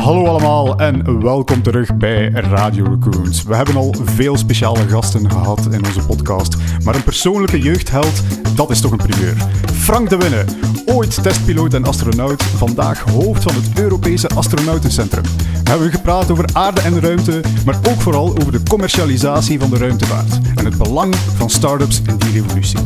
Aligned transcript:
Hallo 0.00 0.26
allemaal 0.26 0.78
en 0.78 1.22
welkom 1.22 1.62
terug 1.62 1.96
bij 1.96 2.30
Radio 2.30 2.84
Raccoons. 2.84 3.42
We 3.42 3.56
hebben 3.56 3.76
al 3.76 3.94
veel 4.04 4.36
speciale 4.36 4.88
gasten 4.88 5.30
gehad 5.30 5.66
in 5.70 5.84
onze 5.84 6.06
podcast, 6.06 6.56
maar 6.84 6.94
een 6.94 7.02
persoonlijke 7.02 7.58
jeugdheld, 7.58 8.22
dat 8.54 8.70
is 8.70 8.80
toch 8.80 8.90
een 8.90 9.06
primeur. 9.08 9.36
Frank 9.72 10.08
de 10.08 10.16
Winne, 10.16 10.44
ooit 10.86 11.22
testpiloot 11.22 11.74
en 11.74 11.84
astronaut, 11.84 12.42
vandaag 12.42 13.00
hoofd 13.00 13.42
van 13.42 13.54
het 13.54 13.80
Europese 13.80 14.28
Astronautencentrum. 14.28 15.24
We 15.64 15.70
hebben 15.70 15.90
gepraat 15.90 16.30
over 16.30 16.44
aarde 16.52 16.80
en 16.80 17.00
ruimte, 17.00 17.40
maar 17.64 17.78
ook 17.88 18.00
vooral 18.00 18.28
over 18.28 18.52
de 18.52 18.62
commercialisatie 18.68 19.58
van 19.58 19.70
de 19.70 19.78
ruimtevaart 19.78 20.38
en 20.54 20.64
het 20.64 20.78
belang 20.78 21.14
van 21.14 21.50
start-ups 21.50 22.02
in 22.06 22.16
die 22.16 22.32
revolutie. 22.32 22.78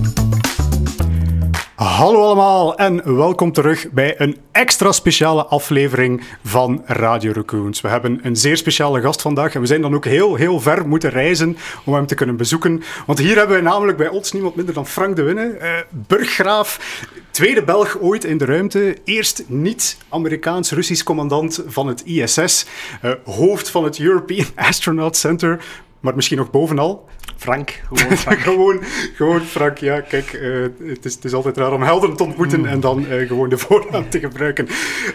Hallo 1.84 2.22
allemaal 2.22 2.76
en 2.76 3.16
welkom 3.16 3.52
terug 3.52 3.90
bij 3.90 4.20
een 4.20 4.38
extra 4.52 4.92
speciale 4.92 5.44
aflevering 5.44 6.22
van 6.44 6.82
Radio 6.86 7.32
Raccoons. 7.32 7.80
We 7.80 7.88
hebben 7.88 8.20
een 8.22 8.36
zeer 8.36 8.56
speciale 8.56 9.00
gast 9.00 9.22
vandaag 9.22 9.54
en 9.54 9.60
we 9.60 9.66
zijn 9.66 9.80
dan 9.80 9.94
ook 9.94 10.04
heel, 10.04 10.34
heel 10.34 10.60
ver 10.60 10.88
moeten 10.88 11.10
reizen 11.10 11.56
om 11.84 11.94
hem 11.94 12.06
te 12.06 12.14
kunnen 12.14 12.36
bezoeken. 12.36 12.82
Want 13.06 13.18
hier 13.18 13.36
hebben 13.36 13.56
we 13.56 13.62
namelijk 13.62 13.98
bij 13.98 14.08
ons 14.08 14.32
niemand 14.32 14.54
minder 14.54 14.74
dan 14.74 14.86
Frank 14.86 15.16
de 15.16 15.22
Winne, 15.22 15.46
eh, 15.46 15.70
burggraaf, 15.90 17.00
tweede 17.30 17.64
Belg 17.64 17.98
ooit 18.00 18.24
in 18.24 18.38
de 18.38 18.44
ruimte, 18.44 18.96
eerst 19.04 19.44
niet-Amerikaans-Russisch 19.46 21.04
commandant 21.04 21.62
van 21.66 21.86
het 21.86 22.04
ISS, 22.04 22.66
eh, 23.00 23.10
hoofd 23.24 23.68
van 23.70 23.84
het 23.84 23.98
European 23.98 24.46
Astronaut 24.68 25.16
Center, 25.16 25.64
maar 26.04 26.14
misschien 26.14 26.38
nog 26.38 26.50
bovenal 26.50 27.08
Frank, 27.36 27.82
gewoon 27.88 28.16
Frank. 28.24 28.38
gewoon, 28.38 28.80
gewoon 29.14 29.40
Frank, 29.40 29.78
ja, 29.78 30.00
kijk, 30.00 30.32
uh, 30.32 30.62
het, 30.62 31.04
is, 31.04 31.14
het, 31.14 31.24
is, 31.24 31.32
altijd 31.32 31.56
raar 31.56 31.72
om 31.72 31.82
helden 31.82 32.16
te 32.16 32.22
ontmoeten 32.22 32.60
mm. 32.60 32.66
en 32.66 32.80
dan 32.80 33.04
uh, 33.04 33.28
gewoon 33.28 33.48
de 33.48 33.58
voornaam 33.66 34.10
te 34.10 34.20
gebruiken. 34.20 34.68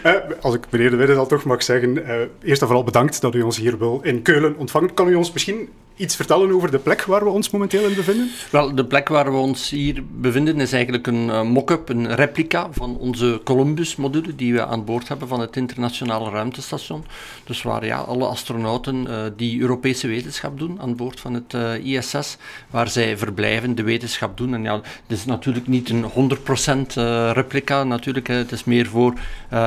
Uh, 0.04 0.14
als 0.40 0.54
ik 0.54 0.64
meneer 0.70 0.90
De 0.90 0.96
Widde 0.96 1.14
al 1.14 1.26
toch 1.26 1.44
mag 1.44 1.62
zeggen, 1.62 2.04
eerst 2.42 2.60
en 2.60 2.66
vooral 2.66 2.84
bedankt 2.84 3.20
dat 3.20 3.34
u 3.34 3.42
ons 3.42 3.56
hier 3.56 3.78
wil 3.78 4.00
in 4.02 4.22
Keulen 4.22 4.56
ontvangen. 4.56 4.94
Kan 4.94 5.08
u 5.08 5.14
ons 5.14 5.32
misschien 5.32 5.68
iets 5.96 6.16
vertellen 6.16 6.52
over 6.52 6.70
de 6.70 6.78
plek 6.78 7.02
waar 7.02 7.24
we 7.24 7.30
ons 7.30 7.50
momenteel 7.50 7.88
in 7.88 7.94
bevinden? 7.94 8.30
Wel, 8.50 8.74
de 8.74 8.84
plek 8.84 9.08
waar 9.08 9.32
we 9.32 9.38
ons 9.38 9.70
hier 9.70 10.02
bevinden 10.10 10.60
is 10.60 10.72
eigenlijk 10.72 11.06
een 11.06 11.26
uh, 11.26 11.42
mock-up, 11.42 11.88
een 11.88 12.14
replica 12.14 12.68
van 12.70 12.96
onze 12.96 13.40
Columbus-module 13.44 14.34
die 14.34 14.52
we 14.52 14.66
aan 14.66 14.84
boord 14.84 15.08
hebben 15.08 15.28
van 15.28 15.40
het 15.40 15.56
internationale 15.56 16.30
ruimtestation. 16.30 17.04
Dus 17.44 17.62
waar 17.62 17.84
ja, 17.86 17.98
alle 17.98 18.26
astronauten 18.26 19.06
uh, 19.06 19.22
die 19.36 19.60
Europese 19.60 20.06
wetenschap 20.06 20.58
doen 20.58 20.80
aan 20.80 20.96
boord 20.96 21.20
van 21.20 21.34
het 21.34 21.52
uh, 21.54 21.84
ISS, 21.84 22.36
waar 22.70 22.88
zij 22.88 23.18
verblijven, 23.18 23.74
de 23.74 23.82
wetenschap 23.82 24.36
doen. 24.36 24.54
En 24.54 24.62
ja, 24.62 24.74
het 24.74 25.18
is 25.18 25.24
natuurlijk 25.24 25.66
niet 25.66 25.90
een 25.90 26.04
100% 26.88 26.92
replica, 27.32 27.84
natuurlijk. 27.84 28.26
Hè. 28.26 28.34
Het 28.34 28.52
is 28.52 28.64
meer 28.64 28.86
voor 28.86 29.14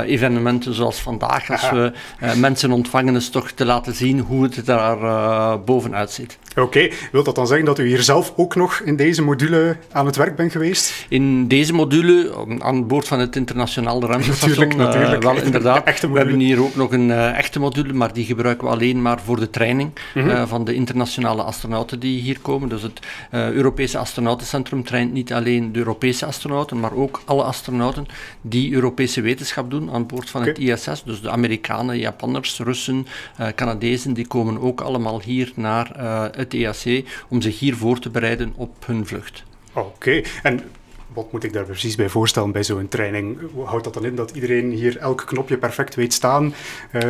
evenementen 0.05 0.73
zoals 0.73 0.99
vandaag, 0.99 1.51
als 1.51 1.69
we 1.79 1.91
mensen 2.35 2.71
ontvangen, 2.71 3.15
is 3.15 3.29
toch 3.29 3.51
te 3.51 3.65
laten 3.65 3.93
zien 3.93 4.19
hoe 4.19 4.43
het 4.43 4.65
daar 4.65 5.63
bovenuit 5.63 6.11
ziet. 6.11 6.22
it. 6.23 6.37
Oké, 6.55 6.61
okay. 6.61 6.93
wil 7.11 7.23
dat 7.23 7.35
dan 7.35 7.47
zeggen 7.47 7.65
dat 7.65 7.79
u 7.79 7.87
hier 7.87 8.01
zelf 8.01 8.33
ook 8.35 8.55
nog 8.55 8.79
in 8.79 8.95
deze 8.95 9.21
module 9.21 9.77
aan 9.91 10.05
het 10.05 10.15
werk 10.15 10.35
bent 10.35 10.51
geweest? 10.51 11.05
In 11.09 11.47
deze 11.47 11.73
module, 11.73 12.33
aan 12.59 12.87
boord 12.87 13.07
van 13.07 13.19
het 13.19 13.35
internationale 13.35 14.05
ruimtestation, 14.05 14.67
natuurlijk, 14.67 14.75
natuurlijk. 14.75 15.23
Uh, 15.23 15.29
wel 15.31 15.43
inderdaad. 15.45 15.85
Echte 15.85 16.11
we 16.11 16.17
hebben 16.17 16.39
hier 16.39 16.61
ook 16.61 16.75
nog 16.75 16.91
een 16.91 17.09
uh, 17.09 17.37
echte 17.37 17.59
module, 17.59 17.93
maar 17.93 18.13
die 18.13 18.25
gebruiken 18.25 18.67
we 18.67 18.73
alleen 18.73 19.01
maar 19.01 19.21
voor 19.21 19.39
de 19.39 19.49
training 19.49 19.91
mm 20.13 20.21
-hmm. 20.21 20.31
uh, 20.31 20.47
van 20.47 20.65
de 20.65 20.73
internationale 20.73 21.43
astronauten 21.43 21.99
die 21.99 22.21
hier 22.21 22.39
komen. 22.39 22.69
Dus 22.69 22.81
het 22.81 22.99
Europese 23.31 23.97
Astronautencentrum 23.97 24.83
traint 24.83 25.13
niet 25.13 25.33
alleen 25.33 25.71
de 25.71 25.79
Europese 25.79 26.25
astronauten, 26.25 26.79
maar 26.79 26.93
ook 26.93 27.21
alle 27.25 27.43
astronauten 27.43 28.05
die 28.41 28.73
Europese 28.73 29.21
wetenschap 29.21 29.69
doen 29.69 29.91
aan 29.91 30.07
boord 30.07 30.29
van 30.29 30.41
okay. 30.41 30.53
het 30.53 30.87
ISS. 30.87 31.03
Dus 31.03 31.21
de 31.21 31.29
Amerikanen, 31.29 31.97
Japanners, 31.97 32.59
Russen, 32.59 33.07
Canadezen, 33.55 34.13
die 34.13 34.27
komen 34.27 34.61
ook 34.61 34.81
allemaal 34.81 35.21
hier 35.21 35.51
naar 35.55 35.91
het 36.43 36.53
EAC 36.53 37.05
om 37.29 37.41
zich 37.41 37.59
hier 37.59 37.75
voor 37.75 37.99
te 37.99 38.09
bereiden 38.09 38.53
op 38.55 38.85
hun 38.85 39.07
vlucht. 39.07 39.43
Oké, 39.73 40.21
en 40.43 40.59
wat 41.13 41.31
moet 41.31 41.43
ik 41.43 41.53
daar 41.53 41.65
precies 41.65 41.95
bij 41.95 42.09
voorstellen 42.09 42.51
bij 42.51 42.63
zo'n 42.63 42.87
training? 42.87 43.37
Houdt 43.65 43.83
dat 43.83 43.93
dan 43.93 44.05
in 44.05 44.15
dat 44.15 44.31
iedereen 44.31 44.71
hier 44.71 44.97
elk 44.97 45.23
knopje 45.25 45.57
perfect 45.57 45.95
weet 45.95 46.13
staan? 46.13 46.53
Uh, 46.91 47.01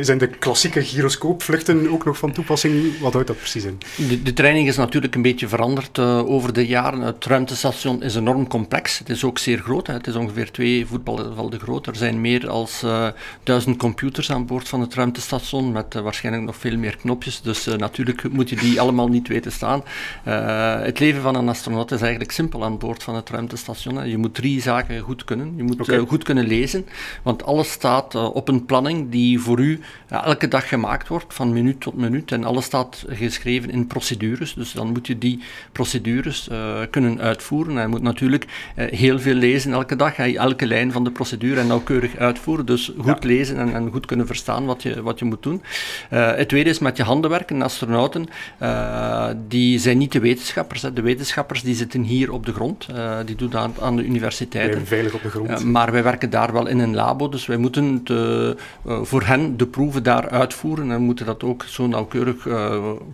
zijn 0.00 0.18
de 0.18 0.28
klassieke 0.28 0.84
gyroscoopvluchten 0.84 1.90
ook 1.90 2.04
nog 2.04 2.18
van 2.18 2.32
toepassing? 2.32 2.98
Wat 3.00 3.12
houdt 3.12 3.28
dat 3.28 3.36
precies 3.36 3.64
in? 3.64 3.78
De, 4.08 4.22
de 4.22 4.32
training 4.32 4.68
is 4.68 4.76
natuurlijk 4.76 5.14
een 5.14 5.22
beetje 5.22 5.48
veranderd 5.48 5.98
uh, 5.98 6.28
over 6.28 6.52
de 6.52 6.66
jaren. 6.66 7.00
Het 7.00 7.24
ruimtestation 7.24 8.02
is 8.02 8.14
enorm 8.14 8.48
complex. 8.48 8.98
Het 8.98 9.08
is 9.08 9.24
ook 9.24 9.38
zeer 9.38 9.58
groot. 9.58 9.86
Hè. 9.86 9.92
Het 9.92 10.06
is 10.06 10.14
ongeveer 10.14 10.50
twee 10.50 10.86
voetbalvelden 10.86 11.60
groot. 11.60 11.86
Er 11.86 11.96
zijn 11.96 12.20
meer 12.20 12.40
dan 12.40 12.66
uh, 12.84 13.08
duizend 13.42 13.76
computers 13.76 14.30
aan 14.30 14.46
boord 14.46 14.68
van 14.68 14.80
het 14.80 14.94
ruimtestation 14.94 15.72
met 15.72 15.94
waarschijnlijk 15.94 16.44
nog 16.44 16.56
veel 16.56 16.76
meer 16.76 16.96
knopjes. 16.96 17.40
Dus 17.40 17.64
natuurlijk 17.64 18.32
moet 18.32 18.48
je 18.48 18.56
die 18.56 18.80
allemaal 18.80 19.08
niet 19.08 19.28
weten 19.28 19.52
staan. 19.52 19.82
het 20.82 20.98
leven 20.98 21.22
van 21.22 21.34
een 21.34 21.48
astronaut 21.48 21.90
is 21.90 22.00
eigenlijk 22.00 22.32
simpel 22.32 22.64
aan 22.64 22.78
boord 22.78 23.02
van 23.02 23.14
het 23.14 23.25
het 23.26 23.34
ruimtestation. 23.34 24.08
Je 24.08 24.16
moet 24.16 24.34
drie 24.34 24.60
zaken 24.60 25.00
goed 25.00 25.24
kunnen. 25.24 25.52
Je 25.56 25.62
moet 25.62 25.80
okay. 25.80 25.96
uh, 25.96 26.08
goed 26.08 26.24
kunnen 26.24 26.46
lezen, 26.46 26.86
want 27.22 27.44
alles 27.44 27.70
staat 27.70 28.14
uh, 28.14 28.34
op 28.34 28.48
een 28.48 28.64
planning 28.64 29.10
die 29.10 29.40
voor 29.40 29.58
u 29.58 29.80
elke 30.08 30.48
dag 30.48 30.68
gemaakt 30.68 31.08
wordt, 31.08 31.34
van 31.34 31.52
minuut 31.52 31.80
tot 31.80 31.94
minuut. 31.94 32.32
En 32.32 32.44
alles 32.44 32.64
staat 32.64 33.04
geschreven 33.08 33.70
in 33.70 33.86
procedures, 33.86 34.54
dus 34.54 34.72
dan 34.72 34.92
moet 34.92 35.06
je 35.06 35.18
die 35.18 35.40
procedures 35.72 36.48
kunnen 36.90 37.20
uitvoeren. 37.20 37.76
En 37.76 37.82
je 37.82 37.88
moet 37.88 38.02
natuurlijk 38.02 38.72
heel 38.74 39.18
veel 39.18 39.34
lezen 39.34 39.72
elke 39.72 39.96
dag, 39.96 40.18
elke 40.18 40.66
lijn 40.66 40.92
van 40.92 41.04
de 41.04 41.10
procedure 41.10 41.60
en 41.60 41.66
nauwkeurig 41.66 42.16
uitvoeren. 42.16 42.66
Dus 42.66 42.92
goed 42.98 43.22
ja. 43.22 43.28
lezen 43.28 43.56
en, 43.56 43.74
en, 43.74 43.90
goed 43.90 44.06
kunnen 44.06 44.26
verstaan 44.26 44.64
wat 44.64 44.82
je, 44.82 45.02
wat 45.02 45.18
je 45.18 45.24
moet 45.24 45.42
doen. 45.42 45.62
het 46.08 46.48
tweede 46.48 46.70
is 46.70 46.78
met 46.78 46.96
je 46.96 47.02
handen 47.02 47.30
werken. 47.30 47.62
Astronauten, 47.62 48.26
die 49.48 49.78
zijn 49.78 49.98
niet 49.98 50.12
de 50.12 50.20
wetenschappers. 50.20 50.82
Hè. 50.82 50.92
De 50.92 51.02
wetenschappers 51.02 51.62
die 51.62 51.74
zitten 51.74 52.02
hier 52.02 52.32
op 52.32 52.46
de 52.46 52.52
grond. 52.52 52.86
Eh, 52.94 53.15
die 53.24 53.36
doet 53.36 53.54
aan, 53.54 53.74
aan 53.80 53.96
de 53.96 54.04
universiteiten. 54.04 54.86
veilig 54.86 55.14
op 55.14 55.22
de 55.22 55.30
grond. 55.30 55.50
Uh, 55.50 55.58
maar 55.58 55.92
wij 55.92 56.02
werken 56.02 56.30
daar 56.30 56.52
wel 56.52 56.66
in 56.66 56.78
een 56.78 56.94
labo, 56.94 57.28
dus 57.28 57.46
wij 57.46 57.56
moeten 57.56 58.00
de, 58.04 58.56
uh, 58.86 59.02
voor 59.02 59.22
hen 59.22 59.56
de 59.56 59.66
proeven 59.66 60.02
daar 60.02 60.28
uitvoeren 60.28 60.90
en 60.90 61.00
moeten 61.00 61.26
dat 61.26 61.42
ook 61.42 61.64
zo 61.66 61.86
nauwkeurig 61.86 62.46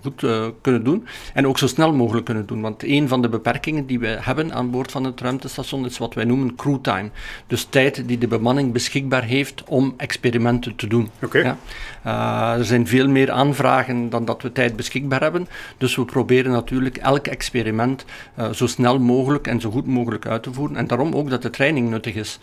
goed 0.03 0.27
kunnen 0.61 0.85
doen. 0.85 1.07
En 1.35 1.47
ook 1.47 1.59
zo 1.59 1.67
snel 1.67 1.93
mogelijk 1.93 2.25
kunnen 2.25 2.47
doen, 2.47 2.61
want 2.61 2.83
een 2.83 3.09
van 3.09 3.23
de 3.23 3.29
beperkingen 3.29 3.87
die 3.87 3.99
we 3.99 4.17
hebben 4.21 4.53
aan 4.53 4.71
boord 4.71 4.91
van 4.91 5.05
het 5.05 5.21
ruimtestation 5.21 5.85
is 5.85 5.99
wat 5.99 6.15
wij 6.15 6.25
noemen 6.25 6.55
crew 6.55 6.79
time. 6.83 7.11
Dus 7.47 7.65
tijd 7.65 8.03
die 8.09 8.19
de 8.19 8.27
bemanning 8.27 8.73
beschikbaar 8.73 9.25
heeft 9.25 9.65
om 9.65 9.95
experimenten 9.97 10.77
te 10.77 10.87
doen. 10.87 11.11
Okay. 11.23 11.43
Ja? 11.43 11.57
er 12.59 12.65
zijn 12.65 12.87
veel 12.87 13.09
meer 13.09 13.31
aanvragen 13.31 14.11
dan 14.11 14.25
dat 14.25 14.43
we 14.43 14.53
tijd 14.53 14.77
beschikbaar 14.77 15.21
hebben, 15.21 15.49
dus 15.79 15.97
we 15.97 16.05
proberen 16.05 16.53
natuurlijk 16.53 16.97
elk 16.97 17.27
experiment 17.27 18.05
zo 18.53 18.67
snel 18.67 18.99
mogelijk 18.99 19.47
en 19.47 19.61
zo 19.61 19.71
goed 19.71 19.87
mogelijk 19.93 20.27
uit 20.27 20.43
te 20.43 20.53
voeren. 20.53 20.77
En 20.77 20.87
daarom 20.87 21.15
ook 21.15 21.31
dat 21.31 21.43
de 21.43 21.51
training 21.51 21.91
nuttig 21.91 22.15
is. 22.15 22.39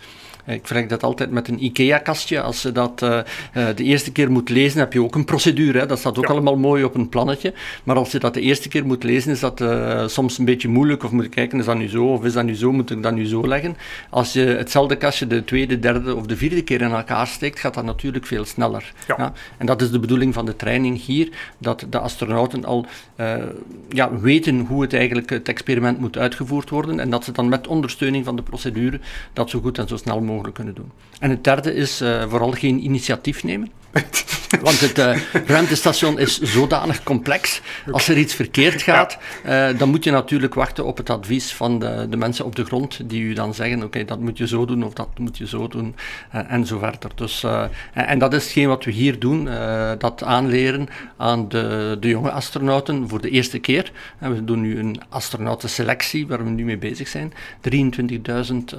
Ik 0.50 0.66
vergelijk 0.66 0.88
dat 0.88 1.02
altijd 1.02 1.30
met 1.30 1.48
een 1.48 1.64
IKEA-kastje. 1.64 2.40
Als 2.40 2.62
je 2.62 2.72
dat 2.72 3.02
uh, 3.02 3.20
de 3.52 3.84
eerste 3.84 4.12
keer 4.12 4.30
moet 4.30 4.48
lezen, 4.48 4.78
heb 4.78 4.92
je 4.92 5.02
ook 5.02 5.14
een 5.14 5.24
procedure. 5.24 5.78
Hè? 5.78 5.86
Dat 5.86 5.98
staat 5.98 6.18
ook 6.18 6.26
ja. 6.26 6.32
allemaal 6.32 6.56
mooi 6.56 6.84
op 6.84 6.94
een 6.94 7.08
plannetje. 7.08 7.52
Maar 7.84 7.96
als 7.96 8.12
je 8.12 8.18
dat 8.18 8.34
de 8.34 8.40
eerste 8.40 8.68
keer 8.68 8.86
moet 8.86 9.02
lezen, 9.02 9.30
is 9.30 9.40
dat 9.40 9.60
uh, 9.60 10.06
soms 10.06 10.38
een 10.38 10.44
beetje 10.44 10.68
moeilijk. 10.68 11.04
Of 11.04 11.10
moet 11.10 11.24
je 11.24 11.30
kijken, 11.30 11.58
is 11.58 11.64
dat 11.64 11.76
nu 11.76 11.88
zo? 11.88 12.04
Of 12.04 12.24
is 12.24 12.32
dat 12.32 12.44
nu 12.44 12.54
zo? 12.54 12.72
Moet 12.72 12.90
ik 12.90 13.02
dat 13.02 13.14
nu 13.14 13.26
zo 13.26 13.46
leggen? 13.46 13.76
Als 14.10 14.32
je 14.32 14.40
hetzelfde 14.40 14.96
kastje 14.96 15.26
de 15.26 15.44
tweede, 15.44 15.78
derde 15.78 16.14
of 16.14 16.26
de 16.26 16.36
vierde 16.36 16.62
keer 16.62 16.80
in 16.80 16.90
elkaar 16.90 17.26
steekt, 17.26 17.58
gaat 17.58 17.74
dat 17.74 17.84
natuurlijk 17.84 18.26
veel 18.26 18.44
sneller. 18.44 18.92
Ja. 19.06 19.14
Ja? 19.18 19.32
En 19.58 19.66
dat 19.66 19.82
is 19.82 19.90
de 19.90 19.98
bedoeling 19.98 20.34
van 20.34 20.46
de 20.46 20.56
training 20.56 21.04
hier. 21.04 21.28
Dat 21.58 21.86
de 21.90 21.98
astronauten 21.98 22.64
al 22.64 22.86
uh, 23.16 23.34
ja, 23.88 24.18
weten 24.18 24.58
hoe 24.58 24.82
het 24.82 24.92
eigenlijk 24.94 25.30
het 25.30 25.48
experiment 25.48 25.98
moet 25.98 26.18
uitgevoerd 26.18 26.70
worden. 26.70 27.00
En 27.00 27.10
dat 27.10 27.24
ze 27.24 27.32
dan 27.32 27.48
met 27.48 27.66
ondersteuning 27.66 28.24
van 28.24 28.36
de 28.36 28.42
procedure 28.42 29.00
dat 29.32 29.50
zo 29.50 29.60
goed 29.60 29.78
en 29.78 29.88
zo 29.88 29.96
snel 29.96 30.20
mogelijk 30.20 30.39
kunnen 30.52 30.74
doen. 30.74 30.90
En 31.20 31.30
het 31.30 31.44
derde 31.44 31.74
is 31.74 32.02
uh, 32.02 32.28
vooral 32.28 32.50
geen 32.50 32.84
initiatief 32.84 33.44
nemen. 33.44 33.70
Want 34.62 34.80
het 34.80 34.98
uh, 34.98 35.16
ruimtestation 35.46 36.18
is 36.18 36.40
zodanig 36.40 37.02
complex. 37.02 37.60
Als 37.90 38.08
er 38.08 38.18
iets 38.18 38.34
verkeerd 38.34 38.82
gaat, 38.82 39.18
uh, 39.46 39.68
dan 39.78 39.88
moet 39.88 40.04
je 40.04 40.10
natuurlijk 40.10 40.54
wachten 40.54 40.84
op 40.84 40.96
het 40.96 41.10
advies 41.10 41.52
van 41.52 41.78
de, 41.78 42.06
de 42.10 42.16
mensen 42.16 42.44
op 42.44 42.56
de 42.56 42.64
grond, 42.64 43.00
die 43.04 43.22
u 43.22 43.32
dan 43.32 43.54
zeggen: 43.54 43.82
oké, 43.82 44.04
dat 44.04 44.20
moet 44.20 44.38
je 44.38 44.46
zo 44.46 44.64
doen 44.64 44.84
of 44.84 44.92
dat 44.92 45.18
moet 45.18 45.38
je 45.38 45.46
zo 45.46 45.68
doen, 45.68 45.94
uh, 46.34 46.40
en 46.52 46.66
zo 46.66 46.78
verder. 46.78 47.10
Dus, 47.14 47.44
en, 47.44 47.70
en, 48.06 48.18
dat 48.18 48.32
is 48.32 48.44
hetgeen 48.44 48.68
wat 48.68 48.84
we 48.84 48.90
hier 48.90 49.18
doen: 49.18 49.48
dat 49.98 50.24
aanleren 50.24 50.88
aan 51.16 51.48
de, 51.48 51.96
de 52.00 52.08
jonge 52.08 52.30
astronauten 52.30 53.08
voor 53.08 53.20
de 53.20 53.30
eerste 53.30 53.58
keer. 53.58 53.92
En 54.18 54.34
we 54.34 54.44
doen 54.44 54.60
nu 54.60 54.78
een 54.78 55.00
astronautenselectie 55.08 56.26
waar 56.26 56.44
we 56.44 56.50
nu 56.50 56.64
mee 56.64 56.78
bezig 56.78 57.08
zijn. 57.08 57.32
23.000 57.70 58.76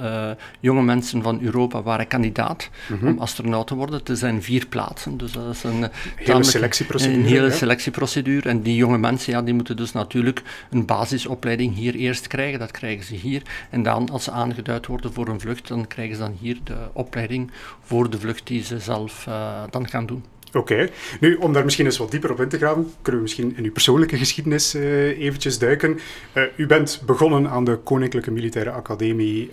jonge 0.60 0.82
mensen 0.82 1.22
van 1.22 1.40
Europa 1.42 1.82
waren 1.82 2.06
kandidaat 2.06 2.70
mm 2.88 2.98
-hmm. 2.98 3.08
om 3.08 3.18
astronaut 3.18 3.66
te 3.66 3.74
worden. 3.74 4.00
Er 4.04 4.16
zijn 4.16 4.42
vier 4.42 4.66
plaatsen, 4.66 5.01
dus 5.10 5.32
dat 5.32 5.54
is 5.54 5.62
een 5.62 5.88
hele 6.16 6.42
selectieprocedure. 6.42 7.18
Een 7.18 7.26
hele 7.26 7.50
selectieprocedure. 7.50 8.48
En 8.48 8.62
die 8.62 8.76
jonge 8.76 8.98
mensen 8.98 9.32
ja, 9.32 9.42
die 9.42 9.54
moeten 9.54 9.76
dus 9.76 9.92
natuurlijk 9.92 10.42
een 10.70 10.86
basisopleiding 10.86 11.74
hier 11.74 11.94
eerst 11.94 12.26
krijgen. 12.26 12.58
Dat 12.58 12.70
krijgen 12.70 13.04
ze 13.04 13.14
hier. 13.14 13.42
En 13.70 13.82
dan, 13.82 14.10
als 14.10 14.24
ze 14.24 14.30
aangeduid 14.30 14.86
worden 14.86 15.12
voor 15.12 15.28
een 15.28 15.40
vlucht, 15.40 15.68
dan 15.68 15.86
krijgen 15.86 16.16
ze 16.16 16.20
dan 16.22 16.36
hier 16.40 16.58
de 16.64 16.76
opleiding 16.92 17.50
voor 17.80 18.10
de 18.10 18.18
vlucht 18.18 18.46
die 18.46 18.62
ze 18.62 18.78
zelf 18.78 19.28
dan 19.70 19.88
gaan 19.88 20.06
doen. 20.06 20.24
Oké. 20.52 20.88
Nu, 21.20 21.34
om 21.34 21.52
daar 21.52 21.64
misschien 21.64 21.86
eens 21.86 21.96
wat 21.98 22.10
dieper 22.10 22.30
op 22.30 22.40
in 22.40 22.48
te 22.48 22.58
gaan, 22.58 22.86
kunnen 23.02 23.20
we 23.20 23.26
misschien 23.26 23.56
in 23.56 23.64
uw 23.64 23.72
persoonlijke 23.72 24.16
geschiedenis 24.16 24.74
uh, 24.74 25.20
eventjes 25.20 25.58
duiken. 25.58 25.98
Uh, 26.34 26.42
u 26.56 26.66
bent 26.66 27.02
begonnen 27.06 27.48
aan 27.48 27.64
de 27.64 27.76
Koninklijke 27.76 28.30
Militaire 28.30 28.70
Academie, 28.70 29.48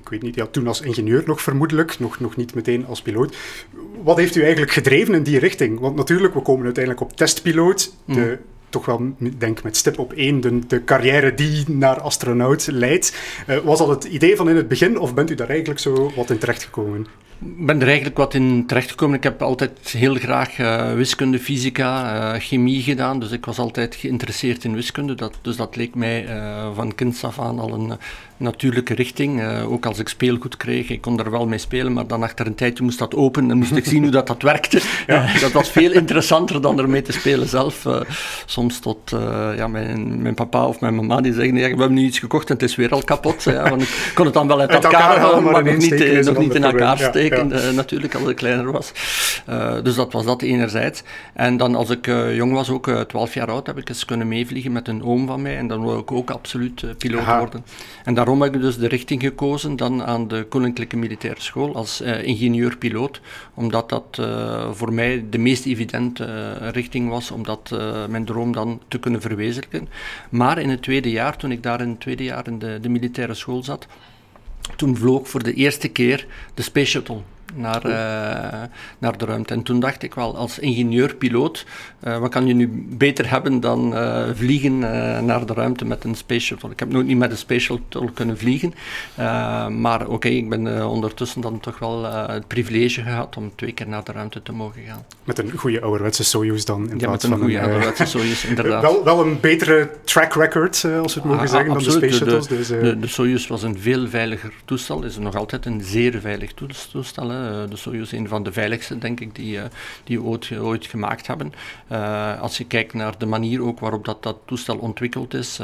ik 0.00 0.08
weet 0.08 0.22
niet, 0.22 0.34
ja, 0.34 0.46
toen 0.46 0.66
als 0.66 0.80
ingenieur 0.80 1.22
nog 1.26 1.42
vermoedelijk, 1.42 1.98
nog, 1.98 2.20
nog 2.20 2.36
niet 2.36 2.54
meteen 2.54 2.86
als 2.86 3.02
piloot. 3.02 3.36
Wat 4.02 4.16
heeft 4.16 4.36
u 4.36 4.40
eigenlijk 4.42 4.72
gedreven 4.72 5.14
in 5.14 5.22
die 5.22 5.38
richting? 5.38 5.80
Want 5.80 5.96
natuurlijk, 5.96 6.34
we 6.34 6.40
komen 6.40 6.64
uiteindelijk 6.64 7.04
op 7.04 7.16
testpiloot, 7.16 7.94
de, 8.04 8.14
mm. 8.14 8.36
toch 8.68 8.86
wel, 8.86 9.14
denk 9.38 9.62
met 9.62 9.76
stip 9.76 9.98
op 9.98 10.12
één, 10.12 10.40
de, 10.40 10.66
de 10.66 10.84
carrière 10.84 11.34
die 11.34 11.64
naar 11.70 12.00
astronaut 12.00 12.66
leidt. 12.70 13.16
was 13.64 13.78
dat 13.78 13.88
het 13.88 14.04
idee 14.04 14.36
van 14.36 14.48
in 14.48 14.56
het 14.56 14.68
begin, 14.68 14.98
of 14.98 15.14
bent 15.14 15.30
u 15.30 15.34
daar 15.34 15.48
eigenlijk 15.48 15.80
zo 15.80 16.12
wat 16.16 16.30
in 16.30 16.38
terechtgekomen? 16.38 17.06
Ik 17.44 17.66
ben 17.66 17.80
er 17.80 17.86
eigenlijk 17.86 18.16
wat 18.16 18.34
in 18.34 18.66
terechtgekomen. 18.66 19.16
Ik 19.16 19.22
heb 19.22 19.42
altijd 19.42 19.88
heel 19.88 20.14
graag 20.14 20.58
uh, 20.58 20.94
wiskunde, 20.94 21.38
fysica, 21.38 22.14
uh, 22.34 22.40
chemie 22.40 22.82
gedaan. 22.82 23.20
Dus 23.20 23.30
ik 23.30 23.44
was 23.44 23.58
altijd 23.58 23.94
geïnteresseerd 23.94 24.64
in 24.64 24.74
wiskunde. 24.74 25.14
Dat, 25.14 25.38
dus 25.42 25.56
dat 25.56 25.76
leek 25.76 25.94
mij 25.94 26.26
van 26.74 26.94
kinds 26.94 27.24
af 27.24 27.38
aan 27.38 27.58
al 27.58 27.72
een 27.72 27.98
natuurlijke 28.40 28.94
richting. 28.94 29.42
ook 29.64 29.86
als 29.86 29.98
ik 29.98 30.08
speelgoed 30.08 30.56
kreeg, 30.56 30.88
ik 30.88 31.00
kon 31.00 31.18
er 31.18 31.30
wel 31.30 31.46
mee 31.46 31.58
spelen, 31.58 31.92
maar 31.92 32.06
dan 32.06 32.22
achter 32.22 32.46
een 32.46 32.54
tijdje 32.54 32.84
moest 32.84 32.98
dat 32.98 33.14
open 33.14 33.50
en 33.50 33.58
moest 33.58 33.76
ik 33.76 33.84
zien 33.84 34.02
hoe 34.02 34.10
dat, 34.10 34.26
dat 34.26 34.42
werkte. 34.42 34.80
Ja. 35.06 35.38
dat 35.40 35.52
was 35.52 35.70
veel 35.70 35.92
interessanter 35.92 36.62
dan 36.62 36.78
ermee 36.78 37.02
te 37.02 37.12
spelen 37.12 37.48
zelf. 37.48 37.86
soms 38.46 38.78
tot 38.78 39.10
ja, 39.56 39.68
mijn, 39.68 40.22
mijn 40.22 40.34
papa 40.34 40.66
of 40.66 40.80
mijn 40.80 40.94
mama 40.94 41.20
die 41.20 41.32
zeggen, 41.32 41.56
ja, 41.56 41.62
we 41.62 41.68
hebben 41.68 41.92
nu 41.92 42.02
iets 42.02 42.18
gekocht 42.18 42.48
en 42.48 42.54
het 42.54 42.62
is 42.62 42.76
weer 42.76 42.90
al 42.90 43.02
kapot. 43.02 43.42
ja, 43.42 43.70
want 43.70 43.82
ik 43.82 44.12
kon 44.14 44.24
het 44.24 44.34
dan 44.34 44.46
wel 44.46 44.60
uit, 44.60 44.70
elkaar, 44.70 45.18
halen, 45.18 45.42
maar, 45.42 45.64
nog 45.64 45.76
niet, 45.76 46.24
nog 46.24 46.38
niet 46.38 46.54
in 46.54 46.64
elkaar 46.64 46.98
steken 46.98 47.74
natuurlijk, 47.74 48.14
als 48.14 48.28
ik 48.28 48.36
kleiner 48.36 48.72
was. 48.72 48.92
Dus 49.82 49.94
dat 49.94 50.12
was 50.12 50.24
dat 50.24 50.42
enerzijds. 50.42 51.02
En 51.34 51.56
dan 51.56 51.74
als 51.74 51.90
ik 51.90 52.06
jong 52.34 52.52
was, 52.52 52.70
ook 52.70 52.86
uh, 52.86 53.00
12 53.00 53.34
jaar 53.34 53.50
oud, 53.50 53.66
heb 53.66 53.78
ik 53.78 53.88
eens 53.88 54.04
kunnen 54.04 54.28
meevliegen 54.28 54.72
met 54.72 54.88
een 54.88 55.04
oom 55.04 55.26
van 55.26 55.42
mij. 55.42 55.56
En 55.56 55.68
dan 55.68 55.84
wil 55.84 55.98
ik 55.98 56.12
ook 56.12 56.30
absoluut 56.30 56.98
piloot 56.98 57.20
Aha. 57.20 57.38
worden. 57.38 57.64
En 58.04 58.14
daarom 58.30 58.48
heb 58.48 58.62
ik 58.62 58.68
dus 58.68 58.78
de 58.78 58.88
richting 58.88 59.22
gekozen 59.22 59.76
dan 59.76 60.02
aan 60.02 60.28
de 60.28 60.46
Koninklijke 60.48 60.96
Militaire 60.96 61.40
School 61.40 61.74
als 61.74 62.00
ingenieur-piloot. 62.00 63.20
Omdat 63.54 63.88
dat 63.88 64.20
voor 64.72 64.92
mij 64.92 65.24
de 65.30 65.38
meest 65.38 65.66
evidente 65.66 66.52
richting 66.70 67.08
was 67.08 67.30
om 67.30 67.44
dat, 67.44 67.70
mijn 68.08 68.24
droom 68.24 68.52
dan 68.52 68.80
te 68.88 68.98
kunnen 68.98 69.20
verwezenlijken. 69.20 69.88
Maar 70.30 70.58
in 70.58 70.68
het 70.68 70.82
tweede 70.82 71.10
jaar, 71.10 71.36
toen 71.36 71.50
ik 71.50 71.62
daar 71.62 71.80
in 71.80 71.88
het 71.88 72.00
tweede 72.00 72.24
jaar 72.24 72.46
in 72.46 72.58
de, 72.58 72.78
de 72.80 72.88
militaire 72.88 73.34
school 73.34 73.62
zat, 73.62 73.86
toen 74.76 74.96
vloog 74.96 75.28
voor 75.28 75.42
de 75.42 75.54
eerste 75.54 75.88
keer 75.88 76.26
de 76.54 76.62
Space 76.62 76.90
Shuttle 76.90 77.20
naar, 77.54 77.86
uh, 77.86 77.92
naar 78.98 79.18
de 79.18 79.24
ruimte. 79.24 79.54
En 79.54 79.62
toen 79.62 79.80
dacht 79.80 80.02
ik 80.02 80.14
wel, 80.14 80.36
als 80.36 80.58
ingenieur-piloot, 80.58 81.66
uh, 82.04 82.18
wat 82.18 82.30
kan 82.30 82.46
je 82.46 82.54
nu 82.54 82.86
beter 82.88 83.30
hebben 83.30 83.60
dan 83.60 83.92
uh, 83.92 84.24
vliegen 84.34 84.78
naar 85.24 85.46
de 85.46 85.54
ruimte 85.54 85.84
met 85.84 86.04
een 86.04 86.14
space 86.14 86.40
shuttle? 86.40 86.70
Ik 86.70 86.78
heb 86.78 86.92
nooit 86.92 87.06
niet 87.06 87.18
met 87.18 87.30
een 87.30 87.36
space 87.36 87.60
shuttle 87.60 88.12
kunnen 88.12 88.38
vliegen, 88.38 88.74
maar 89.80 90.00
oké, 90.00 90.12
okay, 90.12 90.32
ik 90.32 90.48
ben 90.48 90.88
ondertussen 90.88 91.40
dan 91.40 91.60
toch 91.60 91.78
wel 91.78 92.04
het 92.04 92.46
privilege 92.46 93.02
gehad 93.02 93.36
om 93.36 93.52
twee 93.54 93.72
keer 93.72 93.88
naar 93.88 94.04
de 94.04 94.12
ruimte 94.12 94.42
te 94.42 94.52
mogen 94.52 94.82
gaan. 94.86 95.04
Met 95.24 95.38
een 95.38 95.50
goede 95.50 95.80
ouderwetse 95.80 96.24
Soyuz 96.24 96.64
dan? 96.64 96.90
In 96.90 96.98
ja, 96.98 97.10
met 97.10 97.22
een 97.22 97.38
goede 97.38 97.60
ouderwetse 97.60 98.04
Soyuz, 98.04 98.44
inderdaad. 98.52 98.82
wel, 98.82 99.04
wel 99.04 99.20
een 99.20 99.40
betere 99.40 99.90
track 100.04 100.34
record, 100.34 100.84
als 101.02 101.14
we 101.14 101.20
het 101.20 101.28
mogen 101.28 101.42
ah, 101.42 101.48
zeggen, 101.48 101.74
dan 101.74 101.82
de 101.82 101.90
space 101.90 102.14
shuttles. 102.14 102.46
De, 102.46 102.56
dus, 102.56 102.68
de, 102.68 102.98
de, 102.98 103.06
Soyuz 103.06 103.46
was 103.46 103.62
een 103.62 103.78
veel 103.78 104.08
veiliger 104.08 104.52
toestel, 104.64 105.02
is 105.02 105.18
nog 105.18 105.36
altijd 105.36 105.66
een 105.66 105.82
zeer 105.82 106.20
veilig 106.20 106.52
toestel. 106.52 107.30
Eh, 107.40 107.70
de 107.70 107.76
Soyuz 107.76 108.12
een 108.12 108.28
van 108.28 108.42
de 108.42 108.52
veiligste, 108.52 108.98
denk 108.98 109.20
ik, 109.20 109.34
die, 109.34 109.56
uh, 109.56 109.62
die 110.04 110.22
ooit, 110.22 110.58
ooit 110.58 110.86
gemaakt 110.86 111.26
hebben. 111.26 111.52
Uh, 111.92 112.40
als 112.40 112.58
je 112.58 112.64
kijkt 112.64 112.94
naar 112.94 113.18
de 113.18 113.26
manier 113.26 113.62
ook 113.62 113.80
waarop 113.80 114.04
dat, 114.04 114.22
dat 114.22 114.36
toestel 114.44 114.76
ontwikkeld 114.76 115.34
is, 115.34 115.60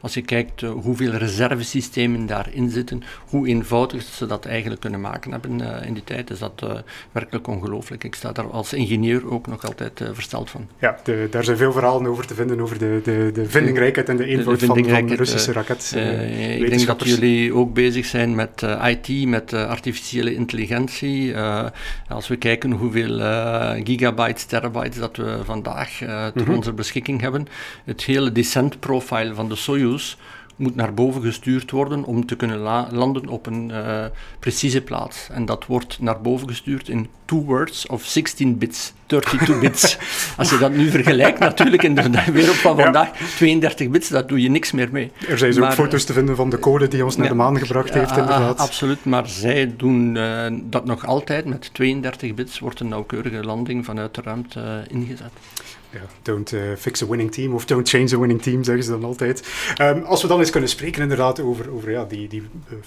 als 0.00 0.14
je 0.14 0.22
kijkt 0.22 0.60
hoeveel 0.60 1.10
reservesystemen 1.10 2.26
daarin 2.26 2.70
zitten, 2.70 3.02
hoe 3.28 3.48
eenvoudig 3.48 4.02
ze 4.02 4.26
dat 4.26 4.46
eigenlijk 4.46 4.80
kunnen 4.80 5.00
maken 5.00 5.30
hebben 5.30 5.60
in 5.84 5.94
die 5.94 6.04
tijd, 6.04 6.30
is 6.30 6.38
dat 6.38 6.82
werkelijk 7.12 7.46
ongelooflijk. 7.46 8.04
Ik 8.04 8.14
sta 8.14 8.32
daar 8.32 8.50
als 8.50 8.72
ingenieur 8.72 9.30
ook 9.30 9.46
nog 9.46 9.66
altijd 9.66 10.04
versteld 10.12 10.50
van. 10.50 10.68
Ja, 10.78 10.98
de, 11.04 11.26
daar 11.30 11.44
zijn 11.44 11.56
veel 11.56 11.72
verhalen 11.72 12.06
over 12.06 12.26
te 12.26 12.34
vinden, 12.34 12.60
over 12.60 12.78
de, 12.78 13.00
de, 13.04 13.30
de 13.34 13.48
vindingrijkheid 13.48 14.08
en 14.08 14.16
de 14.16 14.24
eenvoud 14.24 14.60
de, 14.60 14.66
van, 14.66 14.84
van 14.88 15.06
de 15.06 15.14
Russische 15.14 15.52
raket. 15.52 15.92
ik 16.58 16.68
denk 16.68 16.86
dat 16.86 17.02
jullie 17.04 17.54
ook 17.54 17.74
bezig 17.74 18.06
zijn 18.06 18.34
met 18.34 18.66
IT, 18.84 19.26
met 19.28 19.52
artificiële 19.52 20.34
intelligentie. 20.34 21.13
Uh, 21.22 21.66
als 22.08 22.28
we 22.28 22.36
kijken 22.36 22.70
hoeveel 22.70 23.20
uh, 23.20 23.70
gigabytes, 23.84 24.44
terabytes 24.44 24.98
dat 24.98 25.16
we 25.16 25.40
vandaag 25.44 26.00
uh, 26.02 26.26
ter 26.26 26.48
mm 26.48 26.54
onze 26.54 26.72
beschikking 26.72 27.20
hebben, 27.20 27.46
het 27.84 28.04
hele 28.04 28.32
descent 28.32 28.80
profile 28.80 29.34
van 29.34 29.48
de 29.48 29.56
Soyuz 29.56 30.16
moet 30.56 30.74
naar 30.74 30.94
boven 30.94 31.22
gestuurd 31.22 31.70
worden 31.70 32.04
om 32.04 32.26
te 32.26 32.36
kunnen 32.36 32.58
landen 32.90 33.28
op 33.28 33.46
een 33.46 33.72
precieze 34.38 34.82
plaats. 34.82 35.28
En 35.30 35.44
dat 35.44 35.66
wordt 35.66 36.00
naar 36.00 36.20
boven 36.20 36.48
gestuurd 36.48 36.88
in 36.88 37.08
two 37.24 37.44
words 37.44 37.86
of 37.86 38.04
16 38.04 38.58
bits, 38.58 38.92
32 39.06 39.60
bits. 39.60 39.98
Als 40.38 40.50
je 40.50 40.58
dat 40.58 40.72
nu 40.72 40.90
vergelijkt 40.90 41.38
natuurlijk 41.38 41.82
in 41.82 41.94
de 41.94 42.22
wereld 42.32 42.56
van 42.56 42.76
vandaag, 42.76 43.10
32 43.36 43.88
bits, 43.88 44.08
daar 44.08 44.26
doe 44.26 44.42
je 44.42 44.50
niks 44.50 44.72
meer 44.72 44.88
mee. 44.92 45.12
Er 45.28 45.38
zijn 45.38 45.64
ook 45.64 45.72
foto's 45.72 46.04
te 46.04 46.12
vinden 46.12 46.36
van 46.36 46.50
de 46.50 46.58
code 46.58 46.88
die 46.88 47.04
ons 47.04 47.16
naar 47.16 47.28
de 47.28 47.34
maan 47.34 47.58
gebracht 47.58 47.94
heeft, 47.94 48.10
inderdaad. 48.16 48.58
Absoluut, 48.58 49.04
maar 49.04 49.28
zij 49.28 49.74
doen 49.76 50.14
uh, 50.14 50.46
dat 50.62 50.84
nog 50.84 51.06
altijd. 51.06 51.44
Met 51.44 51.70
32 51.72 52.34
bits 52.34 52.58
wordt 52.58 52.80
een 52.80 52.88
nauwkeurige 52.88 53.44
landing 53.44 53.84
vanuit 53.84 54.14
de 54.14 54.20
ruimte 54.22 54.60
uh, 54.60 54.96
ingezet 54.98 55.32
ja, 55.94 56.00
don't 56.22 56.52
uh, 56.52 56.60
fix 56.78 57.02
a 57.02 57.06
winning 57.06 57.32
team 57.32 57.54
of 57.54 57.64
don't 57.64 57.88
change 57.88 58.14
a 58.14 58.18
winning 58.18 58.42
team, 58.42 58.64
zeggen 58.64 58.84
ze 58.84 58.90
dan 58.90 59.04
altijd. 59.04 59.48
Um, 59.80 60.02
als 60.02 60.22
we 60.22 60.28
dan 60.28 60.38
eens 60.38 60.50
kunnen 60.50 60.68
spreken 60.68 61.02
inderdaad 61.02 61.40
over, 61.40 61.72
over 61.72 61.90
ja, 61.90 62.04
die, 62.04 62.28
die 62.28 62.42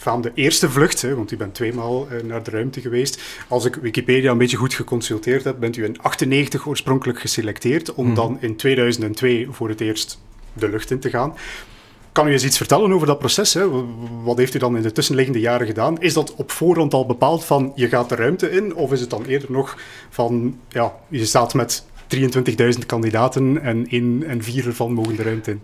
uh, 0.08 0.26
eerste 0.34 0.70
vlucht, 0.70 1.02
hè, 1.02 1.16
want 1.16 1.32
u 1.32 1.38
bent 1.38 1.54
tweemaal 1.54 2.08
naar 2.24 2.44
de 2.44 2.52
ruimte 2.52 2.82
geweest. 2.82 3.22
Als 3.48 3.66
ik 3.66 3.76
Wikipedia 3.76 4.27
een 4.32 4.38
beetje 4.38 4.58
goed 4.58 4.74
geconsulteerd 4.74 5.44
heb, 5.44 5.60
bent 5.60 5.78
u 5.78 5.84
in 5.84 6.02
98 6.02 6.68
oorspronkelijk 6.68 7.20
geselecteerd 7.20 7.94
om 7.94 8.08
mm 8.08 8.16
dan 8.16 8.38
in 8.42 8.56
2002 8.56 9.48
voor 9.52 9.70
het 9.70 9.82
eerst 9.82 10.22
de 10.54 10.70
lucht 10.70 10.92
in 10.92 11.00
te 11.00 11.10
gaan. 11.10 11.34
Kan 12.12 12.28
u 12.28 12.32
eens 12.32 12.46
iets 12.46 12.58
vertellen 12.58 12.94
over 12.94 13.08
dat 13.08 13.20
proces? 13.20 13.54
Hè? 13.54 13.70
Wat 14.24 14.38
heeft 14.38 14.54
u 14.54 14.60
dan 14.60 14.76
in 14.76 14.82
de 14.82 14.92
tussenliggende 14.92 15.40
jaren 15.40 15.68
gedaan? 15.68 16.02
Is 16.02 16.14
dat 16.14 16.36
op 16.36 16.52
voorhand 16.52 16.94
al 16.94 17.06
bepaald 17.06 17.46
van 17.46 17.72
je 17.76 17.88
gaat 17.88 18.10
de 18.10 18.16
ruimte 18.16 18.52
in? 18.52 18.76
Of 18.76 18.92
is 18.92 19.00
het 19.00 19.10
dan 19.10 19.26
eerder 19.26 19.52
nog 19.52 19.78
van 20.10 20.60
ja, 20.70 20.96
je 21.08 21.26
staat 21.26 21.54
met 21.54 21.86
23.000 22.16 22.86
kandidaten 22.86 23.62
en 23.62 23.88
één 23.90 24.24
en 24.28 24.44
vier 24.44 24.68
ervan 24.68 24.94
mogen 24.94 25.16
de 25.16 25.24
ruimte 25.24 25.52
in. 25.52 25.62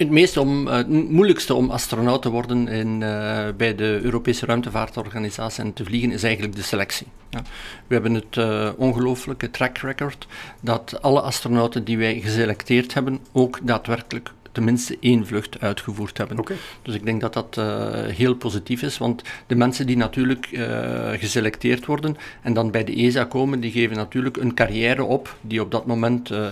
Het, 0.00 0.10
meest 0.10 0.36
om, 0.36 0.66
het 0.66 0.88
moeilijkste 0.88 1.54
om 1.54 1.70
astronaut 1.70 2.22
te 2.22 2.30
worden 2.30 2.68
in, 2.68 3.00
uh, 3.00 3.48
bij 3.56 3.74
de 3.74 4.00
Europese 4.02 4.46
ruimtevaartorganisatie 4.46 5.64
en 5.64 5.72
te 5.72 5.84
vliegen 5.84 6.12
is 6.12 6.22
eigenlijk 6.22 6.56
de 6.56 6.62
selectie. 6.62 7.06
Ja. 7.30 7.42
We 7.86 7.94
hebben 7.94 8.14
het 8.14 8.36
uh, 8.36 8.70
ongelooflijke 8.76 9.50
track 9.50 9.78
record 9.78 10.26
dat 10.60 11.02
alle 11.02 11.20
astronauten 11.20 11.84
die 11.84 11.98
wij 11.98 12.20
geselecteerd 12.20 12.94
hebben 12.94 13.18
ook 13.32 13.58
daadwerkelijk 13.62 14.32
tenminste 14.52 14.96
één 15.00 15.26
vlucht 15.26 15.60
uitgevoerd 15.60 16.18
hebben. 16.18 16.44
Dus 16.82 16.94
ik 16.94 17.04
denk 17.04 17.20
dat 17.20 17.32
dat 17.32 17.56
uh, 17.58 17.64
heel 18.06 18.34
positief 18.34 18.82
is, 18.82 18.98
want 18.98 19.22
de 19.46 19.54
mensen 19.54 19.86
die 19.86 19.96
natuurlijk 19.96 20.50
uh, 20.50 21.10
geselecteerd 21.10 21.86
worden 21.86 22.16
en 22.42 22.52
dan 22.52 22.70
bij 22.70 22.84
de 22.84 22.94
ESA 22.94 23.24
komen, 23.24 23.60
die 23.60 23.70
geven 23.70 23.96
natuurlijk 23.96 24.36
een 24.36 24.54
carrière 24.54 25.04
op 25.04 25.36
die 25.40 25.60
op 25.60 25.70
dat 25.70 25.86
moment 25.86 26.30
uh, 26.30 26.46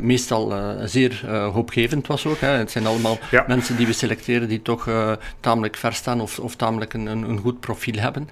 meestal 0.00 0.54
zeer 0.84 1.30
hoopgevend 1.52 2.06
was 2.06 2.26
ook. 2.26 2.40
Hè. 2.40 2.48
Het 2.48 2.70
zijn 2.70 2.86
allemaal 2.86 3.18
ja. 3.30 3.44
mensen 3.48 3.76
die 3.76 3.86
we 3.86 3.92
selecteren 3.92 4.48
die 4.48 4.62
toch 4.62 4.88
tamelijk 5.40 5.76
ver 5.76 5.92
staan 5.92 6.20
of, 6.20 6.38
of 6.38 6.56
tamelijk 6.56 6.92
een, 6.92 7.06
een, 7.06 7.22
een 7.22 7.38
goed 7.38 7.60
profiel 7.60 7.98
hebben. 7.98 8.28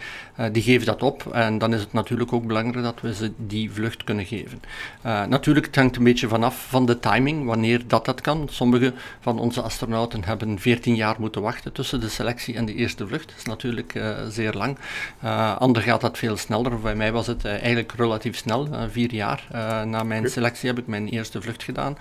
die 0.53 0.63
geven 0.63 0.87
dat 0.87 1.03
op 1.03 1.33
en 1.33 1.59
dan 1.59 1.75
is 1.75 1.81
het 1.81 1.93
natuurlijk 1.93 2.33
ook 2.33 2.47
belangrijk 2.47 2.85
dat 2.85 3.01
we 3.01 3.15
ze 3.15 3.33
die 3.37 3.73
vlucht 3.73 4.05
kunnen 4.05 4.27
geven. 4.27 4.61
natuurlijk, 5.03 5.67
het 5.67 5.77
hangt 5.77 5.97
een 5.97 6.05
beetje 6.05 6.29
vanaf 6.29 6.67
van 6.69 6.87
de 6.87 7.01
timing, 7.01 7.45
wanneer 7.45 7.83
dat 7.87 8.05
dat 8.05 8.21
kan. 8.21 8.49
Sommige 8.51 8.93
van 9.21 9.39
onze 9.39 9.63
astronauten 9.63 10.25
hebben 10.25 10.59
14 10.59 10.95
jaar 10.95 11.17
moeten 11.19 11.43
wachten 11.43 11.73
tussen 11.73 12.01
de 12.01 12.09
selectie 12.09 12.55
en 12.55 12.65
de 12.65 12.75
eerste 12.75 13.07
vlucht. 13.07 13.29
Dat 13.29 13.37
is 13.37 13.45
natuurlijk 13.45 14.01
zeer 14.29 14.53
lang. 14.53 14.79
Ander 15.59 15.83
gaat 15.83 16.01
dat 16.01 16.19
veel 16.19 16.37
sneller. 16.37 16.81
Bij 16.81 16.95
mij 16.95 17.13
was 17.13 17.27
het 17.27 17.45
eigenlijk 17.45 17.93
relatief 17.93 18.37
snel, 18.37 18.69
vier 18.91 19.15
jaar. 19.15 19.47
na 19.87 20.03
mijn 20.03 20.31
selectie 20.31 20.69
heb 20.69 20.79
ik 20.79 20.87
mijn 20.87 21.09
eerste 21.09 21.43
vlucht 21.43 21.63
gedaan. 21.63 21.97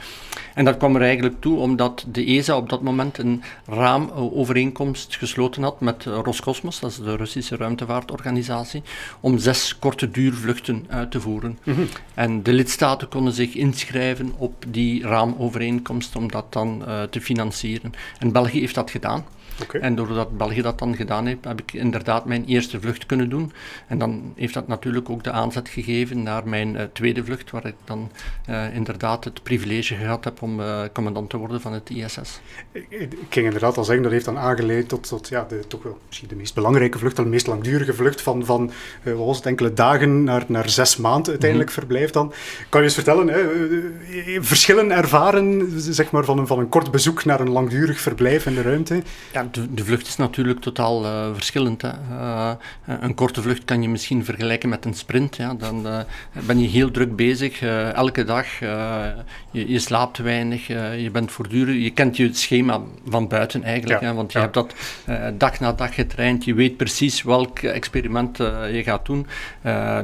En 0.53 0.65
dat 0.65 0.77
kwam 0.77 0.95
er 0.95 1.01
eigenlijk 1.01 1.41
toe 1.41 1.57
omdat 1.57 2.05
de 2.07 2.25
ESA 2.25 2.55
op 2.55 2.69
dat 2.69 2.81
moment 2.81 3.17
een 3.17 3.43
raamovereenkomst 3.65 5.15
gesloten 5.15 5.63
had 5.63 5.79
met 5.79 6.03
Roscosmos, 6.03 6.79
dat 6.79 6.91
is 6.91 6.97
de 6.97 7.15
Russische 7.15 7.55
ruimtevaartorganisatie, 7.55 8.83
om 9.19 9.37
zes 9.37 9.79
korte 9.79 10.11
duurvluchten 10.11 10.85
uit 10.89 11.11
te 11.11 11.21
voeren. 11.21 11.59
Mhm. 11.63 11.81
En 12.13 12.43
de 12.43 12.53
lidstaten 12.53 13.07
konden 13.07 13.33
zich 13.33 13.55
inschrijven 13.55 14.33
op 14.37 14.65
die 14.67 15.03
raamovereenkomst 15.03 16.15
om 16.15 16.31
dat 16.31 16.53
dan 16.53 16.83
uh, 16.87 16.92
te 17.01 17.21
financieren. 17.21 17.91
En 18.19 18.31
België 18.31 18.59
heeft 18.59 18.75
dat 18.75 18.91
gedaan. 18.91 19.25
En 19.81 19.95
doordat 19.95 20.37
België 20.37 20.61
dat 20.61 20.79
dan 20.79 20.95
gedaan 20.95 21.25
heeft, 21.25 21.45
heb 21.45 21.61
ik 21.61 21.73
inderdaad 21.73 22.25
mijn 22.25 22.45
eerste 22.45 22.79
vlucht 22.81 23.05
kunnen 23.05 23.29
doen. 23.29 23.51
En 23.87 23.97
dan 23.97 24.33
heeft 24.35 24.53
dat 24.53 24.67
natuurlijk 24.67 25.09
ook 25.09 25.23
de 25.23 25.31
aanzet 25.31 25.69
gegeven 25.69 26.23
naar 26.23 26.47
mijn 26.47 26.75
uh, 26.75 26.81
tweede 26.93 27.23
vlucht, 27.23 27.51
waar 27.51 27.65
ik 27.65 27.75
dan 27.83 28.11
uh, 28.49 28.75
inderdaad 28.75 29.23
het 29.23 29.43
privilege 29.43 29.95
gehad 29.95 30.23
heb 30.23 30.41
om 30.41 30.59
uh, 30.59 30.81
commandant 30.93 31.29
te 31.29 31.37
worden 31.37 31.61
van 31.61 31.73
het 31.73 31.89
ISS. 31.89 32.41
Ik, 32.71 32.85
ik 32.89 33.17
ging 33.29 33.45
inderdaad 33.45 33.77
al 33.77 33.83
zeggen, 33.83 34.03
dat 34.03 34.11
heeft 34.11 34.25
dan 34.25 34.37
aangeleid 34.37 34.89
tot, 34.89 35.07
tot 35.07 35.27
ja, 35.27 35.45
de, 35.49 35.67
toch 35.67 35.83
wel 35.83 35.99
misschien 36.07 36.27
de 36.27 36.35
meest 36.35 36.53
belangrijke 36.53 36.97
vlucht, 36.97 37.15
de 37.15 37.25
meest 37.25 37.47
langdurige 37.47 37.93
vlucht 37.93 38.21
van, 38.21 38.45
van 38.45 38.71
wat 39.03 39.15
was 39.15 39.37
het, 39.37 39.45
enkele 39.45 39.73
dagen 39.73 40.23
naar, 40.23 40.43
naar 40.47 40.69
zes 40.69 40.97
maanden 40.97 41.31
uiteindelijk 41.31 41.69
mm 41.69 41.71
verblijf 41.73 42.09
dan. 42.09 42.33
Kan 42.69 42.79
je 42.79 42.85
eens 42.85 42.95
vertellen, 42.95 43.27
hè, 43.27 43.41
verschillen 44.41 44.91
ervaren 44.91 45.71
zeg 45.77 46.11
maar, 46.11 46.25
van, 46.25 46.37
een, 46.37 46.47
van 46.47 46.59
een 46.59 46.69
kort 46.69 46.91
bezoek 46.91 47.25
naar 47.25 47.39
een 47.39 47.49
langdurig 47.49 47.99
verblijf 47.99 48.45
in 48.45 48.55
de 48.55 48.61
ruimte? 48.61 49.01
Ja, 49.31 49.42
de, 49.51 49.73
de, 49.73 49.85
vlucht 49.85 50.07
is 50.07 50.15
natuurlijk 50.15 50.59
totaal 50.59 51.05
uh, 51.05 51.33
verschillend. 51.33 51.81
Hè. 51.81 51.89
Uh, 52.11 52.51
een 52.85 53.13
korte 53.13 53.41
vlucht 53.41 53.65
kan 53.65 53.81
je 53.81 53.89
misschien 53.89 54.25
vergelijken 54.25 54.69
met 54.69 54.85
een 54.85 54.93
sprint. 54.93 55.35
Ja. 55.35 55.53
Dan 55.53 55.87
uh, 55.87 55.99
ben 56.45 56.59
je 56.59 56.67
heel 56.67 56.91
druk 56.91 57.15
bezig, 57.15 57.61
elke 57.93 58.23
dag. 58.23 58.59
Je, 58.59 59.71
je, 59.71 59.79
slaapt 59.79 60.17
weinig, 60.17 60.67
je 60.67 61.09
bent 61.11 61.31
voortdurend... 61.31 61.81
Je 61.81 61.89
kent 61.89 62.17
je 62.17 62.33
schema 62.33 62.81
van 63.07 63.27
buiten 63.27 63.63
eigenlijk, 63.63 64.01
hè, 64.01 64.13
want 64.13 64.31
je 64.31 64.39
hebt 64.39 64.53
dat 64.53 64.73
dag 65.37 65.59
na 65.59 65.73
dag 65.73 65.95
getraind. 65.95 66.45
Je 66.45 66.53
weet 66.53 66.77
precies 66.77 67.21
welk 67.23 67.59
experiment 67.59 68.37
je 68.37 68.81
gaat 68.83 69.05
doen. 69.05 69.27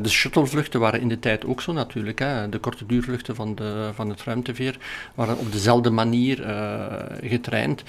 de 0.01 0.09
shuttlevluchten 0.09 0.79
waren 0.79 1.01
in 1.01 1.07
de 1.07 1.19
tijd 1.19 1.45
ook 1.45 1.61
zo 1.61 1.73
natuurlijk. 1.73 2.19
Hè. 2.19 2.49
De 2.49 2.57
korte 2.57 2.85
duurvluchten 2.85 3.35
van, 3.35 3.55
de, 3.55 3.89
van 3.93 4.09
het 4.09 4.23
ruimteveer 4.23 4.77
waren 5.15 5.37
op 5.37 5.51
dezelfde 5.51 5.89
manier 5.89 6.37
getraind, 7.21 7.83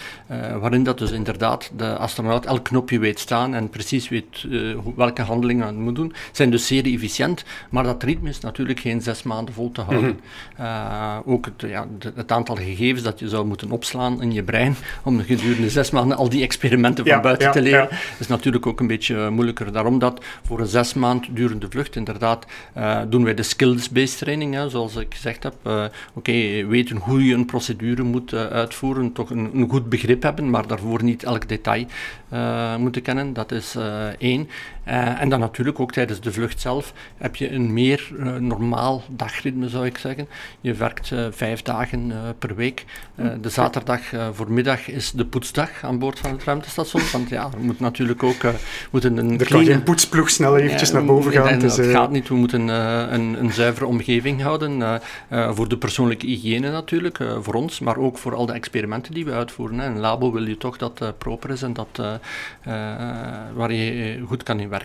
waarin 0.60 0.82
dat 0.82 0.98
dus 0.98 1.10
inderdaad 1.10 1.39
inderdaad 1.40 1.70
de 1.76 1.96
astronaut 1.96 2.46
elk 2.46 2.64
knopje 2.64 2.98
weet 2.98 3.18
staan 3.18 3.54
en 3.54 3.68
precies 3.68 4.08
weet 4.08 4.42
uh, 4.48 4.76
welke 4.96 5.22
handelingen 5.22 5.64
hij 5.64 5.72
moet 5.72 5.94
doen. 5.94 6.12
Zijn 6.32 6.50
dus 6.50 6.66
zeer 6.66 6.84
efficiënt, 6.84 7.44
maar 7.70 7.84
dat 7.84 8.02
ritme 8.02 8.28
is 8.28 8.40
natuurlijk 8.40 8.80
geen 8.80 9.00
zes 9.00 9.22
maanden 9.22 9.54
vol 9.54 9.72
te 9.72 9.80
houden. 9.80 10.18
Mhm. 10.54 10.66
Eh, 10.66 11.16
ook 11.24 11.44
het, 11.44 11.70
ja, 11.70 11.86
het, 12.14 12.32
aantal 12.32 12.56
gegevens 12.56 13.02
dat 13.02 13.18
je 13.18 13.28
zou 13.28 13.46
moeten 13.46 13.70
opslaan 13.70 14.22
in 14.22 14.32
je 14.32 14.42
brein 14.42 14.76
om 15.02 15.20
gedurende 15.20 15.70
zes 15.70 15.90
maanden 15.90 16.16
al 16.16 16.28
die 16.28 16.42
experimenten 16.42 17.06
van 17.06 17.22
buiten 17.22 17.52
te 17.52 17.62
leren, 17.62 17.88
is 18.18 18.26
natuurlijk 18.26 18.66
ook 18.66 18.80
een 18.80 18.86
beetje 18.86 19.30
moeilijker. 19.30 19.72
Daarom 19.72 19.98
dat 19.98 20.24
voor 20.44 20.60
een 20.60 20.66
zes 20.66 20.94
maand 20.94 21.26
durende 21.30 21.66
vlucht 21.70 21.96
inderdaad 21.96 22.46
uh, 22.76 23.00
doen 23.08 23.24
wij 23.24 23.34
de 23.34 23.42
skills-based 23.42 24.18
training, 24.18 24.54
hè, 24.54 24.68
zoals 24.68 24.96
ik 24.96 25.14
gezegd 25.14 25.42
heb. 25.42 25.54
Oké, 26.14 26.66
weten 26.66 26.96
hoe 26.96 27.24
je 27.24 27.34
een 27.34 27.46
procedure 27.46 28.02
moet 28.02 28.34
uitvoeren, 28.34 29.12
toch 29.12 29.30
een, 29.30 29.50
een 29.54 29.68
goed 29.68 29.88
begrip 29.88 30.22
hebben, 30.22 30.50
maar 30.50 30.66
daarvoor 30.66 31.02
niet 31.02 31.26
elk 31.30 31.48
detail 31.48 31.86
uh, 32.32 32.76
moeten 32.76 33.02
kennen. 33.02 33.32
Dat 33.32 33.52
is 33.52 33.76
uh, 33.76 34.06
één. 34.18 34.48
Uh, 34.90 35.20
en 35.20 35.28
dan 35.28 35.40
natuurlijk 35.40 35.80
ook 35.80 35.92
tijdens 35.92 36.20
de 36.20 36.32
vlucht 36.32 36.60
zelf 36.60 36.92
heb 37.16 37.36
je 37.36 37.52
een 37.52 37.72
meer 37.72 38.08
normaal 38.38 39.02
dagritme, 39.08 39.68
zou 39.68 39.86
ik 39.86 39.98
zeggen. 39.98 40.28
Je 40.60 40.74
werkt 40.74 41.12
vijf 41.30 41.62
dagen 41.62 42.12
per 42.38 42.54
week. 42.54 42.84
de 43.40 43.48
zaterdag 43.48 44.00
voormiddag 44.32 44.88
is 44.88 45.10
de 45.10 45.24
poetsdag 45.24 45.70
aan 45.82 45.98
boord 45.98 46.18
van 46.18 46.30
het 46.30 46.44
ruimtestation. 46.44 47.02
Want 47.12 47.28
ja, 47.28 47.50
er 47.52 47.60
moet 47.60 47.80
natuurlijk 47.80 48.22
ook 48.22 48.42
moeten 48.90 49.16
een 49.16 49.38
Er 49.38 49.46
kan 49.46 49.64
geen 49.64 49.82
poetsploeg 49.82 50.30
snel 50.30 50.56
eventjes 50.56 50.92
naar 50.92 51.04
boven 51.04 51.32
gaan. 51.32 51.58
Dus, 51.58 51.76
dat 51.76 51.86
gaat 51.86 52.10
niet. 52.10 52.28
We 52.28 52.34
moeten 52.34 52.68
een, 52.68 53.44
een, 53.44 53.52
zuivere 53.52 53.86
omgeving 53.86 54.42
houden. 54.42 55.00
voor 55.30 55.68
de 55.68 55.78
persoonlijke 55.78 56.26
hygiëne 56.26 56.70
natuurlijk, 56.70 57.18
voor 57.40 57.54
ons, 57.54 57.80
maar 57.80 57.96
ook 57.96 58.18
voor 58.18 58.34
al 58.34 58.46
de 58.46 58.52
experimenten 58.52 59.14
die 59.14 59.24
we 59.24 59.32
uitvoeren. 59.32 59.80
In 59.80 59.90
een 59.90 59.98
labo 59.98 60.32
wil 60.32 60.46
je 60.46 60.56
toch 60.56 60.76
dat 60.76 61.18
proper 61.18 61.50
is 61.50 61.62
en 61.62 61.72
dat, 61.72 62.20
waar 63.54 63.72
je 63.72 64.22
goed 64.26 64.42
kan 64.42 64.60
in 64.60 64.68
werken. 64.68 64.79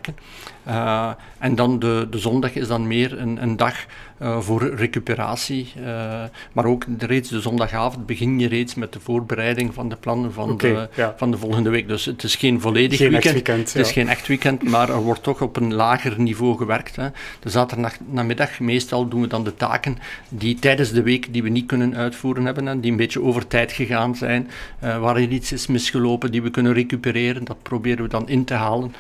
Uh, 0.68 1.12
en 1.38 1.56
dan 1.56 1.80
de, 1.80 2.08
de 2.10 2.18
zondag 2.18 2.56
is 2.56 2.68
dan 2.68 2.88
meer 2.88 3.20
een, 3.20 3.42
een 3.42 3.58
dag 3.58 3.86
uh, 4.22 4.40
voor 4.40 4.76
recuperatie. 4.76 5.74
Uh, 5.78 6.24
maar 6.54 6.66
ook 6.66 6.86
de, 6.88 7.06
reeds 7.06 7.30
de 7.30 7.42
zondagavond 7.42 8.06
begin 8.06 8.40
je 8.40 8.48
reeds 8.48 8.76
met 8.76 8.94
de 8.94 9.00
voorbereiding 9.00 9.74
van 9.74 9.90
de 9.90 9.96
plannen 9.96 10.34
van, 10.34 10.52
okay, 10.52 10.74
de, 10.74 10.90
ja. 10.96 11.14
van 11.18 11.32
de 11.32 11.38
volgende 11.38 11.70
week. 11.70 11.88
Dus 11.88 12.06
het 12.06 12.24
is 12.24 12.36
geen 12.36 12.62
volledig 12.62 12.98
geen 12.98 13.10
weekend. 13.10 13.34
weekend. 13.34 13.74
Het 13.74 13.86
is 13.86 13.92
geen 13.92 14.08
echt 14.08 14.28
weekend, 14.28 14.64
maar 14.64 14.90
er 14.90 15.02
wordt 15.02 15.24
toch 15.24 15.42
op 15.42 15.56
een 15.56 15.74
lager 15.74 16.20
niveau 16.20 16.58
gewerkt. 16.58 16.96
Hè. 16.96 17.08
De 17.40 17.50
zaterdagnamiddag 17.50 18.60
meestal 18.60 19.08
doen 19.08 19.22
we 19.22 19.28
dan 19.28 19.44
de 19.44 19.56
taken 19.56 19.98
die 20.30 20.60
tijdens 20.60 20.92
de 20.92 21.02
week 21.02 21.34
die 21.34 21.44
we 21.44 21.50
niet 21.50 21.66
kunnen 21.66 21.96
uitvoeren 21.96 22.46
hebben 22.46 22.68
en 22.68 22.80
die 22.80 22.92
een 22.92 22.98
beetje 22.98 23.22
over 23.22 23.48
tijd 23.48 23.72
gegaan 23.72 24.16
zijn, 24.16 24.50
waar 24.80 25.16
er 25.16 25.30
iets 25.30 25.52
is 25.52 25.68
misgelopen 25.68 26.32
die 26.32 26.42
we 26.42 26.50
kunnen 26.50 26.74
recupereren. 26.74 27.44
Dat 27.44 27.62
proberen 27.62 28.04
we 28.04 28.10
dan 28.10 28.30
in 28.30 28.46
te 28.46 28.54
halen. 28.54 28.96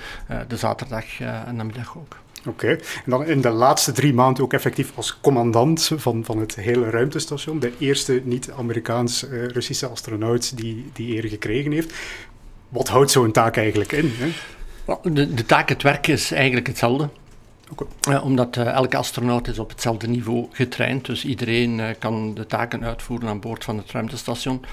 de 0.47 0.57
zaterdag 0.75 1.19
en 1.19 1.55
namiddag 1.55 1.97
ook. 1.97 2.17
Oké, 2.47 2.67
en 2.69 2.79
dan 3.05 3.25
in 3.25 3.41
de 3.41 3.49
laatste 3.49 3.91
drie 3.91 4.13
maanden 4.13 4.43
ook 4.43 4.53
effectief 4.53 4.91
als 4.95 5.19
commandant 5.21 5.91
van, 5.95 6.25
van 6.25 6.39
het 6.39 6.55
hele 6.55 6.89
ruimtestation. 6.89 7.59
De 7.59 7.73
eerste 7.79 8.21
niet-Amerikaans-Russische 8.23 9.87
astronaut 9.87 10.57
die 10.57 10.89
die 10.93 11.15
eer 11.15 11.29
gekregen 11.29 11.71
heeft. 11.71 11.93
Wat 12.69 12.87
houdt 12.87 13.11
zo'n 13.11 13.31
taak 13.31 13.57
eigenlijk 13.57 13.91
in? 13.91 14.13
Hè? 14.15 14.31
De, 15.11 15.33
de 15.33 15.45
taak, 15.45 15.69
het 15.69 15.81
werk 15.81 16.07
is 16.07 16.31
eigenlijk 16.31 16.67
hetzelfde. 16.67 17.09
Okay. 17.71 18.17
omdat 18.17 18.57
uh, 18.57 18.67
elke 18.67 18.97
astronaut 18.97 19.47
is 19.47 19.59
op 19.59 19.69
hetzelfde 19.69 20.07
niveau 20.07 20.47
getraind, 20.51 21.05
dus 21.05 21.25
iedereen 21.25 21.79
uh, 21.79 21.87
kan 21.99 22.33
de 22.33 22.45
taken 22.45 22.83
uitvoeren 22.83 23.29
aan 23.29 23.39
boord 23.39 23.63
van 23.63 23.77
het 23.77 23.91
ruimtestation 23.91 24.65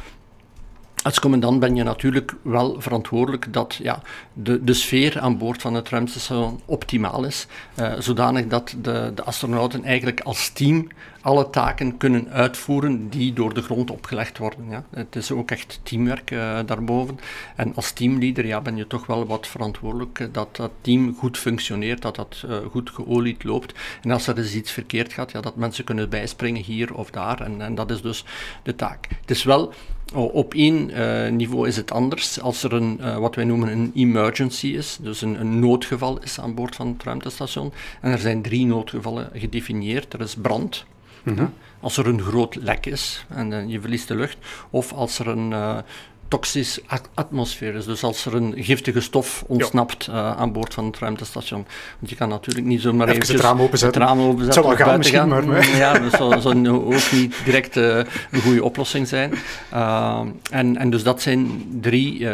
als 1.02 1.21
commandant 1.21 1.61
ben 1.61 1.76
je 1.76 1.82
natuurlijk 1.82 2.35
wel 2.42 2.80
verantwoordelijk 2.80 3.52
dat 3.52 3.78
ja, 3.82 4.02
de, 4.32 4.64
de 4.64 4.75
sfeer 4.75 5.21
aan 5.21 5.38
boord 5.38 5.62
van 5.62 5.75
het 5.75 5.88
ruimtestation 5.88 6.61
optimaal 6.64 7.25
is, 7.25 7.47
uh, 7.78 7.92
zodanig 7.99 8.47
dat 8.47 8.75
de, 8.82 9.12
de 9.14 9.23
astronauten 9.23 9.85
eigenlijk 9.85 10.21
als 10.21 10.49
team 10.49 10.88
alle 11.21 11.50
taken 11.50 11.97
kunnen 11.97 12.30
uitvoeren 12.30 13.09
die 13.09 13.32
door 13.32 13.54
de 13.54 13.62
grond 13.62 13.90
opgelegd 13.90 14.38
worden. 14.38 14.71
Ja. 14.71 14.85
Het 14.90 15.16
is 15.16 15.30
ook 15.30 15.50
echt 15.50 15.80
teamwerk 15.82 16.30
uh, 16.30 16.59
daarboven. 16.66 17.18
En 17.56 17.75
als 17.75 17.92
teamleader 17.92 18.47
ja, 18.47 18.61
ben 18.61 18.76
je 18.76 18.87
toch 18.87 19.06
wel 19.06 19.26
wat 19.26 19.47
verantwoordelijk 19.47 20.18
uh, 20.18 20.28
dat 20.32 20.56
dat 20.56 20.71
team 20.80 21.14
goed 21.14 21.38
functioneert, 21.38 22.02
dat 22.02 22.16
dat 22.16 22.44
goed 22.71 22.90
geolied 22.90 23.44
loopt. 23.44 23.75
En 24.02 24.11
als 24.11 24.26
er 24.26 24.38
eens 24.38 24.54
iets 24.54 24.71
verkeerd 24.71 25.12
gaat, 25.12 25.32
ja, 25.32 25.40
dat 25.40 25.56
mensen 25.56 25.85
kunnen 25.85 26.09
bijspringen 26.09 26.62
hier 26.62 26.94
of 26.94 27.11
daar. 27.11 27.40
En, 27.40 27.61
en 27.61 27.75
dat 27.75 27.90
is 27.90 28.02
dus 28.02 28.25
de 28.62 28.75
taak. 28.75 29.09
Het 29.21 29.30
is 29.30 29.44
wel 29.44 29.73
op 30.12 30.54
één 30.54 30.90
uh, 30.90 31.31
niveau 31.31 31.69
is 31.69 31.76
het 31.76 31.90
anders. 31.90 32.40
Als 32.40 32.62
er 32.62 32.73
een, 32.73 32.99
uh, 33.00 33.19
wat 33.19 33.35
wij 33.35 33.45
noemen 33.45 33.69
een 33.69 33.92
emergency 33.95 34.66
is, 34.66 34.99
dus 35.00 35.23
een, 35.23 35.40
een, 35.40 35.59
noodgeval 35.59 36.21
is 36.23 36.40
aan 36.40 36.54
boord 36.54 36.75
van 36.76 36.88
het 36.88 37.02
ruimtestation. 37.02 37.73
En 38.00 38.12
er 38.12 38.19
zijn 38.19 38.42
drie 38.42 38.66
noodgevallen 38.66 39.31
gedefinieerd. 39.35 40.12
Er 40.12 40.21
is 40.21 40.35
brand, 40.35 40.85
mm 41.23 41.37
-hmm. 41.37 41.52
als 41.81 41.97
er 41.97 42.07
een 42.07 42.23
groot 42.23 42.54
lek 42.54 42.87
is 42.87 43.25
en 43.28 43.50
uh, 43.52 43.69
je 43.69 43.81
verliest 43.81 44.09
de 44.09 44.14
lucht, 44.14 44.37
of 44.71 44.92
als 44.92 45.19
er 45.19 45.28
een 45.28 45.83
toxisch 46.32 46.80
atmosfeer 47.14 47.74
is. 47.74 47.84
Dus 47.84 48.02
als 48.02 48.26
er 48.26 48.34
een 48.34 48.54
giftige 48.56 49.00
stof 49.00 49.44
ontsnapt 49.46 50.04
ja. 50.04 50.12
uh, 50.12 50.40
aan 50.40 50.52
boord 50.52 50.74
van 50.74 50.84
het 50.84 50.98
ruimtestation. 50.98 51.66
Want 51.98 52.10
je 52.10 52.16
kan 52.16 52.28
natuurlijk 52.28 52.66
niet 52.66 52.80
zomaar 52.80 53.08
even 53.08 53.34
het 53.34 53.42
raam 53.42 53.60
openzetten. 53.60 54.00
Het 54.00 54.10
raam 54.10 54.20
openzetten 54.20 54.46
het 54.46 54.54
zou 54.54 54.76
wel 54.76 54.86
gaan 54.86 54.98
misschien, 54.98 55.18
gaan. 55.18 55.28
maar... 55.28 55.42
Mm, 55.42 55.76
ja, 55.76 55.98
dat 55.98 56.12
zou, 56.12 56.40
zou 56.40 56.68
ook 56.68 57.12
niet 57.12 57.34
direct 57.44 57.76
uh, 57.76 57.96
een 58.30 58.40
goede 58.40 58.64
oplossing 58.64 59.08
zijn. 59.08 59.32
Uh, 59.74 60.20
en, 60.50 60.76
en 60.76 60.90
dus 60.90 61.02
dat 61.02 61.22
zijn 61.22 61.64
drie 61.80 62.26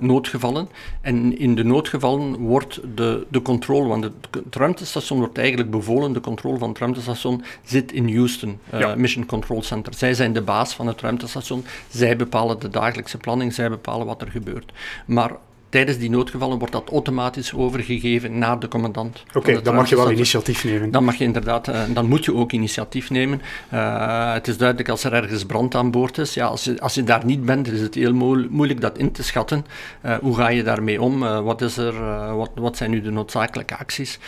noodgevallen. 0.00 0.68
En 1.00 1.38
in 1.38 1.54
de 1.54 1.64
noodgevallen 1.64 2.36
wordt 2.36 2.80
de, 2.94 3.26
de 3.28 3.42
controle, 3.42 3.88
want 3.88 4.04
het, 4.04 4.12
het, 4.30 4.56
ruimtestation 4.56 5.18
wordt 5.18 5.38
eigenlijk 5.38 5.70
bevolen, 5.70 6.12
de 6.12 6.20
controle 6.20 6.58
van 6.58 6.68
het 6.68 6.78
ruimtestation 6.78 7.44
zit 7.64 7.92
in 7.92 8.14
Houston, 8.14 8.58
ja. 8.72 8.94
Mission 8.94 9.26
Control 9.26 9.62
Center. 9.62 9.94
Zij 9.94 10.14
zijn 10.14 10.32
de 10.32 10.42
baas 10.42 10.74
van 10.74 10.86
het 10.86 11.00
ruimtestation, 11.00 11.64
zij 11.88 12.16
bepalen 12.16 12.58
de 12.58 12.68
dagelijkse 12.68 13.18
planning, 13.28 13.54
zij 13.54 13.68
bepalen 13.68 14.06
wat 14.06 14.22
er 14.22 14.30
gebeurt. 14.30 14.72
Maar 15.06 15.30
tijdens 15.68 15.98
die 15.98 16.10
noodgevallen 16.10 16.58
wordt 16.58 16.72
dat 16.72 16.90
automatisch 16.90 17.54
overgegeven 17.54 18.38
naar 18.38 18.58
de 18.58 18.68
commandant. 18.68 19.22
Oké, 19.34 19.62
dan 19.62 19.74
mag 19.74 19.88
je 19.88 19.96
wel 19.96 20.10
initiatief 20.10 20.64
nemen. 20.64 20.90
Dan 20.90 21.04
mag 21.04 21.14
je 21.14 21.24
inderdaad, 21.24 21.68
uh, 21.68 21.80
dan 21.88 22.06
moet 22.06 22.24
je 22.24 22.34
ook 22.34 22.52
initiatief 22.52 23.10
nemen. 23.10 23.42
Uh, 23.72 24.32
het 24.32 24.48
is 24.48 24.56
duidelijk 24.56 24.88
als 24.88 25.04
er 25.04 25.12
ergens 25.12 25.44
brand 25.44 25.74
aan 25.74 25.90
boord 25.90 26.18
is, 26.18 26.34
ja, 26.34 26.46
als, 26.46 26.64
je, 26.64 26.80
als 26.80 26.94
je 26.94 27.04
daar 27.04 27.24
niet 27.24 27.44
bent, 27.44 27.72
is 27.72 27.80
het 27.80 27.94
heel 27.94 28.14
moeilijk 28.50 28.80
dat 28.80 28.98
in 28.98 29.12
te 29.12 29.22
schatten. 29.22 29.66
Uh, 30.04 30.16
hoe 30.16 30.36
ga 30.36 30.48
je 30.48 30.62
daarmee 30.62 31.02
om? 31.02 31.18
wat, 31.18 31.62
is 31.62 31.76
er, 31.76 31.94
wat, 32.36 32.50
wat 32.54 32.76
zijn 32.76 32.90
nu 32.90 33.00
de 33.00 33.10
noodzakelijke 33.10 33.76
acties? 33.76 34.18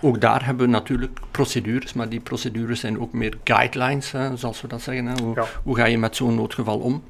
ook 0.00 0.20
daar 0.20 0.44
hebben 0.44 0.66
we 0.66 0.72
natuurlijk 0.72 1.18
procedures, 1.30 1.92
maar 1.92 2.08
die 2.08 2.20
procedures 2.20 2.80
zijn 2.80 3.00
ook 3.00 3.12
meer 3.12 3.34
guidelines, 3.44 4.12
zoals 4.34 4.60
we 4.60 4.68
dat 4.68 4.82
zeggen. 4.82 5.18
Hoe, 5.22 5.34
ja. 5.34 5.44
hoe 5.62 5.76
ga 5.76 5.84
je 5.84 5.98
met 5.98 6.16
zo'n 6.16 6.34
noodgeval 6.34 6.78
om? 6.78 7.02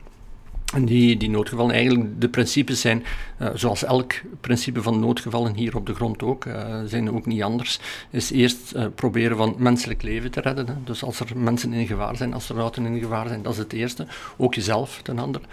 Die, 0.80 1.16
die 1.16 1.30
noodgevallen, 1.30 1.74
eigenlijk 1.74 2.20
de 2.20 2.28
principes 2.28 2.80
zijn, 2.80 3.04
uh, 3.38 3.48
zoals 3.54 3.84
elk 3.84 4.12
principe 4.40 4.82
van 4.82 5.00
noodgevallen 5.00 5.54
hier 5.54 5.76
op 5.76 5.86
de 5.86 5.94
grond 5.94 6.22
ook, 6.22 6.44
uh, 6.44 6.80
zijn 6.86 7.10
ook 7.10 7.26
niet 7.26 7.42
anders, 7.42 7.80
is 8.10 8.30
eerst 8.30 8.72
uh, 8.76 8.84
proberen 8.94 9.36
van 9.36 9.54
menselijk 9.58 10.02
leven 10.02 10.30
te 10.30 10.40
redden. 10.40 10.66
Hè. 10.66 10.74
Dus 10.84 11.04
als 11.04 11.20
er 11.20 11.26
mensen 11.36 11.72
in 11.72 11.86
gevaar 11.86 12.16
zijn, 12.16 12.34
astronauten 12.34 12.86
in 12.86 12.98
gevaar 12.98 13.28
zijn, 13.28 13.42
dat 13.42 13.52
is 13.52 13.58
het 13.58 13.72
eerste. 13.72 14.06
Ook 14.36 14.54
jezelf 14.54 15.00
ten 15.02 15.18
andere. 15.18 15.44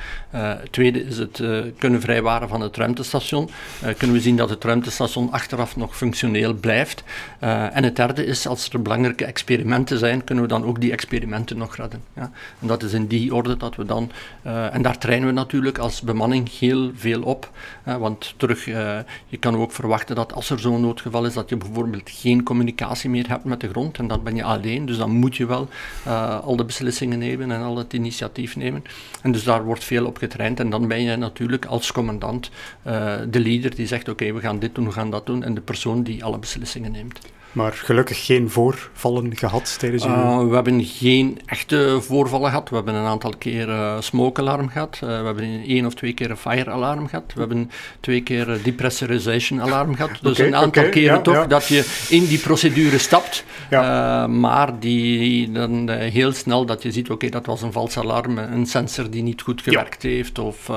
tweede 0.71 1.03
is 1.03 1.17
het 1.17 1.43
kunnen 1.77 2.01
vrijwaren 2.01 2.49
van 2.49 2.61
het 2.61 2.77
ruimtestation. 2.77 3.49
kunnen 3.97 4.15
we 4.15 4.21
zien 4.21 4.35
dat 4.35 4.49
het 4.49 4.63
ruimtestation 4.63 5.31
achteraf 5.31 5.75
nog 5.75 5.97
functioneel 5.97 6.53
blijft. 6.53 7.03
en 7.39 7.83
het 7.83 7.95
derde 7.95 8.25
is, 8.25 8.47
als 8.47 8.69
er 8.69 8.81
belangrijke 8.81 9.25
experimenten 9.25 9.97
zijn, 9.97 10.23
kunnen 10.23 10.43
we 10.43 10.49
dan 10.49 10.63
ook 10.63 10.81
die 10.81 10.91
experimenten 10.91 11.57
nog 11.57 11.75
redden. 11.75 12.01
Ja. 12.15 12.31
En 12.59 12.67
dat 12.67 12.83
is 12.83 12.93
in 12.93 13.07
die 13.07 13.35
orde 13.35 13.57
dat 13.57 13.75
we 13.75 13.85
dan, 13.85 14.11
en 14.43 14.81
daar 14.81 14.97
trainen 15.09 15.29
we 15.29 15.39
natuurlijk 15.39 15.77
als 15.77 16.01
bemanning 16.01 16.59
heel 16.59 16.91
veel 16.95 17.21
op. 17.21 17.51
want 17.83 18.33
terug, 18.37 18.67
uh, 18.67 18.99
je 19.27 19.37
kan 19.37 19.55
ook 19.55 19.71
verwachten 19.71 20.15
dat 20.15 20.33
als 20.33 20.49
er 20.49 20.59
zo'n 20.59 20.81
noodgeval 20.81 21.25
is, 21.25 21.33
dat 21.33 21.49
je 21.49 21.57
bijvoorbeeld 21.57 22.09
geen 22.09 22.43
communicatie 22.43 23.09
meer 23.09 23.27
hebt 23.27 23.43
met 23.43 23.61
de 23.61 23.69
grond 23.69 23.97
en 23.97 24.07
dan 24.07 24.23
ben 24.23 24.35
je 24.35 24.43
alleen. 24.43 24.85
Dus 24.85 24.97
dan 24.97 25.11
moet 25.11 25.35
je 25.35 25.45
wel 25.45 25.67
uh, 26.07 26.39
al 26.39 26.55
de 26.55 26.65
beslissingen 26.65 27.19
nemen 27.19 27.51
en 27.51 27.61
al 27.61 27.77
het 27.77 27.93
initiatief 27.93 28.55
nemen. 28.55 28.83
En 29.21 29.31
dus 29.31 29.43
daar 29.43 29.63
wordt 29.63 29.83
veel 29.83 30.05
op 30.05 30.17
getraind. 30.17 30.59
En 30.59 30.69
dan 30.69 30.87
ben 30.87 31.01
je 31.01 31.15
natuurlijk 31.15 31.65
als 31.65 31.91
commandant 31.91 32.49
uh, 32.87 33.15
de 33.29 33.39
leader 33.39 33.75
die 33.75 33.87
zegt: 33.87 34.09
Oké, 34.09 34.33
we 34.33 34.39
gaan 34.39 34.59
dit 34.59 34.75
doen, 34.75 34.85
we 34.85 34.91
gaan 34.91 35.11
dat 35.11 35.25
doen. 35.25 35.43
En 35.43 35.53
de 35.53 35.61
persoon 35.61 36.03
die 36.03 36.23
alle 36.23 36.39
beslissingen 36.39 36.91
neemt. 36.91 37.19
Maar 37.51 37.72
gelukkig 37.72 38.25
geen 38.25 38.50
voorvallen 38.50 39.38
gehad 39.38 39.79
tijdens 39.79 40.06
uw... 40.06 40.12
Uh, 40.12 40.48
we 40.48 40.56
hebben 40.56 40.84
geen 40.84 41.39
echte 41.46 41.98
voorvallen 42.01 42.50
gehad. 42.50 42.70
We 42.70 42.75
hebben 42.75 42.94
een 42.96 43.06
aantal 43.06 43.34
keer 43.38 43.68
uh, 43.68 44.01
smoke-alarm 44.01 44.70
gehad. 44.70 45.00
Uh, 45.03 45.10
we 45.10 45.25
hebben 45.25 45.63
één 45.68 45.86
of 45.86 45.94
twee 45.94 46.13
keer 46.13 46.29
een 46.29 46.38
fire-alarm 46.38 47.08
gehad. 47.08 47.34
We 47.34 47.39
hebben 47.39 47.72
twee 48.00 48.22
keer 48.22 48.50
een 48.50 48.62
depressurization-alarm 48.63 49.96
gehad. 49.96 50.12
Dus 50.22 50.32
okay, 50.32 50.48
een 50.48 50.56
aantal 50.56 50.82
okay, 50.82 50.94
keren 50.94 51.15
ja, 51.15 51.22
toch 51.22 51.34
ja. 51.34 51.46
dat 51.46 51.68
je 51.68 52.06
in 52.10 52.25
die 52.25 52.39
procedure 52.39 52.98
stapt. 52.98 53.44
Ja. 53.70 54.27
maar 54.27 54.79
die 54.79 55.51
dan 55.51 55.89
heel 55.89 56.32
snel 56.32 56.65
dat 56.65 56.84
je 56.84 56.91
ziet, 56.91 57.06
oké, 57.06 57.13
okay, 57.13 57.29
dat 57.29 57.46
was 57.46 57.62
een 57.62 57.72
vals 57.72 57.98
alarm, 57.98 58.38
een 58.38 58.65
sensor 58.65 59.10
die 59.10 59.24
niet 59.24 59.41
goed 59.41 59.62
gewerkt 59.62 60.03
heeft 60.03 60.39
of, 60.39 60.72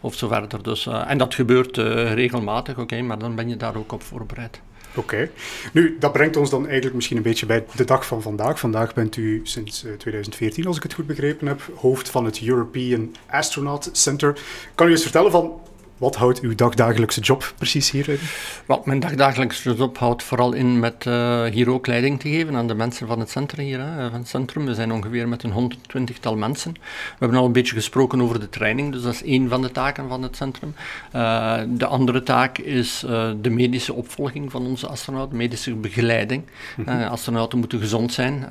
of 0.00 0.14
zo 0.14 0.28
verder. 0.28 0.62
Dus, 0.62 0.86
en 0.86 1.18
dat 1.18 1.34
gebeurt 1.34 1.76
regelmatig, 1.76 2.78
oké, 2.78 3.02
maar 3.02 3.18
dan 3.18 3.34
ben 3.34 3.48
je 3.48 3.56
daar 3.56 3.76
ook 3.76 3.92
op 3.92 4.02
voorbereid. 4.02 4.60
Oké. 4.94 5.30
Nu, 5.72 5.96
dat 5.98 6.12
brengt 6.12 6.36
ons 6.36 6.50
dan 6.50 6.64
eigenlijk 6.64 6.94
misschien 6.94 7.16
een 7.16 7.22
beetje 7.22 7.46
bij 7.46 7.64
de 7.76 7.84
dag 7.84 8.06
van 8.06 8.22
vandaag. 8.22 8.58
Vandaag 8.58 8.94
bent 8.94 9.16
u 9.16 9.40
sinds 9.42 9.84
2014, 9.98 10.66
als 10.66 10.76
ik 10.76 10.82
het 10.82 10.94
goed 10.94 11.06
begrepen 11.06 11.46
heb, 11.46 11.60
hoofd 11.74 12.08
van 12.08 12.24
het 12.24 12.42
European 12.42 13.14
Astronaut 13.26 13.88
Center. 13.92 14.38
Kan 14.74 14.88
u 14.88 14.90
eens 14.90 15.02
vertellen 15.02 15.30
van 15.30 15.60
wat 15.96 16.16
houdt 16.16 16.40
uw 16.40 16.54
dagdagelijkse 16.54 17.20
job 17.20 17.52
precies 17.56 17.90
hierin? 17.90 18.18
Wat 18.66 18.86
mijn 18.86 19.00
dagdagelijkse 19.00 19.74
job 19.74 19.98
houdt 19.98 20.22
vooral 20.22 20.52
in 20.52 20.78
met 20.78 21.04
uh, 21.04 21.44
hier 21.44 21.70
ook 21.70 21.86
leiding 21.86 22.20
te 22.20 22.28
geven 22.28 22.56
aan 22.56 22.66
de 22.66 22.74
mensen 22.74 23.06
van 23.06 23.20
het 23.20 23.30
centrum 23.30 23.64
hier. 23.64 23.80
Hè, 23.80 24.10
van 24.10 24.18
het 24.18 24.28
centrum. 24.28 24.66
We 24.66 24.74
zijn 24.74 24.92
ongeveer 24.92 25.28
met 25.28 25.42
een 25.42 25.70
120-tal 25.70 26.36
mensen. 26.36 26.72
We 26.72 26.80
hebben 27.18 27.38
al 27.38 27.44
een 27.44 27.52
beetje 27.52 27.74
gesproken 27.74 28.20
over 28.20 28.40
de 28.40 28.48
training, 28.48 28.92
dus 28.92 29.02
dat 29.02 29.12
is 29.12 29.22
één 29.22 29.48
van 29.48 29.62
de 29.62 29.70
taken 29.70 30.08
van 30.08 30.22
het 30.22 30.36
centrum. 30.36 30.74
Uh, 31.14 31.60
de 31.68 31.86
andere 31.86 32.22
taak 32.22 32.58
is 32.58 33.04
uh, 33.06 33.30
de 33.40 33.50
medische 33.50 33.92
opvolging 33.92 34.50
van 34.50 34.66
onze 34.66 34.86
astronauten, 34.86 35.36
medische 35.36 35.74
begeleiding. 35.74 36.42
Mm 36.76 36.84
-hmm. 36.84 37.02
astronauten 37.02 37.58
moeten 37.58 37.78
gezond 37.78 38.12
zijn 38.12 38.46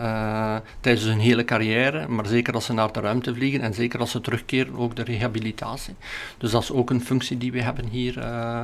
tijdens 0.80 1.06
hun 1.06 1.20
hele 1.20 1.46
carrière, 1.46 2.08
maar 2.08 2.26
zeker 2.26 2.54
als 2.54 2.66
ze 2.66 2.74
naar 2.74 2.92
de 2.92 3.00
ruimte 3.00 3.34
vliegen 3.34 3.62
en 3.62 3.74
zeker 3.74 4.00
als 4.00 4.12
ze 4.12 4.22
terugkeren, 4.22 4.76
ook 4.76 4.96
de 4.96 5.04
rehabilitatie. 5.04 5.96
Dus 6.38 6.52
dat 6.52 6.62
is 6.62 6.72
ook 6.72 6.90
een 6.90 7.02
functie 7.02 7.33
die 7.38 7.52
we 7.52 7.62
hebben 7.62 7.88
hier 7.88 8.18
uh, 8.18 8.64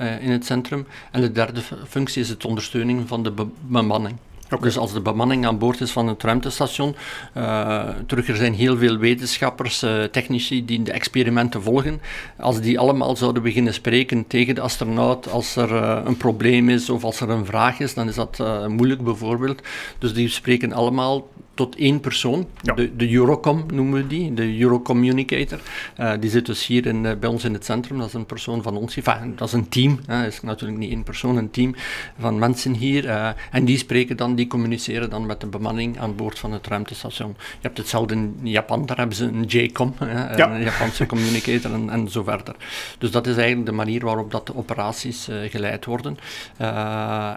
uh, 0.00 0.22
in 0.22 0.30
het 0.30 0.44
centrum. 0.44 0.86
En 1.10 1.20
de 1.20 1.32
derde 1.32 1.60
functie 1.88 2.22
is 2.22 2.28
het 2.28 2.44
ondersteuning 2.44 3.08
van 3.08 3.22
de 3.22 3.30
be 3.30 3.46
bemanning. 3.60 4.16
Okay. 4.50 4.60
Dus 4.60 4.78
als 4.78 4.92
de 4.92 5.00
bemanning 5.00 5.46
aan 5.46 5.58
boord 5.58 5.80
is 5.80 5.90
van 5.90 6.06
het 6.06 6.22
ruimtestation, 6.22 6.96
uh, 7.36 7.88
terug 8.06 8.28
er 8.28 8.36
zijn 8.36 8.54
heel 8.54 8.76
veel 8.76 8.96
wetenschappers, 8.96 9.82
uh, 9.82 10.04
technici 10.04 10.64
die 10.64 10.82
de 10.82 10.92
experimenten 10.92 11.62
volgen. 11.62 12.00
Als 12.36 12.60
die 12.60 12.78
allemaal 12.78 13.16
zouden 13.16 13.42
beginnen 13.42 13.74
spreken 13.74 14.26
tegen 14.26 14.54
de 14.54 14.60
astronaut 14.60 15.30
als 15.30 15.56
er 15.56 15.70
uh, 15.70 16.00
een 16.04 16.16
probleem 16.16 16.68
is 16.68 16.90
of 16.90 17.04
als 17.04 17.20
er 17.20 17.30
een 17.30 17.46
vraag 17.46 17.80
is, 17.80 17.94
dan 17.94 18.08
is 18.08 18.14
dat 18.14 18.42
moeilijk 18.68 19.04
bijvoorbeeld. 19.04 19.62
Dus 19.98 20.14
die 20.14 20.28
spreken 20.28 20.72
allemaal 20.72 21.26
tot 21.58 21.76
één 21.76 22.00
persoon. 22.00 22.46
Ja. 22.62 22.74
De, 22.74 22.96
de, 22.96 23.12
Eurocom 23.12 23.64
noemen 23.72 24.02
we 24.02 24.06
die, 24.06 24.34
de 24.34 24.58
Eurocommunicator. 24.60 25.60
Uh, 26.00 26.12
die 26.20 26.30
zit 26.30 26.46
dus 26.46 26.66
hier 26.66 26.86
in, 26.86 27.04
uh, 27.04 27.12
bij 27.20 27.28
ons 27.28 27.44
in 27.44 27.52
het 27.52 27.64
centrum. 27.64 27.98
Dat 27.98 28.06
is 28.06 28.12
een 28.12 28.26
persoon 28.26 28.62
van 28.62 28.76
ons. 28.76 28.96
Enfin, 28.96 29.32
dat 29.36 29.48
is 29.48 29.54
een 29.54 29.68
team. 29.68 30.00
Dat 30.06 30.26
is 30.26 30.40
natuurlijk 30.40 30.78
niet 30.78 30.90
één 30.90 31.02
persoon, 31.02 31.36
een 31.36 31.50
team 31.50 31.74
van 32.18 32.38
mensen 32.38 32.74
hier. 32.74 33.04
Uh, 33.04 33.28
en 33.50 33.64
die 33.64 33.78
spreken 33.78 34.16
dan, 34.16 34.34
die 34.34 34.46
communiceren 34.46 35.10
dan 35.10 35.26
met 35.26 35.40
de 35.40 35.46
bemanning 35.46 35.98
aan 35.98 36.16
boord 36.16 36.38
van 36.38 36.52
het 36.52 36.66
ruimtestation. 36.66 37.34
Je 37.38 37.44
hebt 37.60 37.78
hetzelfde 37.78 38.14
in 38.14 38.38
Japan, 38.42 38.86
daar 38.86 38.96
hebben 38.96 39.16
ze 39.16 39.24
een 39.24 39.44
JCOM, 39.44 39.94
ja. 40.00 40.50
een 40.50 40.62
Japanse 40.62 41.06
communicator 41.12 41.72
en, 41.72 41.90
en, 41.90 42.08
zo 42.08 42.22
verder. 42.22 42.54
Dus 42.98 43.10
dat 43.10 43.26
is 43.26 43.36
eigenlijk 43.36 43.66
de 43.66 43.72
manier 43.72 44.04
waarop 44.04 44.30
dat 44.30 44.46
de 44.46 44.56
operaties 44.56 45.28
geleid 45.48 45.84
worden. 45.84 46.18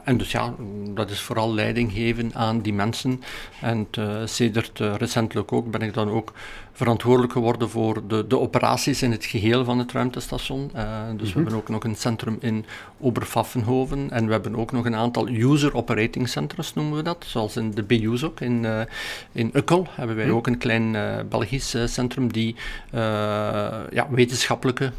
en 0.03 0.17
dus 0.17 0.31
ja, 0.31 0.53
dat 0.93 1.09
is 1.09 1.21
vooral 1.21 1.53
leiding 1.53 1.91
geven 1.91 2.31
aan 2.33 2.61
die 2.61 2.73
mensen 2.73 3.21
en 3.61 3.87
uh, 3.99 4.10
sedert 4.25 4.79
uh, 4.79 4.95
recentelijk 4.95 5.51
ook 5.51 5.71
ben 5.71 5.81
ik 5.81 5.93
dan 5.93 6.09
ook 6.09 6.33
verantwoordelijk 6.73 7.33
geworden 7.33 7.69
voor 7.69 8.07
de, 8.07 8.27
de 8.27 8.39
operaties 8.39 9.01
in 9.01 9.11
het 9.11 9.25
geheel 9.25 9.63
van 9.65 9.79
het 9.79 9.91
ruimtestation. 9.91 10.71
Uh, 10.75 10.81
dus 10.81 10.81
mm 10.81 11.07
-hmm. 11.07 11.17
we 11.17 11.25
mhm. 11.25 11.37
hebben 11.37 11.55
ook 11.55 11.69
nog 11.69 11.83
een 11.83 11.95
centrum 11.95 12.37
in 12.39 12.65
Oberpfaffenhoven 12.99 14.11
en 14.11 14.25
we 14.25 14.31
hebben 14.31 14.55
ook 14.55 14.71
nog 14.71 14.85
een 14.85 14.95
aantal 14.95 15.27
user 15.27 15.75
operating 15.75 16.29
centers, 16.29 16.73
noemen 16.73 16.97
we 16.97 17.03
dat, 17.03 17.25
zoals 17.27 17.55
in 17.55 17.71
de 17.71 17.83
BU's 17.83 18.23
ook. 18.23 18.39
In, 18.39 18.65
in 19.31 19.49
Ukkel 19.53 19.87
hebben 19.91 20.15
wij 20.15 20.25
mm 20.25 20.31
-hmm. 20.31 20.39
ook 20.39 20.47
een 20.47 20.57
klein 20.57 20.95
Belgisch 21.29 21.75
centrum 21.85 22.31
die 22.31 22.55
ja, 23.91 24.07
wetenschappelijke 24.09 24.91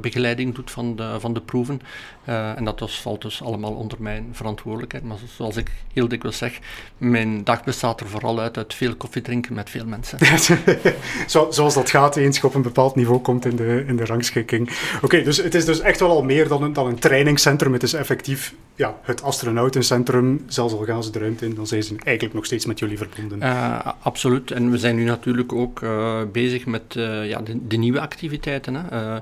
begeleiding 0.00 0.54
doet 0.54 0.70
van 0.70 0.96
de, 0.96 1.16
van 1.20 1.32
de 1.32 1.40
proeven. 1.40 1.80
en 2.24 2.64
dat 2.64 2.90
valt 2.90 3.22
dus 3.22 3.42
allemaal 3.42 3.72
onder 3.72 3.98
mijn 4.00 4.28
verantwoordelijkheid. 4.32 5.04
Maar 5.04 5.18
zoals 5.36 5.56
ik 5.56 5.70
heel 5.92 6.08
dikwijls 6.08 6.38
zeg, 6.38 6.58
mijn 6.98 7.44
dag 7.44 7.64
bestaat 7.64 8.00
er 8.00 8.08
vooral 8.08 8.31
uit 8.40 8.56
uit 8.56 8.74
veel 8.74 8.94
koffie 8.94 9.22
drinken 9.22 9.54
met 9.54 9.70
veel 9.70 9.86
mensen. 9.86 10.18
Zo, 11.26 11.50
zoals 11.50 11.74
dat 11.74 11.90
gaat 11.90 12.16
eens 12.16 12.36
je 12.36 12.46
op 12.46 12.54
een 12.54 12.62
bepaald 12.62 12.94
niveau 12.94 13.18
komt 13.20 13.44
in 13.44 13.56
de, 13.56 13.84
in 13.86 13.96
de 13.96 14.04
rangschikking. 14.04 14.70
Oké, 15.02 15.22
dus 15.22 15.36
het 15.36 15.54
is 15.54 15.64
dus 15.64 15.80
echt 15.80 16.00
wel 16.00 16.10
al 16.10 16.22
meer 16.22 16.48
dan 16.48 16.62
een, 16.62 16.72
dan 16.72 16.86
een 16.86 16.98
trainingscentrum. 16.98 17.72
Het 17.72 17.82
is 17.82 17.92
effectief 17.92 18.54
ja, 18.74 18.98
het 19.02 19.22
astronautencentrum. 19.22 20.44
Zelfs 20.46 20.74
al 20.74 20.84
gaan 20.84 21.04
ze 21.04 21.10
de 21.10 21.18
ruimte 21.18 21.44
in, 21.44 21.54
dan 21.54 21.66
zijn 21.66 21.82
ze 21.82 21.94
eigenlijk 22.04 22.34
nog 22.34 22.44
steeds 22.44 22.66
met 22.66 22.78
jullie 22.78 22.98
verbonden. 22.98 23.38
Uh, 23.38 23.86
absoluut. 24.02 24.50
En 24.50 24.70
we 24.70 24.78
zijn 24.78 24.96
nu 24.96 25.04
natuurlijk 25.04 25.52
ook 25.52 25.80
uh, 25.80 26.20
bezig 26.32 26.66
met 26.66 26.94
uh, 26.96 27.28
ja, 27.28 27.40
de, 27.40 27.66
de, 27.66 27.76
nieuwe 27.76 28.00
activiteiten. 28.00 28.74
Hè. 28.74 29.18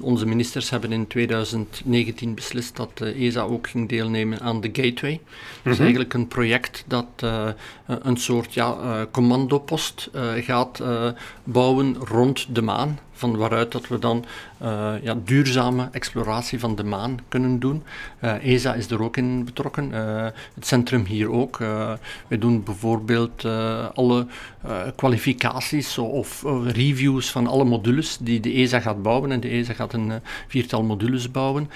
onze 0.00 0.26
ministers 0.26 0.70
hebben 0.70 0.92
in 0.92 1.06
2019 1.06 2.34
beslist 2.34 2.76
dat 2.76 2.98
de 2.98 3.12
ESA 3.12 3.42
ook 3.42 3.68
ging 3.68 3.88
deelnemen 3.88 4.40
aan 4.40 4.60
de 4.60 4.68
Gateway. 4.72 5.12
Mm 5.12 5.18
-hmm. 5.18 5.62
Dat 5.62 5.72
is 5.72 5.78
eigenlijk 5.78 6.14
een 6.14 6.28
project 6.28 6.84
dat 6.86 7.06
een 7.86 8.16
soort 8.16 8.43
ja, 8.52 9.06
commandopost 9.10 10.10
gaat 10.34 10.82
bouwen 11.44 11.96
rond 11.96 12.54
de 12.54 12.62
maan 12.62 12.98
van 13.14 13.36
waaruit 13.36 13.72
dat 13.72 13.88
we 13.88 13.98
dan 13.98 14.24
uh, 14.62 14.92
ja, 15.02 15.16
duurzame 15.24 15.88
exploratie 15.92 16.58
van 16.58 16.74
de 16.74 16.84
maan 16.84 17.18
kunnen 17.28 17.58
doen. 17.58 17.82
Uh, 18.20 18.44
ESA 18.44 18.74
is 18.74 18.90
er 18.90 19.02
ook 19.02 19.16
in 19.16 19.44
betrokken, 19.44 19.90
uh, 19.92 20.24
het 20.54 20.66
centrum 20.66 21.04
hier 21.04 21.30
ook. 21.30 21.58
we 22.28 22.38
doen 22.38 22.62
bijvoorbeeld 22.62 23.44
alle 23.94 24.26
kwalificaties 24.96 25.98
of 25.98 26.44
reviews 26.66 27.30
van 27.30 27.46
alle 27.46 27.64
modules 27.64 28.18
die 28.20 28.40
de 28.40 28.52
ESA 28.52 28.80
gaat 28.80 29.02
bouwen. 29.02 29.32
En 29.32 29.40
de 29.40 29.48
ESA 29.48 29.72
gaat 29.72 29.92
een 29.92 30.12
viertal 30.48 30.82
modules 30.82 31.30
bouwen. 31.30 31.70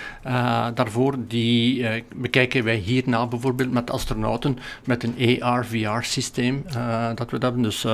daarvoor 0.74 1.14
die 1.28 1.86
bekijken 2.14 2.64
wij 2.64 2.76
hierna 2.76 3.26
bijvoorbeeld 3.26 3.72
met 3.72 3.90
astronauten 3.90 4.58
met 4.84 5.04
een 5.04 5.42
AR-VR 5.42 6.02
systeem 6.02 6.64
dat 7.14 7.30
we 7.30 7.36
hebben. 7.40 7.62
Dus 7.62 7.86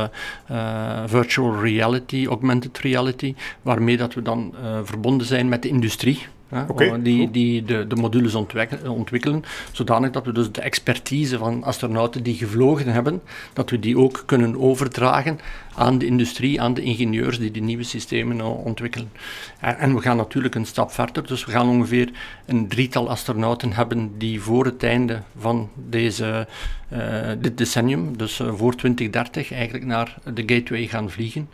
virtual 1.07 1.61
reality, 1.61 2.27
augmented 2.27 2.79
reality. 2.79 3.34
Waarmee 3.63 3.97
dat 3.97 4.15
we 4.15 4.23
dan 4.23 4.55
verbonden 4.85 5.27
zijn 5.27 5.49
met 5.49 5.63
de 5.63 5.69
industrie. 5.69 6.27
Hè, 6.49 7.03
die, 7.03 7.31
die 7.31 7.65
de, 7.65 7.87
de 7.87 7.97
modules 7.97 8.35
ontwikkelen, 8.35 8.91
ontwikkelen, 8.91 9.45
zodanig 9.73 10.11
dat 10.11 10.25
we 10.25 10.33
dus 10.33 10.53
de 10.53 10.61
expertise 10.61 11.39
van 11.39 11.65
astronauten 11.65 12.23
die 12.23 12.35
gevlogen 12.35 12.87
hebben, 12.87 13.23
dat 13.53 13.71
we 13.71 13.79
die 13.79 13.99
ook 13.99 14.23
kunnen 14.27 14.61
overdragen 14.61 15.39
aan 15.75 15.99
de 15.99 16.07
industrie, 16.07 16.61
aan 16.61 16.75
de 16.75 16.83
ingenieurs 16.83 17.39
die 17.39 17.51
die 17.51 17.63
nieuwe 17.63 17.83
systemen 17.83 18.41
ontwikkelen. 18.41 19.11
En, 19.61 19.79
en 19.79 19.95
we 19.95 20.01
gaan 20.01 20.17
natuurlijk 20.17 20.55
een 20.55 20.67
stap 20.67 20.91
verder, 20.93 21.27
dus 21.27 21.45
we 21.45 21.51
gaan 21.51 21.69
ongeveer 21.69 22.11
een 22.47 22.69
drietal 22.69 23.11
astronauten 23.11 23.73
hebben 23.73 24.19
die 24.19 24.41
voor 24.41 24.65
het 24.65 24.83
einde 24.83 25.23
van 25.39 25.71
deze, 25.75 26.47
uh, 26.93 27.31
dit 27.39 27.59
decennium, 27.59 28.17
dus 28.17 28.37
voor 28.37 28.75
2030, 28.75 29.53
eigenlijk 29.53 29.85
naar 29.85 30.17
de 30.35 30.43
Gateway 30.47 30.87
gaan 30.87 31.11
vliegen. 31.11 31.49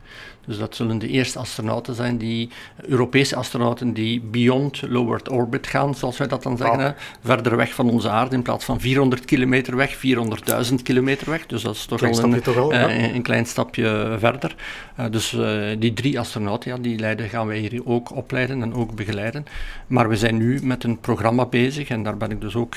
Dus 0.46 0.58
dat 0.58 0.76
zullen 0.76 0.98
de 0.98 1.08
eerste 1.08 1.38
astronauten 1.38 1.94
zijn, 1.94 2.18
die 2.18 2.50
Europese 2.76 3.36
astronauten 3.36 3.92
die 3.92 4.20
beyond 4.20 4.82
low 4.88 5.10
Earth 5.10 5.30
orbit 5.30 5.66
gaan, 5.66 5.94
zoals 5.94 6.18
wij 6.18 6.26
dat 6.26 6.42
dan 6.42 6.56
zeggen. 6.56 6.94
Verder 7.24 7.56
weg 7.56 7.74
van 7.74 7.90
onze 7.90 8.08
aarde, 8.08 8.34
in 8.34 8.42
plaats 8.42 8.64
van 8.64 8.80
400 8.80 9.24
kilometer 9.24 9.76
weg, 9.76 9.96
400.000 9.96 10.74
kilometer 10.82 11.30
weg. 11.30 11.46
Dus 11.46 11.62
dat 11.62 11.74
is 11.74 11.86
toch 11.86 12.00
wel 12.00 12.22
een, 12.22 12.42
toch 12.42 12.54
wel, 12.54 12.72
uh, 12.72 13.14
een, 13.14 13.22
klein 13.22 13.46
stapje 13.46 14.16
verder. 14.18 14.54
Uh, 15.00 15.06
dus 15.10 15.32
uh, 15.32 15.60
die 15.78 15.92
drie 15.92 16.18
astronauten, 16.18 16.70
ja, 16.70 16.76
die 16.78 16.98
leiden, 16.98 17.28
gaan 17.28 17.46
wij 17.46 17.58
hier 17.58 17.86
ook 17.86 18.16
opleiden 18.16 18.62
en 18.62 18.74
ook 18.74 18.94
begeleiden. 18.94 19.44
Maar 19.86 20.08
we 20.08 20.16
zijn 20.16 20.36
nu 20.36 20.60
met 20.62 20.84
een 20.84 21.00
programma 21.00 21.46
bezig 21.46 21.88
en 21.88 22.02
daar 22.02 22.16
ben 22.16 22.30
ik 22.30 22.40
dus 22.40 22.54
ook 22.54 22.76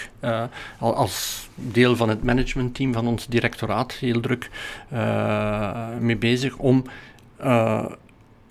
als 0.77 1.47
deel 1.55 1.95
van 1.95 2.09
het 2.09 2.23
managementteam 2.23 2.93
van 2.93 3.07
ons 3.07 3.27
directoraat 3.27 3.93
heel 3.93 4.19
druk 4.19 4.49
mee 5.99 6.17
bezig 6.17 6.57
om 6.57 6.83
uh, 7.43 7.85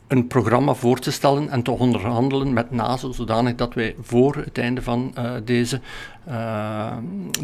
een 0.08 0.26
programma 0.26 0.74
voor 0.74 0.98
te 0.98 1.10
stellen 1.10 1.48
en 1.48 1.62
te 1.62 1.70
onderhandelen 1.70 2.52
met 2.52 2.70
NASA, 2.70 3.12
zodanig 3.12 3.54
dat 3.54 3.74
wij 3.74 3.94
voor 4.00 4.36
het 4.36 4.58
einde 4.58 4.82
van 4.82 5.14
uh, 5.18 5.32
deze, 5.44 5.80
uh, 6.28 6.92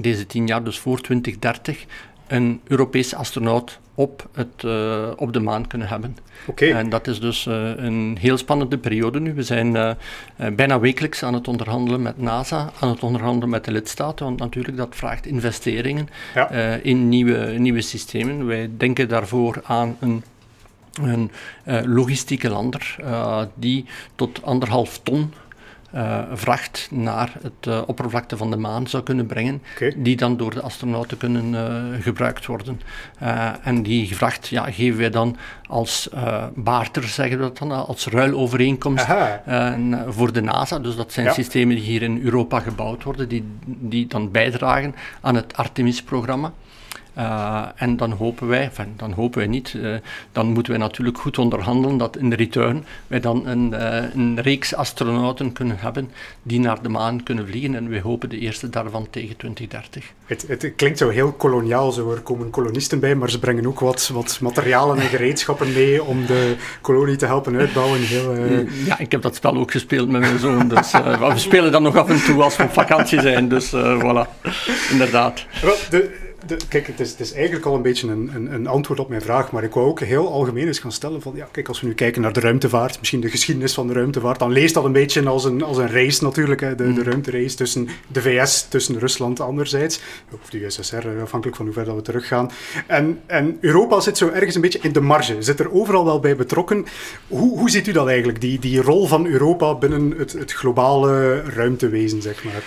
deze 0.00 0.26
tien 0.26 0.46
jaar, 0.46 0.64
dus 0.64 0.78
voor 0.78 1.00
2030, 1.00 1.84
een 2.26 2.60
Europese 2.64 3.16
astronaut 3.16 3.80
op, 3.94 4.28
het, 4.32 4.62
uh, 4.64 5.08
op 5.16 5.32
de 5.32 5.40
maan 5.40 5.66
kunnen 5.66 5.88
hebben. 5.88 6.16
Okay. 6.46 6.70
En 6.70 6.88
dat 6.88 7.06
is 7.06 7.20
dus 7.20 7.46
uh, 7.46 7.70
een 7.76 8.16
heel 8.20 8.36
spannende 8.36 8.78
periode 8.78 9.20
nu. 9.20 9.34
We 9.34 9.42
zijn 9.42 9.74
uh, 9.74 9.90
bijna 10.52 10.80
wekelijks 10.80 11.22
aan 11.22 11.34
het 11.34 11.48
onderhandelen 11.48 12.02
met 12.02 12.18
NASA, 12.18 12.70
aan 12.80 12.88
het 12.88 13.02
onderhandelen 13.02 13.48
met 13.48 13.64
de 13.64 13.72
lidstaten, 13.72 14.26
want 14.26 14.38
natuurlijk 14.38 14.76
dat 14.76 14.96
vraagt 14.96 15.26
investeringen 15.26 16.08
ja. 16.34 16.50
in 16.82 17.08
nieuwe, 17.08 17.54
nieuwe 17.58 17.80
systemen. 17.80 18.46
Wij 18.46 18.70
denken 18.76 19.08
daarvoor 19.08 19.60
aan 19.64 19.96
een 20.00 20.22
een 21.02 21.30
uh, 21.66 21.80
logistieke 21.84 22.48
lander 22.48 22.96
uh, 23.00 23.42
die 23.54 23.84
tot 24.14 24.42
anderhalf 24.42 25.00
ton 25.02 25.32
uh, 25.94 26.22
vracht 26.32 26.88
naar 26.90 27.32
het 27.42 27.86
oppervlakte 27.86 28.36
van 28.36 28.50
de 28.50 28.56
maan 28.56 28.86
zou 28.86 29.02
kunnen 29.02 29.26
brengen, 29.26 29.62
okay. 29.74 29.94
die 29.96 30.16
dan 30.16 30.36
door 30.36 30.54
de 30.54 30.60
astronauten 30.60 31.16
kunnen 31.16 32.02
gebruikt 32.02 32.46
worden. 32.46 32.80
en 33.62 33.82
die 33.82 34.16
vracht 34.16 34.48
ja, 34.48 34.70
geven 34.70 34.98
wij 34.98 35.10
dan 35.10 35.36
als 35.66 36.08
barter, 36.54 37.02
zeggen 37.02 37.36
we 37.36 37.42
dat 37.42 37.58
dan, 37.58 37.86
als 37.86 38.06
ruilovereenkomst 38.06 39.06
voor 40.08 40.32
de 40.32 40.42
NASA. 40.42 40.78
Dus 40.78 40.96
dat 40.96 41.12
zijn 41.12 41.26
ja. 41.26 41.32
systemen 41.32 41.76
die 41.76 41.84
hier 41.84 42.02
in 42.02 42.22
Europa 42.22 42.60
gebouwd 42.60 43.02
worden, 43.02 43.28
die, 43.28 43.44
die 43.64 44.06
dan 44.06 44.30
bijdragen 44.30 44.94
aan 45.20 45.34
het 45.34 45.56
Artemis-programma. 45.56 46.52
Uh, 47.18 47.64
en 47.74 47.96
dan 47.96 48.12
hopen 48.12 48.48
wij, 48.48 48.62
enfin, 48.62 48.94
dan 48.96 49.12
hopen 49.12 49.38
wij 49.38 49.48
niet, 49.48 49.74
uh, 49.76 49.96
dan 50.32 50.46
moeten 50.46 50.72
wij 50.72 50.80
natuurlijk 50.80 51.18
goed 51.18 51.38
onderhandelen 51.38 51.96
dat 51.96 52.16
in 52.16 52.30
de 52.30 52.36
return 52.36 52.84
wij 53.06 53.20
dan 53.20 53.46
een, 53.46 53.72
uh, 53.72 54.14
een, 54.14 54.40
reeks 54.40 54.74
astronauten 54.74 55.52
kunnen 55.52 55.76
hebben 55.78 56.10
die 56.42 56.60
naar 56.60 56.82
de 56.82 56.88
maan 56.88 57.22
kunnen 57.22 57.46
vliegen. 57.46 57.74
En 57.74 57.88
wij 57.88 58.00
hopen 58.00 58.28
de 58.28 58.38
eerste 58.38 58.68
daarvan 58.68 59.06
tegen 59.10 59.36
2030. 59.36 60.12
Het, 60.24 60.44
het 60.48 60.72
klinkt 60.76 60.98
zo 60.98 61.08
heel 61.08 61.32
koloniaal, 61.32 61.92
zo. 61.92 62.12
er 62.12 62.20
komen 62.20 62.50
kolonisten 62.50 63.00
bij, 63.00 63.14
maar 63.14 63.30
ze 63.30 63.38
brengen 63.38 63.66
ook 63.66 63.80
wat, 63.80 64.10
wat 64.12 64.38
materialen 64.40 64.98
en 64.98 65.08
gereedschappen 65.08 65.72
mee 65.72 66.02
om 66.02 66.26
de 66.26 66.56
kolonie 66.80 67.16
te 67.16 67.26
helpen 67.26 67.56
uitbouwen. 67.56 68.00
Heel, 68.00 68.34
Ja, 68.84 68.98
ik 68.98 69.12
heb 69.12 69.22
dat 69.22 69.34
spel 69.34 69.56
ook 69.56 69.70
gespeeld 69.70 70.08
met 70.08 70.20
mijn 70.20 70.38
zoon, 70.38 70.68
dus 70.68 70.92
we 71.20 71.32
spelen 71.34 71.72
dan 71.72 71.82
nog 71.82 71.96
af 71.96 72.08
en 72.08 72.24
toe 72.24 72.42
als 72.42 72.56
we 72.56 72.62
op 72.62 72.72
vakantie 72.72 73.20
zijn, 73.20 73.48
dus 73.48 73.74
voilà, 73.74 74.42
inderdaad. 74.90 75.46
De, 75.90 76.26
de, 76.46 76.56
kijk, 76.68 76.86
het 76.86 77.00
is, 77.00 77.10
het 77.10 77.20
is, 77.20 77.32
eigenlijk 77.32 77.66
al 77.66 77.74
een 77.74 77.82
beetje 77.82 78.08
een, 78.08 78.30
een, 78.34 78.52
een, 78.52 78.66
antwoord 78.66 79.00
op 79.00 79.08
mijn 79.08 79.22
vraag, 79.22 79.52
maar 79.52 79.64
ik 79.64 79.74
wou 79.74 79.86
ook 79.86 80.00
heel 80.00 80.32
algemeen 80.32 80.66
eens 80.66 80.78
gaan 80.78 80.92
stellen 80.92 81.22
van, 81.22 81.32
ja, 81.36 81.48
kijk, 81.50 81.68
als 81.68 81.80
we 81.80 81.86
nu 81.86 81.94
kijken 81.94 82.22
naar 82.22 82.32
de 82.32 82.40
ruimtevaart, 82.40 82.98
misschien 82.98 83.20
de 83.20 83.30
geschiedenis 83.30 83.74
van 83.74 83.86
de 83.86 83.92
ruimtevaart, 83.92 84.38
dan 84.38 84.52
leest 84.52 84.74
dat 84.74 84.84
een 84.84 84.92
beetje 84.92 85.28
als 85.28 85.44
een, 85.44 85.62
als 85.62 85.76
een 85.76 85.90
race 85.90 86.24
natuurlijk, 86.24 86.60
hè, 86.60 86.74
de, 86.74 86.84
de 86.84 87.00
mm. 87.00 87.02
ruimterace 87.02 87.56
tussen 87.56 87.88
de 88.08 88.22
VS, 88.22 88.68
tussen 88.68 88.98
Rusland 88.98 89.40
anderzijds, 89.40 90.00
of 90.42 90.50
de 90.50 90.64
USSR, 90.64 90.96
eh, 90.96 91.22
afhankelijk 91.22 91.56
van 91.56 91.66
hoe 91.66 91.74
ver 91.74 91.84
dat 91.84 91.94
we 91.94 92.02
teruggaan. 92.02 92.50
En, 92.86 93.20
en 93.26 93.58
Europa 93.60 94.00
zit 94.00 94.18
zo 94.18 94.28
ergens 94.28 94.54
een 94.54 94.60
beetje 94.60 94.80
in 94.82 94.92
de 94.92 95.00
marge, 95.00 95.42
zit 95.42 95.60
er 95.60 95.72
overal 95.72 96.04
wel 96.04 96.20
bij 96.20 96.36
betrokken. 96.36 96.86
Hoe, 97.28 97.58
hoe 97.58 97.70
ziet 97.70 97.86
u 97.86 97.92
dat 97.92 98.06
eigenlijk, 98.06 98.40
die, 98.40 98.58
die 98.58 98.82
rol 98.82 99.06
van 99.06 99.26
Europa 99.26 99.74
binnen 99.74 100.14
het, 100.18 100.32
het 100.32 100.52
globale 100.52 101.40
ruimtewezen, 101.42 102.22
zeg 102.22 102.44
maar? 102.44 102.62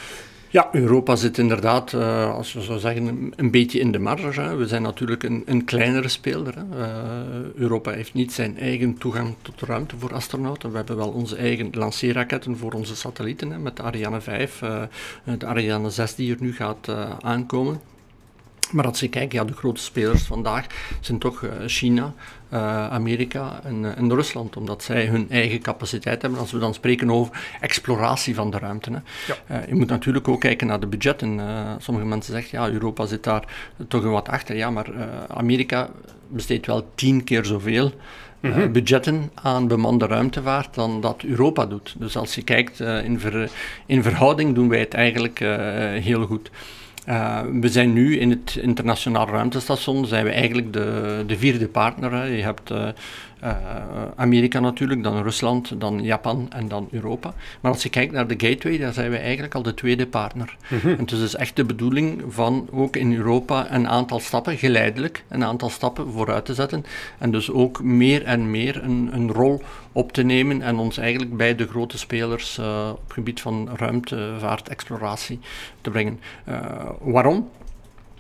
Ja, 0.52 0.70
Europa 0.72 1.16
zit 1.16 1.38
inderdaad, 1.38 1.94
uh, 1.94 2.34
als 2.34 2.54
we 2.54 2.64
zo 2.64 2.78
zeggen, 2.78 3.34
een 3.36 3.52
beetje 3.52 3.80
in 3.80 3.92
de 3.92 4.00
marge. 4.00 4.42
Hè. 4.42 4.56
We 4.56 4.68
zijn 4.68 4.82
natuurlijk 4.82 5.24
een, 5.24 5.44
een 5.46 5.64
kleinere 5.64 6.08
speler. 6.08 6.54
Uh, 6.74 6.86
Europa 7.56 7.92
heeft 7.92 8.14
niet 8.14 8.34
zijn 8.34 8.58
eigen 8.60 8.98
toegang 8.98 9.36
tot 9.42 9.62
ruimte 9.62 9.96
voor 9.98 10.14
astronauten. 10.14 10.72
We 10.72 10.78
hebben 10.78 10.98
wel 10.98 11.10
onze 11.10 11.36
eigen 11.36 11.70
lanceerraketten 11.74 12.58
voor 12.58 12.72
onze 12.72 12.96
satellieten, 12.96 13.52
hè, 13.52 13.58
met 13.58 13.76
de 13.76 13.84
Ariane 13.84 14.22
5, 14.22 14.62
uh, 14.62 14.82
eh, 14.82 14.88
de 15.38 15.46
Ariane 15.46 15.90
6 15.90 16.16
die 16.16 16.34
er 16.34 16.42
nu 16.42 16.54
gaat 16.54 16.92
aankomen. 17.20 17.82
Maar 18.72 18.86
als 18.86 19.00
je 19.00 19.10
kijkt, 19.10 19.34
ja, 19.34 19.44
de 19.44 19.54
grote 19.54 19.82
spelers 19.82 20.24
vandaag 20.24 20.66
zijn 21.00 21.20
toch 21.20 21.46
China, 21.66 22.14
uh, 22.54 22.88
Amerika 22.88 23.60
en, 23.64 23.96
en, 23.96 24.14
Rusland, 24.14 24.58
omdat 24.58 24.84
zij 24.84 25.06
hun 25.06 25.30
eigen 25.30 25.62
capaciteit 25.62 26.22
hebben. 26.22 26.40
Als 26.40 26.52
we 26.52 26.60
dan 26.60 26.74
spreken 26.74 27.12
over 27.12 27.56
exploratie 27.62 28.36
van 28.36 28.52
de 28.52 28.58
ruimte. 28.58 28.92
Hè. 28.92 28.98
Ja. 29.28 29.62
Uh, 29.62 29.68
je 29.68 29.76
moet 29.76 29.88
natuurlijk 29.88 30.28
ook 30.28 30.40
kijken 30.40 30.68
naar 30.68 30.80
de 30.80 30.88
budgetten. 30.88 31.40
Sommige 31.78 32.06
mensen 32.06 32.34
zeggen, 32.34 32.60
ja, 32.60 32.70
Europa 32.70 33.06
zit 33.06 33.24
daar 33.24 33.44
toch 33.88 34.04
wat 34.04 34.30
achter. 34.30 34.56
Ja, 34.56 34.70
maar 34.70 34.88
Amerika 35.28 35.90
besteedt 36.28 36.66
wel 36.66 36.90
tien 36.96 37.24
keer 37.24 37.46
zoveel 37.46 37.92
-hmm. 38.40 38.72
budgetten 38.72 39.32
aan 39.34 39.68
bemande 39.68 40.06
ruimtevaart 40.06 40.74
dan 40.74 41.02
dat 41.02 41.24
Europa 41.24 41.66
doet. 41.66 41.96
Dus 41.98 42.18
als 42.18 42.36
je 42.36 42.44
kijkt 42.44 42.80
in, 42.80 43.20
ver, 43.20 43.52
in 43.86 44.04
verhouding 44.04 44.56
doen 44.56 44.70
wij 44.70 44.80
het 44.80 44.94
eigenlijk 44.94 45.40
heel 46.04 46.26
goed. 46.26 46.52
Uh, 47.10 47.40
we 47.62 47.70
zijn 47.70 47.94
nu 47.94 48.18
in 48.18 48.30
het 48.30 48.58
internationaal 48.62 49.28
ruimtestation, 49.28 50.06
zijn 50.06 50.26
we 50.26 50.32
eigenlijk 50.32 50.74
de, 50.74 51.24
de 51.28 51.38
vierde 51.38 51.68
partner. 51.68 52.14
Hè. 52.14 52.24
Je 52.24 52.44
hebt 52.44 52.72
uh, 52.72 52.88
uh, 53.44 53.56
Amerika 54.16 54.60
natuurlijk, 54.60 55.04
dan 55.04 55.24
Rusland, 55.24 55.80
dan 55.80 56.04
Japan 56.04 56.48
en 56.50 56.68
dan 56.68 56.88
Europa. 56.92 57.34
Maar 57.62 57.72
als 57.72 57.84
je 57.84 57.90
kijkt 57.90 58.14
naar 58.14 58.28
de 58.28 58.48
gateway, 58.48 58.78
dan 58.78 58.94
zijn 58.94 59.12
we 59.12 59.18
eigenlijk 59.18 59.56
al 59.56 59.62
de 59.62 59.74
tweede 59.74 60.08
partner. 60.08 60.58
Mm 60.70 60.80
-hmm. 60.80 60.92
En 60.92 61.00
het 61.00 61.12
is 61.12 61.20
dus 61.20 61.36
echt 61.36 61.56
de 61.56 61.66
bedoeling 61.66 62.24
van 62.28 62.68
ook 62.72 62.96
in 62.96 63.16
Europa 63.16 63.72
een 63.72 63.88
aantal 63.88 64.20
stappen, 64.20 64.58
geleidelijk, 64.58 65.24
een 65.28 65.44
aantal 65.44 65.70
stappen 65.70 66.12
vooruit 66.12 66.46
te 66.46 66.54
zetten. 66.54 66.86
En 67.18 67.32
dus 67.32 67.52
ook 67.52 67.84
meer 67.84 68.24
en 68.24 68.52
meer 68.52 68.84
een, 68.84 69.10
een 69.12 69.32
rol 69.32 69.62
op 69.92 70.12
te 70.12 70.24
nemen 70.24 70.62
en 70.62 70.78
ons 70.78 70.98
eigenlijk 70.98 71.38
bij 71.38 71.56
de 71.56 71.68
grote 71.68 71.98
spelers 71.98 72.58
uh, 72.58 72.90
op 72.92 73.04
het 73.04 73.14
gebied 73.14 73.42
van 73.42 73.70
ruimtevaart, 73.76 74.70
exploratie 74.70 75.40
te 75.82 75.90
brengen. 75.90 76.20
Uh, 76.48 76.60
waarom? 77.00 77.50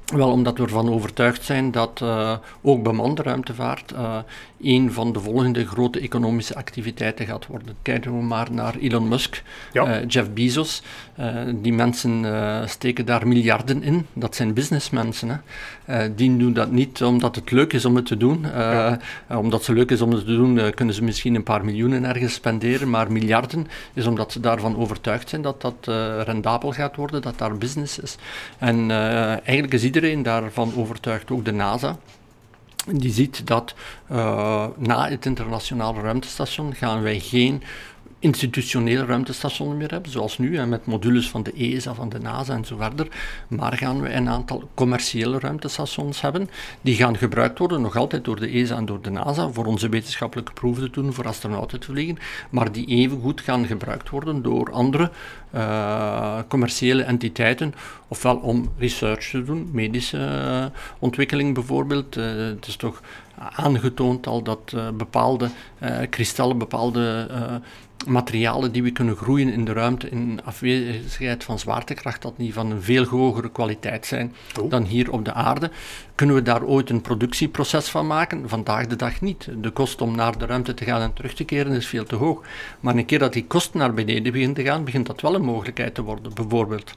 Wel 0.06 0.32
omdat 0.32 0.58
we 0.58 0.64
ervan 0.64 0.94
overtuigd 0.94 1.44
zijn 1.44 1.72
dat 1.72 2.00
uh, 2.04 2.38
ook 2.62 2.84
bemande 2.84 3.22
ruimtevaart 3.22 3.92
uh, 3.92 4.18
een 4.63 4.91
van 4.91 5.13
de 5.13 5.19
volgende 5.19 5.65
grote 5.65 6.00
economische 6.00 6.56
activiteiten 6.56 7.26
gaat 7.26 7.47
worden. 7.47 7.76
Kijken 7.82 8.17
we 8.17 8.24
maar 8.24 8.52
naar 8.52 8.76
Elon 8.76 9.08
Musk, 9.08 9.43
ja. 9.74 10.02
uh, 10.02 10.08
Jeff 10.08 10.34
Bezos. 10.34 10.82
die 11.56 11.74
mensen 11.74 12.26
steken 12.69 13.06
daar 13.06 13.28
miljarden 13.28 13.84
in. 13.84 14.06
Dat 14.13 14.36
zijn 14.36 14.54
businessmensen. 14.54 15.43
Hè. 15.86 16.15
die 16.15 16.38
doen 16.38 16.54
dat 16.54 16.71
niet 16.71 17.04
omdat 17.04 17.36
het 17.36 17.52
leuk 17.52 17.74
is 17.74 17.86
om 17.86 17.95
het 17.95 18.06
te 18.06 18.17
doen. 18.17 18.41
Ja. 18.41 19.00
omdat 19.28 19.63
ze 19.63 19.74
leuk 19.74 19.91
is 19.91 20.02
om 20.02 20.12
het 20.12 20.26
te 20.26 20.36
doen, 20.36 20.74
kunnen 20.74 20.95
ze 20.95 21.04
misschien 21.04 21.36
een 21.36 21.43
paar 21.43 21.65
miljoenen 21.65 22.06
ergens 22.06 22.34
spenderen. 22.34 22.89
Maar 22.89 23.12
miljarden 23.12 23.67
is 23.93 24.06
omdat 24.06 24.32
ze 24.32 24.39
daarvan 24.39 24.78
overtuigd 24.78 25.30
zijn 25.30 25.41
dat 25.41 25.62
dat 25.62 25.88
rendabel 26.26 26.71
gaat 26.71 26.95
worden, 26.95 27.21
dat 27.21 27.38
daar 27.38 27.58
business 27.58 28.00
is. 28.00 28.15
En 28.58 28.91
eigenlijk 28.91 29.74
is 29.74 29.84
iedereen 29.84 30.24
daarvan 30.24 30.74
overtuigd, 30.76 31.32
ook 31.32 31.45
de 31.45 31.52
NASA. 31.52 31.97
Die 32.88 33.12
ziet 33.12 33.48
dat 33.48 33.74
uh, 34.12 34.65
na 34.78 35.10
het 35.10 35.26
internationale 35.26 36.02
ruimtestation 36.02 36.76
gaan 36.76 37.02
wij 37.02 37.20
geen 37.20 37.63
institutioneel 38.22 39.06
ruimtestation 39.06 39.78
meer 39.78 39.92
hebben, 39.92 40.12
zoals 40.12 40.38
nu, 40.38 40.58
en 40.58 40.70
met 40.70 40.86
modules 40.86 41.30
van 41.30 41.44
de 41.44 41.54
ESA, 41.54 41.94
van 41.94 42.10
de 42.10 42.20
NASA 42.20 42.54
en 42.54 42.66
zo 42.66 42.78
verder. 42.78 43.08
Maar 43.48 43.78
gaan 43.78 44.02
we 44.02 44.14
een 44.14 44.30
aantal 44.30 44.70
commerciële 44.74 45.40
ruimtestations 45.40 46.22
hebben. 46.22 46.50
Die 46.82 46.96
gaan 46.96 47.18
gebruikt 47.18 47.60
worden, 47.60 47.82
nog 47.82 47.96
altijd 47.96 48.26
door 48.26 48.40
de 48.40 48.48
ESA 48.48 48.76
en 48.76 48.86
door 48.86 49.02
de 49.02 49.10
NASA, 49.10 49.50
voor 49.50 49.66
onze 49.66 49.90
wetenschappelijke 49.90 50.54
proeven 50.54 50.84
te 50.84 51.02
doen, 51.02 51.14
voor 51.14 51.28
astronauten 51.28 51.80
te 51.80 51.92
vliegen. 51.92 52.18
Maar 52.50 52.72
die 52.72 52.86
evengoed 52.86 53.42
gaan 53.42 53.66
gebruikt 53.66 54.10
worden 54.10 54.42
door 54.42 54.72
andere 54.72 55.12
uh, 55.56 56.40
commerciële 56.48 57.04
entiteiten, 57.04 57.74
ofwel 58.08 58.36
om 58.36 58.72
research 58.78 59.30
te 59.30 59.44
doen, 59.44 59.70
medische 59.72 60.18
uh, 60.18 60.66
ontwikkeling 61.00 61.54
bijvoorbeeld. 61.54 62.18
Uh, 62.18 62.26
het 62.36 62.68
is 62.68 62.76
toch 62.76 63.02
aangetoond 63.56 64.28
al 64.28 64.42
dat 64.42 64.76
bepaalde 64.94 65.50
kristallen, 66.10 66.58
bepaalde 66.58 67.28
materialen 68.06 68.72
die 68.72 68.84
we 68.84 68.92
kunnen 68.92 69.16
groeien 69.16 69.54
in 69.54 69.66
de 69.66 69.74
ruimte 69.74 70.10
in 70.10 70.40
afwezigheid 70.44 71.44
van 71.44 71.60
zwaartekracht, 71.60 72.22
dat 72.22 72.34
die 72.38 72.54
van 72.54 72.72
een 72.72 72.82
veel 72.82 73.06
hogere 73.06 73.52
kwaliteit 73.52 74.06
zijn 74.06 74.34
oh. 74.60 74.70
dan 74.70 74.84
hier 74.84 75.12
op 75.12 75.26
de 75.26 75.34
aarde. 75.34 75.72
Kunnen 76.16 76.36
we 76.36 76.42
daar 76.42 76.64
ooit 76.64 76.90
een 76.90 77.02
productieproces 77.02 77.90
van 77.90 78.08
maken? 78.08 78.50
Vandaag 78.50 78.88
de 78.88 78.96
dag 78.96 79.22
niet. 79.22 79.48
De 79.58 79.70
kost 79.70 80.02
om 80.02 80.16
naar 80.16 80.38
de 80.38 80.46
ruimte 80.46 80.74
te 80.74 80.86
gaan 80.86 81.02
en 81.02 81.14
terug 81.14 81.34
te 81.34 81.44
keren 81.44 81.72
is 81.72 81.88
veel 81.88 82.06
te 82.06 82.16
hoog. 82.16 82.42
Maar 82.80 82.96
een 82.96 83.06
keer 83.06 83.20
dat 83.20 83.34
die 83.34 83.46
kost 83.46 83.74
naar 83.74 83.94
beneden 83.94 84.32
begint 84.32 84.56
te 84.56 84.64
gaan, 84.64 84.84
begint 84.84 85.06
dat 85.06 85.22
wel 85.22 85.36
een 85.36 85.42
mogelijkheid 85.42 85.96
te 85.96 86.02
worden, 86.02 86.34
bijvoorbeeld. 86.34 86.94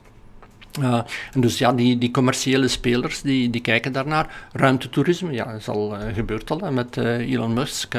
Uh, 0.81 1.01
en 1.33 1.41
dus 1.41 1.59
ja, 1.59 1.73
die, 1.73 1.99
die 1.99 2.11
commerciële 2.11 2.69
spelers 2.69 3.23
die, 3.23 3.51
die 3.51 3.61
kijken 3.61 3.93
daarnaar. 3.93 4.49
Ruimtetoerisme, 4.53 5.33
ja, 5.33 5.51
is 5.51 5.69
al 5.69 5.95
uh, 5.95 6.15
gebeurd 6.15 6.51
al 6.51 6.73
met 6.73 6.97
uh, 6.97 7.33
Elon 7.33 7.53
Musk. 7.53 7.95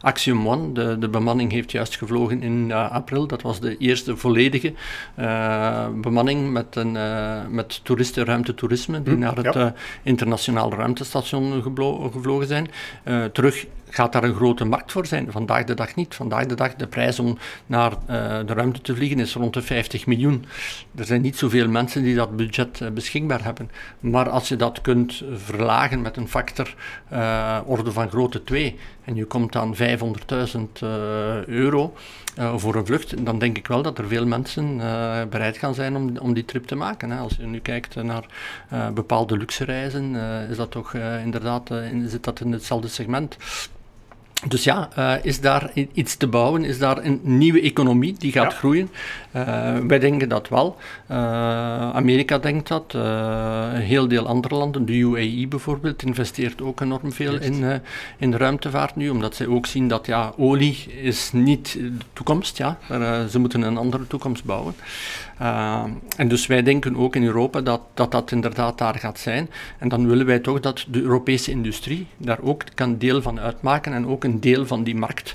Axiom 0.00 0.48
One, 0.48 0.72
de, 0.72 0.98
de 0.98 1.08
bemanning 1.08 1.52
heeft 1.52 1.72
juist 1.72 1.96
gevlogen 1.96 2.42
in 2.42 2.72
april. 2.72 3.26
Dat 3.26 3.42
was 3.42 3.60
de 3.60 3.76
eerste 3.76 4.16
volledige 4.16 4.72
bemanning 5.94 6.50
met, 6.50 6.76
een, 6.76 6.92
met 7.54 7.80
toeristen, 7.84 8.24
ruimtetoerisme, 8.24 9.02
die 9.02 9.14
hm, 9.14 9.18
naar 9.18 9.36
het 9.36 9.54
ja. 9.54 9.74
internationale 10.02 10.76
ruimtestation 10.76 11.62
gevlogen 12.12 12.46
zijn. 12.46 12.70
terug 13.32 13.66
gaat 13.90 14.12
daar 14.12 14.24
een 14.24 14.34
grote 14.34 14.64
markt 14.64 14.92
voor 14.92 15.06
zijn. 15.06 15.32
Vandaag 15.32 15.64
de 15.64 15.74
dag 15.74 15.94
niet. 15.94 16.14
Vandaag 16.14 16.46
de 16.46 16.54
dag 16.54 16.74
de 16.74 16.86
prijs 16.86 17.18
om 17.18 17.38
naar 17.66 17.92
uh, 17.92 17.96
de 18.46 18.52
ruimte 18.52 18.80
te 18.80 18.94
vliegen 18.94 19.18
is 19.18 19.34
rond 19.34 19.54
de 19.54 19.62
50 19.62 20.06
miljoen. 20.06 20.44
Er 20.94 21.04
zijn 21.04 21.20
niet 21.20 21.36
zoveel 21.36 21.68
mensen 21.68 22.02
die 22.02 22.14
dat 22.14 22.36
budget 22.36 22.80
uh, 22.80 22.90
beschikbaar 22.90 23.44
hebben. 23.44 23.70
Maar 24.00 24.28
als 24.28 24.48
je 24.48 24.56
dat 24.56 24.80
kunt 24.80 25.22
verlagen 25.34 26.02
met 26.02 26.16
een 26.16 26.28
factor 26.28 26.74
uh, 27.12 27.58
orde 27.66 27.92
van 27.92 28.08
grootte 28.08 28.44
2 28.44 28.78
en 29.04 29.14
je 29.14 29.24
komt 29.24 29.56
aan 29.56 29.74
500.000 29.76 30.60
euro 31.46 31.94
voor 32.56 32.74
een 32.74 32.86
vlucht, 32.86 33.24
dan 33.24 33.38
denk 33.38 33.56
ik 33.56 33.66
wel 33.66 33.82
dat 33.82 33.98
er 33.98 34.08
veel 34.08 34.26
mensen 34.26 34.76
bereid 35.30 35.58
gaan 35.58 35.74
zijn 35.74 35.96
om, 35.96 36.16
om 36.18 36.34
die 36.34 36.44
trip 36.44 36.66
te 36.66 36.74
maken. 36.74 37.10
Als 37.10 37.36
je 37.36 37.46
nu 37.46 37.58
kijkt 37.60 37.94
naar 37.94 38.24
bepaalde 38.94 39.36
luxe 39.36 39.64
reizen, 39.64 40.14
is 40.50 40.56
dat 40.56 40.70
toch 40.70 40.94
inderdaad, 41.24 41.70
zit 42.06 42.24
dat 42.24 42.40
in 42.40 42.52
hetzelfde 42.52 42.88
segment. 42.88 43.36
Dus 44.48 44.64
ja, 44.64 44.88
uh, 44.98 45.14
is 45.22 45.40
daar 45.40 45.70
iets 45.92 46.16
te 46.16 46.26
bouwen? 46.26 46.64
Is 46.64 46.78
daar 46.78 47.04
een 47.04 47.20
nieuwe 47.22 47.60
economie 47.60 48.14
die 48.18 48.32
gaat 48.32 48.54
groeien? 48.54 48.90
Uh, 49.36 49.78
wij 49.78 49.98
denken 49.98 50.28
dat 50.28 50.48
wel. 50.48 50.76
Uh, 51.10 51.16
Amerika 51.90 52.38
denkt 52.38 52.68
dat. 52.68 52.92
een 52.92 53.80
heel 53.80 54.08
deel 54.08 54.26
andere 54.26 54.54
landen, 54.54 54.86
de 54.86 54.98
UAE 54.98 55.46
bijvoorbeeld, 55.48 56.02
investeert 56.02 56.62
ook 56.62 56.80
enorm 56.80 57.12
veel 57.12 57.40
in, 57.40 57.82
in 58.18 58.30
de 58.30 58.36
ruimtevaart 58.36 58.96
nu, 58.96 59.08
omdat 59.08 59.34
zij 59.34 59.46
ook 59.46 59.66
zien 59.66 59.88
dat 59.88 60.06
ja, 60.06 60.32
olie 60.36 60.76
is 61.02 61.30
niet 61.32 61.72
de 61.72 61.92
toekomst. 62.12 62.56
Ja. 62.56 62.78
ze 63.30 63.38
moeten 63.38 63.62
een 63.62 63.76
andere 63.76 64.06
toekomst 64.06 64.44
bouwen. 64.44 64.74
Uh, 65.40 65.84
en 66.16 66.28
dus 66.28 66.46
wij 66.46 66.62
denken 66.62 66.96
ook 66.96 67.16
in 67.16 67.24
Europa 67.24 67.60
dat, 67.60 67.80
dat 67.94 68.12
dat 68.12 68.32
inderdaad 68.32 68.78
daar 68.78 68.94
gaat 68.94 69.18
zijn. 69.18 69.50
En 69.78 69.88
dan 69.88 70.08
willen 70.08 70.26
wij 70.26 70.38
toch 70.38 70.60
dat 70.60 70.86
de 70.88 71.00
Europese 71.00 71.50
industrie 71.50 72.06
daar 72.16 72.40
ook 72.42 72.64
kan 72.74 72.98
deel 72.98 73.22
van 73.22 73.40
uitmaken 73.40 73.92
en 73.92 74.06
ook 74.06 74.24
een 74.24 74.40
deel 74.40 74.66
van 74.66 74.84
die 74.84 74.94
markt 74.94 75.34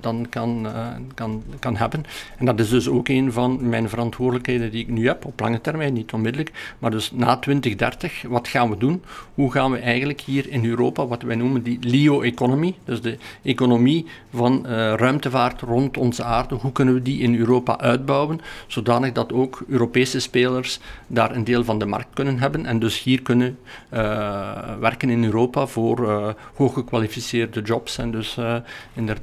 dan 0.00 0.26
kan, 0.28 0.66
uh, 0.66 0.86
kan, 1.14 1.42
kan 1.58 1.76
hebben. 1.76 2.04
En 2.36 2.44
dat 2.44 2.60
is 2.60 2.68
dus 2.68 2.88
ook 2.88 3.08
een 3.08 3.32
van 3.32 3.68
mijn 3.68 3.88
verantwoordelijkheden 3.88 4.70
die 4.70 4.82
ik 4.82 4.88
nu 4.88 5.06
heb, 5.06 5.24
op 5.24 5.40
lange 5.40 5.60
termijn, 5.60 5.92
niet 5.92 6.12
onmiddellijk. 6.12 6.74
Maar 6.78 6.90
dus 6.90 7.10
na 7.12 7.36
2030, 7.36 8.22
wat 8.28 8.48
gaan 8.48 8.70
we 8.70 8.76
doen? 8.76 9.02
Hoe 9.34 9.52
gaan 9.52 9.70
we 9.70 9.78
eigenlijk 9.78 10.20
hier 10.20 10.48
in 10.48 10.64
Europa, 10.64 11.06
wat 11.06 11.22
wij 11.22 11.36
noemen 11.36 11.62
die 11.62 11.78
LEO-economie, 11.80 12.74
dus 12.84 13.00
de 13.00 13.18
economie 13.42 14.06
van 14.34 14.66
ruimtevaart 14.96 15.60
rond 15.60 15.96
onze 15.96 16.24
aarde, 16.24 16.54
hoe 16.54 16.72
kunnen 16.72 16.94
we 16.94 17.02
die 17.02 17.20
in 17.20 17.38
Europa 17.38 17.78
uitbouwen, 17.78 18.40
zodat 18.66 19.14
dat 19.14 19.32
ook 19.32 19.64
Europese 19.68 20.20
spelers 20.20 20.80
daar 21.06 21.34
een 21.34 21.44
deel 21.44 21.64
van 21.64 21.78
de 21.78 21.86
markt 21.86 22.08
kunnen 22.14 22.38
hebben 22.38 22.66
en 22.66 22.78
dus 22.78 23.02
hier 23.02 23.22
kunnen 23.22 23.58
werken 24.80 25.10
in 25.10 25.24
Europa 25.24 25.66
voor 25.66 26.36
hooggekwalificeerde 26.54 27.60
jobs 27.60 27.98
en 27.98 28.10
dus 28.10 28.36
uh, 28.36 28.56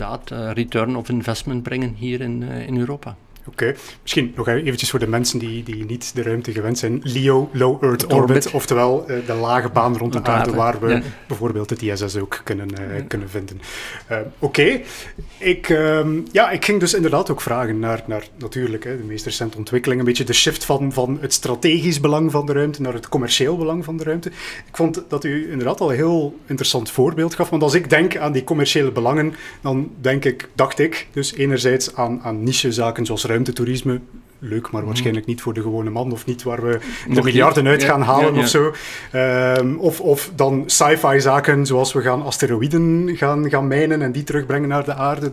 inderdaad 0.05 0.55
return 0.55 0.95
of 0.95 1.09
investment 1.09 1.63
brengen 1.63 1.95
hier 1.95 2.21
in, 2.21 2.43
in 2.43 2.77
Europa. 2.77 3.15
Oké, 3.47 3.75
misschien 4.01 4.33
nog 4.35 4.47
eventjes 4.47 4.89
voor 4.89 4.99
de 4.99 5.07
mensen 5.07 5.39
die, 5.39 5.63
die 5.63 5.85
niet 5.85 6.15
de 6.15 6.21
ruimte 6.21 6.51
gewend 6.51 6.77
zijn. 6.77 6.99
LEO, 7.03 7.49
Low 7.53 7.83
Earth 7.83 8.13
Orbit, 8.13 8.51
oftewel 8.51 9.05
uh, 9.09 9.25
de 9.25 9.33
lage 9.33 9.69
baan 9.69 9.97
rond 9.97 10.13
de 10.13 10.23
aarde, 10.23 10.51
waar 10.51 10.79
we 10.79 11.01
bijvoorbeeld 11.27 11.69
het 11.69 11.81
ISS 11.81 12.17
ook 12.17 12.41
kunnen, 12.43 12.69
uh, 12.71 13.01
kunnen 13.07 13.29
vinden. 13.29 13.61
Uh, 14.11 14.17
Oké, 14.39 14.81
ik, 15.37 15.69
um, 15.69 16.25
ja, 16.31 16.51
ik 16.51 16.65
ging 16.65 16.79
dus 16.79 16.93
inderdaad 16.93 17.31
ook 17.31 17.41
vragen 17.41 17.79
naar, 17.79 18.03
naar 18.07 18.27
natuurlijk 18.37 18.83
hè, 18.83 18.97
de 18.97 19.03
meest 19.03 19.25
recente 19.25 19.57
ontwikkeling, 19.57 19.99
een 19.99 20.05
beetje 20.05 20.23
de 20.23 20.33
shift 20.33 20.65
van, 20.65 20.93
van 20.93 21.17
het 21.21 21.33
strategisch 21.33 21.99
belang 21.99 22.31
van 22.31 22.45
de 22.45 22.53
ruimte 22.53 22.81
naar 22.81 22.93
het 22.93 23.09
commercieel 23.09 23.57
belang 23.57 23.83
van 23.83 23.97
de 23.97 24.03
ruimte. 24.03 24.29
Ik 24.67 24.75
vond 24.75 25.03
dat 25.07 25.23
u 25.23 25.51
inderdaad 25.51 25.79
al 25.81 25.89
een 25.89 25.95
heel 25.95 26.39
interessant 26.45 26.91
voorbeeld 26.91 27.35
gaf, 27.35 27.49
want 27.49 27.63
als 27.63 27.73
ik 27.73 27.89
denk 27.89 28.17
aan 28.17 28.31
die 28.31 28.43
commerciële 28.43 28.91
belangen, 28.91 29.33
dan 29.61 29.91
denk 30.01 30.25
ik, 30.25 30.49
dacht 30.55 30.79
ik, 30.79 31.07
dus 31.11 31.33
enerzijds 31.33 31.95
aan, 31.95 32.21
aan 32.23 32.43
niche-zaken 32.43 33.05
zoals 33.05 33.23
ruimte 33.23 33.33
ruimtetoerisme 33.35 34.01
leuk, 34.39 34.71
maar 34.71 34.81
mhm. 34.81 34.85
waarschijnlijk 34.85 35.25
niet 35.25 35.41
voor 35.41 35.53
de 35.53 35.61
gewone 35.61 35.89
man 35.89 36.11
of 36.11 36.25
niet 36.25 36.43
waar 36.43 36.63
we 36.63 36.79
de 37.07 37.21
miljarden 37.21 37.67
uit 37.67 37.83
gaan 37.83 38.01
halen 38.01 38.35
of 38.35 38.47
zo. 38.47 38.73
Um, 39.13 39.77
of, 39.77 40.01
of 40.01 40.31
dan 40.35 40.63
sci-fi 40.65 41.19
zaken 41.19 41.65
zoals 41.65 41.93
we 41.93 42.01
gaan 42.01 42.23
asteroïden 42.23 43.11
gaan, 43.17 43.49
gaan 43.49 43.67
mijnen 43.67 44.01
en 44.01 44.11
die 44.11 44.23
terugbrengen 44.23 44.69
naar 44.69 44.85
de 44.85 44.93
aarde. 44.93 45.31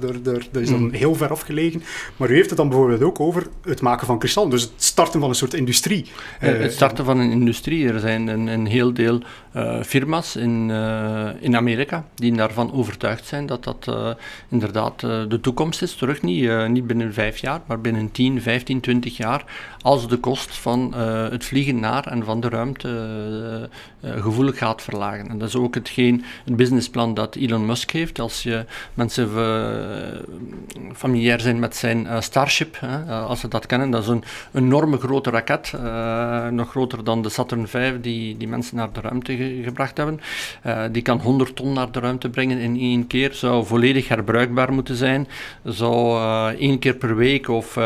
Dat 0.52 0.62
is 0.62 0.70
dan 0.70 0.84
mhm. 0.86 0.94
heel 0.94 1.14
ver 1.14 1.30
afgelegen. 1.30 1.82
Maar 2.16 2.30
u 2.30 2.34
heeft 2.34 2.48
het 2.48 2.58
dan 2.58 2.68
bijvoorbeeld 2.68 3.02
ook 3.02 3.20
over 3.20 3.46
het 3.64 3.80
maken 3.80 4.06
van 4.06 4.18
kristal, 4.18 4.48
dus 4.48 4.62
het 4.62 4.72
starten 4.76 5.20
van 5.20 5.28
een 5.28 5.34
soort 5.34 5.54
industrie. 5.54 6.06
het 6.38 6.60
eh, 6.60 6.68
starten 6.68 7.04
van 7.04 7.18
een 7.18 7.30
industrie. 7.30 7.88
Er 7.88 8.00
zijn 8.00 8.26
een, 8.26 8.46
een 8.46 8.66
heel 8.66 8.92
deel 8.92 9.20
uh, 9.56 9.82
firma's 9.82 10.36
in, 10.36 10.68
uh, 10.68 11.28
in 11.40 11.56
Amerika 11.56 12.04
die 12.14 12.32
daarvan 12.32 12.72
overtuigd 12.72 13.26
zijn 13.26 13.46
dat 13.46 13.64
dat 13.64 14.16
inderdaad 14.48 15.00
de 15.00 15.38
toekomst 15.40 15.82
is. 15.82 15.94
Terug 15.94 16.22
niet, 16.22 16.68
niet 16.68 16.86
binnen 16.86 17.12
vijf 17.12 17.38
jaar, 17.38 17.60
maar 17.66 17.80
binnen 17.80 18.10
10, 18.10 18.42
15, 18.42 18.80
20 18.80 18.91
20 18.92 19.16
jaar 19.16 19.44
als 19.83 20.09
de 20.09 20.16
kost 20.16 20.57
van 20.57 20.94
uh, 20.96 21.28
het 21.28 21.44
vliegen 21.44 21.81
naar 21.81 22.07
en 22.07 22.24
van 22.24 22.40
de 22.40 22.48
ruimte 22.48 22.88
uh, 24.02 24.11
uh, 24.11 24.22
gevoelig 24.22 24.59
gaat 24.59 24.83
verlagen. 24.83 25.28
En 25.28 25.38
dat 25.38 25.48
is 25.48 25.57
ook 25.57 25.74
hetgeen, 25.74 26.24
het 26.44 26.57
businessplan 26.57 27.14
dat 27.14 27.35
Elon 27.35 27.66
Musk 27.66 27.90
heeft. 27.90 28.20
Als 28.20 28.42
je 28.42 28.64
mensen 28.94 29.31
familiair 30.94 31.40
zijn 31.40 31.59
met 31.59 31.76
zijn 31.76 32.22
Starship, 32.22 32.78
als 33.09 33.40
ze 33.40 33.48
dat 33.48 33.66
kennen, 33.66 33.90
dat 33.90 34.02
is 34.02 34.09
een 34.09 34.24
enorme 34.52 34.98
grote 34.98 35.31
raket, 35.31 35.72
nog 36.52 36.70
groter 36.70 37.05
dan 37.05 37.22
de 37.22 37.28
Saturn 37.28 37.68
V 37.68 38.00
die, 38.00 38.37
die 38.37 38.48
mensen 38.48 38.76
naar 38.76 38.92
de 38.92 39.00
ruimte 39.00 39.37
ge 39.37 39.61
gebracht 39.64 39.96
hebben. 39.96 40.20
die 40.92 41.02
kan 41.02 41.20
100 41.20 41.57
ton 41.57 41.72
naar 41.72 41.90
de 41.90 42.00
ruimte 42.00 42.31
brengen 42.31 42.59
in 42.59 42.78
één 42.78 43.07
keer, 43.07 43.33
zou 43.33 43.66
volledig 43.66 44.09
herbruikbaar 44.09 44.72
moeten 44.72 44.96
zijn, 44.96 45.28
zou 45.64 46.20
één 46.55 46.78
keer 46.78 46.94
per 46.94 47.16
week 47.16 47.48
of 47.48 47.76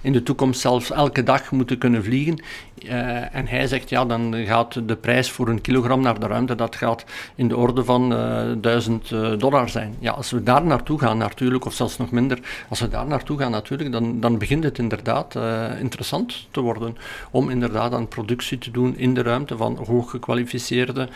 in 0.00 0.12
de 0.12 0.22
toekomst 0.22 0.49
zelfs 0.54 0.90
elke 0.90 1.22
dag 1.22 1.50
moeten 1.50 1.78
kunnen 1.78 2.04
vliegen. 2.04 2.42
Uh, 2.84 3.34
en 3.34 3.46
hij 3.46 3.66
zegt, 3.66 3.88
ja, 3.88 4.04
dan 4.04 4.34
gaat 4.34 4.88
de 4.88 4.96
prijs 4.96 5.30
voor 5.30 5.48
een 5.48 5.60
kilogram 5.60 6.00
naar 6.00 6.20
de 6.20 6.26
ruimte, 6.26 6.54
dat 6.54 6.76
gaat 6.76 7.04
in 7.34 7.48
de 7.48 7.56
orde 7.56 7.84
van 7.84 8.12
uh, 8.12 8.50
eh, 8.50 8.56
1000 8.60 9.10
uh, 9.10 9.32
eh, 9.32 9.38
dollar 9.38 9.68
zijn. 9.68 9.94
Ja, 9.98 10.12
als 10.12 10.30
we 10.30 10.42
daar 10.42 10.64
naartoe 10.64 10.98
gaan 10.98 11.18
natuurlijk, 11.18 11.64
of 11.64 11.74
zelfs 11.74 11.96
nog 11.96 12.10
minder, 12.10 12.38
als 12.68 12.80
we 12.80 12.88
daar 12.88 13.06
naartoe 13.06 13.38
gaan 13.38 13.50
natuurlijk, 13.50 13.92
dan, 13.92 14.20
dan 14.20 14.38
begint 14.38 14.64
het 14.64 14.78
inderdaad 14.78 15.38
interessant 15.80 16.48
te 16.50 16.60
worden 16.60 16.96
om 17.30 17.50
inderdaad 17.50 17.92
aan 17.92 18.08
productie 18.08 18.58
te 18.58 18.70
doen 18.70 18.96
in 18.96 19.14
de 19.14 19.22
ruimte 19.22 19.56
van 19.56 19.78
hooggekwalificeerde 19.86 21.08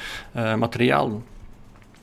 materialen. 0.59 1.34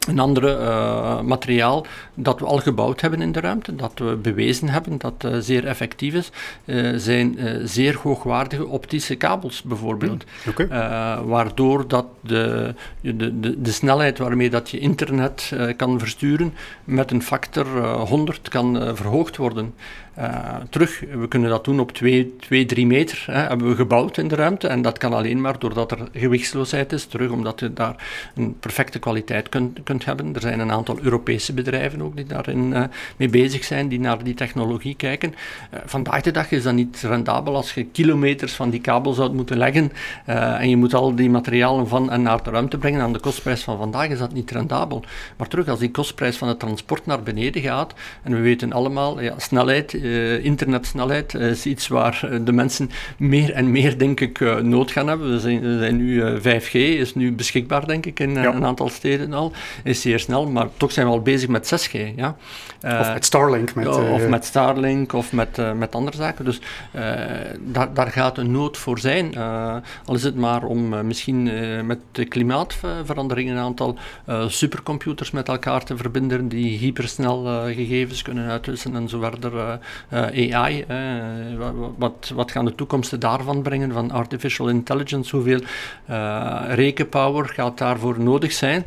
Een 0.07 0.19
ander 0.19 0.43
uh, 0.43 1.21
materiaal 1.21 1.85
dat 2.13 2.39
we 2.39 2.45
al 2.45 2.57
gebouwd 2.57 3.01
hebben 3.01 3.21
in 3.21 3.31
de 3.31 3.39
ruimte, 3.39 3.75
dat 3.75 3.91
we 3.99 4.15
bewezen 4.15 4.69
hebben 4.69 4.97
dat 4.97 5.13
uh, 5.25 5.35
zeer 5.39 5.67
effectief 5.67 6.13
is, 6.13 6.31
uh, 6.65 6.93
zijn 6.95 7.37
zeer 7.63 7.97
hoogwaardige 8.01 8.67
optische 8.67 9.15
kabels 9.15 9.61
bijvoorbeeld. 9.61 10.25
Mm, 10.45 10.51
okay. 10.51 10.67
waardoor 11.25 11.87
dat 11.87 12.05
de, 12.21 12.73
de, 13.01 13.39
de, 13.39 13.61
de, 13.61 13.71
snelheid 13.71 14.17
waarmee 14.17 14.49
dat 14.49 14.69
je 14.69 14.79
internet 14.79 15.53
kan 15.77 15.99
versturen 15.99 16.53
met 16.83 17.11
een 17.11 17.23
factor 17.23 17.65
100 17.95 18.49
kan 18.49 18.95
verhoogd 18.95 19.37
worden. 19.37 19.73
Uh, 20.19 20.55
terug. 20.69 20.99
We 20.99 21.27
kunnen 21.27 21.49
dat 21.49 21.65
doen 21.65 21.79
op 21.79 21.91
2, 21.91 22.35
3 22.65 22.87
meter, 22.87 23.23
hè, 23.25 23.39
hebben 23.39 23.69
we 23.69 23.75
gebouwd 23.75 24.17
in 24.17 24.27
de 24.27 24.35
ruimte. 24.35 24.67
En 24.67 24.81
dat 24.81 24.97
kan 24.97 25.13
alleen 25.13 25.41
maar 25.41 25.59
doordat 25.59 25.91
er 25.91 26.07
gewichtsloosheid 26.13 26.93
is, 26.93 27.05
terug 27.05 27.31
omdat 27.31 27.59
je 27.59 27.73
daar 27.73 27.95
een 28.35 28.55
perfecte 28.59 28.99
kwaliteit 28.99 29.49
kunt, 29.49 29.79
kunt 29.83 30.05
hebben. 30.05 30.35
Er 30.35 30.41
zijn 30.41 30.59
een 30.59 30.71
aantal 30.71 30.97
Europese 31.01 31.53
bedrijven 31.53 32.01
ook 32.01 32.15
die 32.15 32.25
daarin 32.25 32.71
uh, 32.71 32.83
mee 33.17 33.29
bezig 33.29 33.63
zijn, 33.63 33.87
die 33.87 33.99
naar 33.99 34.23
die 34.23 34.33
technologie 34.33 34.95
kijken. 34.95 35.33
Uh, 35.73 35.79
vandaag 35.85 36.21
de 36.21 36.31
dag 36.31 36.51
is 36.51 36.63
dat 36.63 36.73
niet 36.73 37.01
rendabel 37.01 37.55
als 37.55 37.73
je 37.73 37.83
kilometers 37.83 38.53
van 38.53 38.69
die 38.69 38.81
kabel 38.81 39.13
zou 39.13 39.33
moeten 39.33 39.57
leggen 39.57 39.91
en 40.25 40.69
je 40.69 40.77
moet 40.77 40.93
al 40.93 41.15
die 41.15 41.29
materialen 41.29 41.87
van 41.87 42.11
en 42.11 42.21
naar 42.21 42.43
de 42.43 42.49
ruimte 42.49 42.77
brengen. 42.77 43.01
Aan 43.01 43.13
de 43.13 43.19
kostprijs 43.19 43.63
van 43.63 43.77
vandaag 43.77 44.07
is 44.07 44.19
dat 44.19 44.33
niet 44.33 44.51
rendabel. 44.51 45.03
Maar 45.37 45.47
terug, 45.47 45.67
als 45.67 45.79
die 45.79 45.91
kostprijs 45.91 46.37
van 46.37 46.47
het 46.47 46.59
transport 46.59 47.05
naar 47.05 47.23
beneden 47.23 47.61
gaat, 47.61 47.93
en 48.23 48.31
we 48.31 48.39
weten 48.39 48.73
allemaal, 48.73 49.21
ja, 49.21 49.39
snelheid 49.39 49.99
uh, 50.01 50.45
internetsnelheid 50.45 51.33
is 51.33 51.65
iets 51.65 51.87
waar 51.87 52.19
eh, 52.23 52.39
de 52.43 52.51
mensen 52.51 52.89
meer 53.17 53.53
en 53.53 53.71
meer, 53.71 53.97
denk 53.97 54.19
ik, 54.19 54.39
uh, 54.39 54.55
nood 54.55 54.91
gaan 54.91 55.07
hebben. 55.07 55.31
We 55.31 55.39
zijn, 55.39 55.61
we 55.61 55.77
zijn 55.79 55.95
nu 55.95 56.39
5G, 56.39 56.71
is 56.71 57.15
nu 57.15 57.33
beschikbaar, 57.33 57.87
denk 57.87 58.05
ik, 58.05 58.19
in 58.19 58.35
een 58.35 58.65
aantal 58.65 58.89
steden 58.89 59.33
al. 59.33 59.51
Is 59.83 60.01
zeer 60.01 60.19
snel, 60.19 60.47
maar 60.47 60.67
toch 60.77 60.91
zijn 60.91 61.05
we 61.05 61.11
al 61.11 61.21
bezig 61.21 61.49
met 61.49 61.87
6G. 61.87 62.15
Ja? 62.15 62.35
of 62.83 63.13
met 63.13 63.25
Starlink. 63.25 63.75
Met, 63.75 63.87
of 63.87 64.27
met 64.27 64.45
Starlink, 64.45 65.13
of 65.13 65.31
met, 65.31 65.75
met 65.77 65.95
andere 65.95 66.17
zaken. 66.17 66.45
Dus 66.45 66.61
daar, 67.59 67.93
daar 67.93 68.11
gaat 68.11 68.37
een 68.37 68.51
nood 68.51 68.77
voor 68.77 68.99
zijn. 68.99 69.37
al 70.05 70.15
is 70.15 70.23
het 70.23 70.35
maar 70.35 70.63
om 70.63 71.05
misschien 71.07 71.43
met 71.85 71.99
de 72.11 72.25
klimaatverandering 72.25 73.49
een 73.49 73.57
aantal 73.57 73.97
supercomputers 74.47 75.31
met 75.31 75.47
elkaar 75.47 75.83
te 75.83 75.97
verbinden 75.97 76.47
die 76.47 76.77
hypersnel 76.77 77.43
gegevens 77.73 78.21
kunnen 78.21 78.49
uitwisselen 78.49 79.01
en 79.01 79.09
zo 79.09 79.19
verder. 79.19 79.79
Eh, 80.09 80.55
AI. 80.55 80.85
wat, 81.97 82.31
wat 82.35 82.51
gaan 82.51 82.65
de 82.65 82.75
toekomsten 82.75 83.19
daarvan 83.19 83.61
brengen, 83.61 83.91
van 83.91 84.11
artificial 84.11 84.69
intelligence? 84.69 85.35
Hoeveel 85.35 85.59
eh, 86.05 86.61
rekenpower 86.67 87.45
gaat 87.45 87.77
daarvoor 87.77 88.19
nodig 88.19 88.51
zijn? 88.51 88.85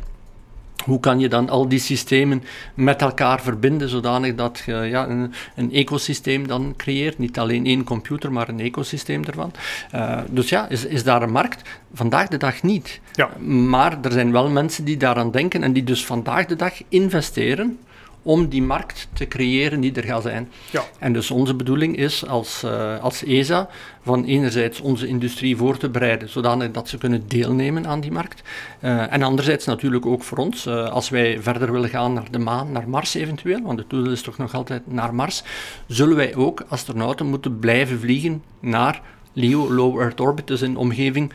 Hoe 0.83 0.99
kan 0.99 1.19
je 1.19 1.29
dan 1.29 1.49
al 1.49 1.67
die 1.67 1.79
systemen 1.79 2.43
met 2.73 3.01
elkaar 3.01 3.41
verbinden, 3.41 3.89
zodanig 3.89 4.35
dat 4.35 4.61
je 4.65 4.73
ja, 4.73 5.07
een, 5.07 5.33
een 5.55 5.73
ecosysteem 5.73 6.47
dan 6.47 6.73
creëert? 6.77 7.17
Niet 7.17 7.39
alleen 7.39 7.65
één 7.65 7.83
computer, 7.83 8.31
maar 8.31 8.49
een 8.49 8.59
ecosysteem 8.59 9.23
ervan. 9.23 9.51
Uh, 9.95 10.19
dus 10.29 10.49
ja, 10.49 10.69
is, 10.69 10.85
is 10.85 11.03
daar 11.03 11.21
een 11.21 11.31
markt? 11.31 11.69
Vandaag 11.93 12.27
de 12.27 12.37
dag 12.37 12.63
niet. 12.63 12.99
Ja. 13.13 13.29
Maar 13.41 13.97
er 14.01 14.11
zijn 14.11 14.31
wel 14.31 14.49
mensen 14.49 14.85
die 14.85 14.97
daaraan 14.97 15.31
denken 15.31 15.63
en 15.63 15.73
die 15.73 15.83
dus 15.83 16.05
vandaag 16.05 16.45
de 16.45 16.55
dag 16.55 16.73
investeren 16.89 17.79
om 18.25 18.47
die 18.47 18.61
markt 18.61 19.07
te 19.13 19.27
creëren 19.27 19.79
die 19.79 19.93
er 19.93 20.03
gaat 20.03 20.21
zijn. 20.21 20.51
Ja. 20.71 20.83
En 20.99 21.13
dus 21.13 21.31
onze 21.31 21.53
bedoeling 21.53 21.97
is 21.97 22.27
als, 22.27 22.63
uh, 22.65 23.03
als 23.03 23.23
ESA 23.23 23.69
van 24.01 24.23
enerzijds 24.23 24.81
onze 24.81 25.07
industrie 25.07 25.57
voor 25.57 25.77
te 25.77 25.89
bereiden, 25.89 26.29
zodanig 26.29 26.71
dat 26.71 26.89
ze 26.89 26.97
kunnen 26.97 27.27
deelnemen 27.27 27.87
aan 27.87 27.99
die 27.99 28.11
markt. 28.11 28.41
Uh, 28.81 29.13
en 29.13 29.23
anderzijds 29.23 29.65
natuurlijk 29.65 30.05
ook 30.05 30.23
voor 30.23 30.37
ons, 30.37 30.65
uh, 30.65 30.89
als 30.89 31.09
wij 31.09 31.41
verder 31.41 31.71
willen 31.71 31.89
gaan 31.89 32.13
naar 32.13 32.31
de 32.31 32.39
maan, 32.39 32.71
naar 32.71 32.89
Mars 32.89 33.13
eventueel, 33.13 33.61
want 33.61 33.77
de 33.77 33.85
doel 33.87 34.11
is 34.11 34.21
toch 34.21 34.37
nog 34.37 34.53
altijd 34.53 34.81
naar 34.91 35.13
Mars, 35.13 35.43
zullen 35.87 36.15
wij 36.15 36.35
ook 36.35 36.65
astronauten 36.67 37.25
moeten 37.25 37.59
blijven 37.59 37.99
vliegen 37.99 38.43
naar 38.59 39.01
LEO, 39.33 39.73
Low 39.73 39.99
Earth 39.99 40.19
Orbit, 40.19 40.47
dus 40.47 40.61
een 40.61 40.77
omgeving 40.77 41.31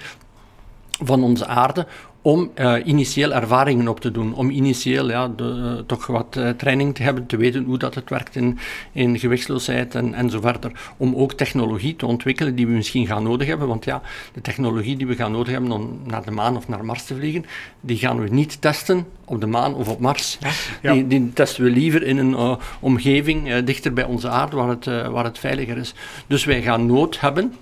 van 1.03 1.23
onze 1.23 1.47
aarde, 1.47 1.87
om 2.23 2.51
uh, 2.55 2.75
initieel 2.85 3.33
ervaringen 3.33 3.89
op 3.89 4.01
te 4.01 4.11
doen, 4.11 4.35
om 4.35 4.51
initieel 4.51 5.11
ja, 5.11 5.29
de, 5.29 5.77
uh, 5.79 5.83
toch 5.87 6.07
wat 6.07 6.37
uh, 6.39 6.49
training 6.49 6.95
te 6.95 7.03
hebben, 7.03 7.27
te 7.27 7.37
weten 7.37 7.65
hoe 7.65 7.79
dat 7.79 7.95
het 7.95 8.11
werkt 8.11 8.37
in, 8.37 8.59
in 8.93 9.19
gewichtsloosheid 9.19 9.95
en, 9.95 10.15
en 10.15 10.31
zo 10.31 10.41
verder. 10.41 10.73
Om 10.97 11.15
ook 11.15 11.33
technologie 11.33 11.97
te 11.97 12.07
ontwikkelen 12.07 12.55
die 12.55 12.67
we 12.67 12.73
misschien 12.73 13.07
gaan 13.07 13.23
nodig 13.23 13.49
hebben, 13.49 13.69
want 13.69 13.85
ja, 13.85 14.03
de 14.33 14.41
technologie 14.41 14.97
die 14.97 15.07
we 15.07 15.15
gaan 15.15 15.33
nodig 15.33 15.53
hebben 15.53 15.73
om 15.73 16.01
naar 16.05 16.25
de 16.25 16.31
maan 16.31 16.57
of 16.57 16.69
naar 16.69 16.85
Mars 16.85 17.05
te 17.05 17.15
vliegen, 17.15 17.45
die 17.81 17.97
gaan 17.97 18.21
we 18.21 18.29
niet 18.29 18.61
testen 18.61 19.07
op 19.25 19.41
de 19.41 19.47
maan 19.47 19.75
of 19.75 19.89
op 19.89 20.01
Mars. 20.01 20.39
Ja. 20.83 20.93
Die, 20.93 21.07
die, 21.07 21.33
testen 21.33 21.65
we 21.65 21.71
liever 21.71 22.03
in 22.03 22.19
een 22.19 22.59
omgeving 22.81 23.59
dichter 23.59 23.93
bij 23.93 24.05
onze 24.05 24.29
aarde, 24.29 24.57
waar 24.57 24.69
het, 24.69 24.85
waar 24.85 25.25
het 25.25 25.39
veiliger 25.39 25.77
is. 25.77 25.95
Dus 26.27 26.45
wij 26.45 26.63
gaan 26.63 26.87
nood 26.87 27.21
hebben 27.21 27.55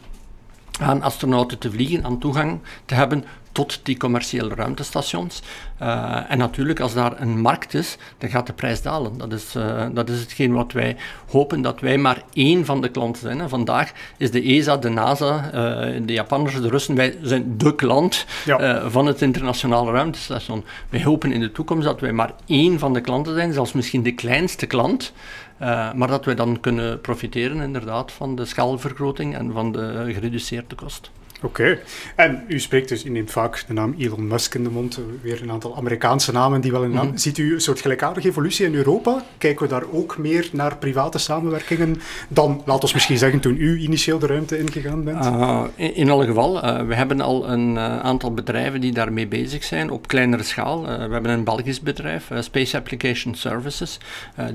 aan 0.81 1.03
astronauten 1.03 1.59
te 1.59 1.71
vliegen, 1.71 2.05
aan 2.05 2.19
toegang 2.19 2.59
te 2.85 2.95
hebben 2.95 3.25
tot 3.59 3.81
die 3.83 3.97
commerciële 3.97 4.55
ruimtestations. 4.55 5.43
Uh, 5.83 6.31
en 6.31 6.39
natuurlijk, 6.39 6.81
als 6.81 6.95
daar 6.95 7.21
een 7.21 7.41
markt 7.41 7.75
is, 7.75 7.97
dan 8.19 8.31
gaat 8.31 8.47
de 8.47 8.53
prijs 8.53 8.83
dalen. 8.83 9.19
Dat 9.19 9.33
is, 9.33 9.55
uh, 9.57 9.87
dat 9.93 10.09
is 10.09 10.21
hetgeen 10.21 10.53
wat 10.53 10.73
wij 10.73 10.97
hopen, 11.31 11.63
dat 11.63 11.81
wij 11.81 11.99
maar 11.99 12.23
één 12.33 12.65
van 12.65 12.81
de 12.81 12.89
klanten 12.89 13.23
zijn. 13.23 13.39
Hè. 13.39 13.49
Vandaag 13.49 13.93
is 14.17 14.31
de 14.31 14.43
ESA, 14.43 14.77
de 14.77 14.89
NASA, 14.89 15.45
uh, 15.45 16.07
de 16.07 16.13
Japanners, 16.13 16.61
de 16.61 16.69
Russen, 16.69 16.95
wij 16.95 17.19
zijn 17.23 17.59
de 17.59 17.75
klant 17.75 18.27
ja. 18.45 18.91
van 18.91 19.07
het 19.07 19.23
internationale 19.23 19.93
ruimtestation. 19.93 20.65
Wij 20.89 21.03
hopen 21.03 21.33
in 21.33 21.41
de 21.41 21.53
toekomst 21.53 21.85
dat 21.85 22.01
wij 22.01 22.13
maar 22.13 22.33
één 22.47 22.79
van 22.79 22.93
de 22.93 23.01
klanten 23.01 23.35
zijn, 23.35 23.53
zelfs 23.53 23.73
misschien 23.73 24.03
de 24.03 24.15
kleinste 24.15 24.67
klant. 24.67 25.13
Uh, 25.61 25.93
maar 25.93 26.09
dat 26.09 26.25
wij 26.25 26.35
dan 26.35 26.61
kunnen 26.61 27.01
profiteren 27.01 27.61
inderdaad 27.61 28.13
van 28.13 28.37
de 28.37 28.45
schaalvergroting 28.45 29.37
en 29.37 29.53
van 29.53 29.73
de 29.73 30.11
gereduceerde 30.13 30.75
kost. 30.75 31.11
Oké. 31.43 31.79
En 32.15 32.45
u 32.49 32.61
spreekt 32.61 32.89
dus, 32.89 33.05
u 33.05 33.11
neemt 33.11 33.31
vaak 33.31 33.65
de 33.67 33.73
naam 33.73 33.95
Elon 33.99 34.27
Musk 34.27 34.55
in 34.55 34.63
de 34.63 34.71
mond, 34.71 35.01
weer 35.23 35.43
een 35.43 35.51
aantal 35.51 35.77
Amerikaanse 35.77 36.33
namen 36.33 36.61
die 36.61 36.73
wel 36.73 36.85
in 36.85 36.91
naam. 36.91 37.07
Mm 37.07 37.17
Ziet 37.19 37.39
u 37.39 37.55
een 37.55 37.61
soort 37.61 37.81
gelijkaardige 37.81 38.29
evolutie 38.29 38.67
in 38.67 38.75
Europa? 38.75 39.25
Kijken 39.39 39.63
we 39.63 39.69
daar 39.69 39.85
ook 39.93 40.19
meer 40.19 40.49
naar 40.53 40.77
private 40.77 41.19
samenwerkingen 41.19 42.01
dan, 42.29 42.63
laat 42.65 42.83
ons 42.83 42.93
misschien 42.93 43.19
zeggen, 43.19 43.41
toen 43.41 43.57
u 43.59 43.79
initieel 43.79 44.19
de 44.19 44.27
ruimte 44.27 44.59
ingegaan 44.59 45.05
bent? 45.05 45.25
Uh, 45.25 45.65
in, 45.75 45.95
in 45.95 46.11
alle 46.11 46.27
geval, 46.27 46.65
uh, 46.65 46.87
we 46.87 46.95
hebben 46.95 47.21
al 47.21 47.49
een 47.49 47.75
uh, 47.75 47.99
aantal 47.99 48.35
bedrijven 48.35 48.81
die 48.81 48.93
daarmee 48.93 49.27
bezig 49.27 49.65
zijn, 49.65 49.91
op 49.91 50.09
kleinere 50.09 50.43
schaal. 50.43 50.83
we 50.83 51.13
hebben 51.13 51.31
een 51.31 51.45
Belgisch 51.45 51.81
bedrijf, 51.81 52.31
Space 52.41 52.77
Application 52.77 53.35
Services. 53.35 53.99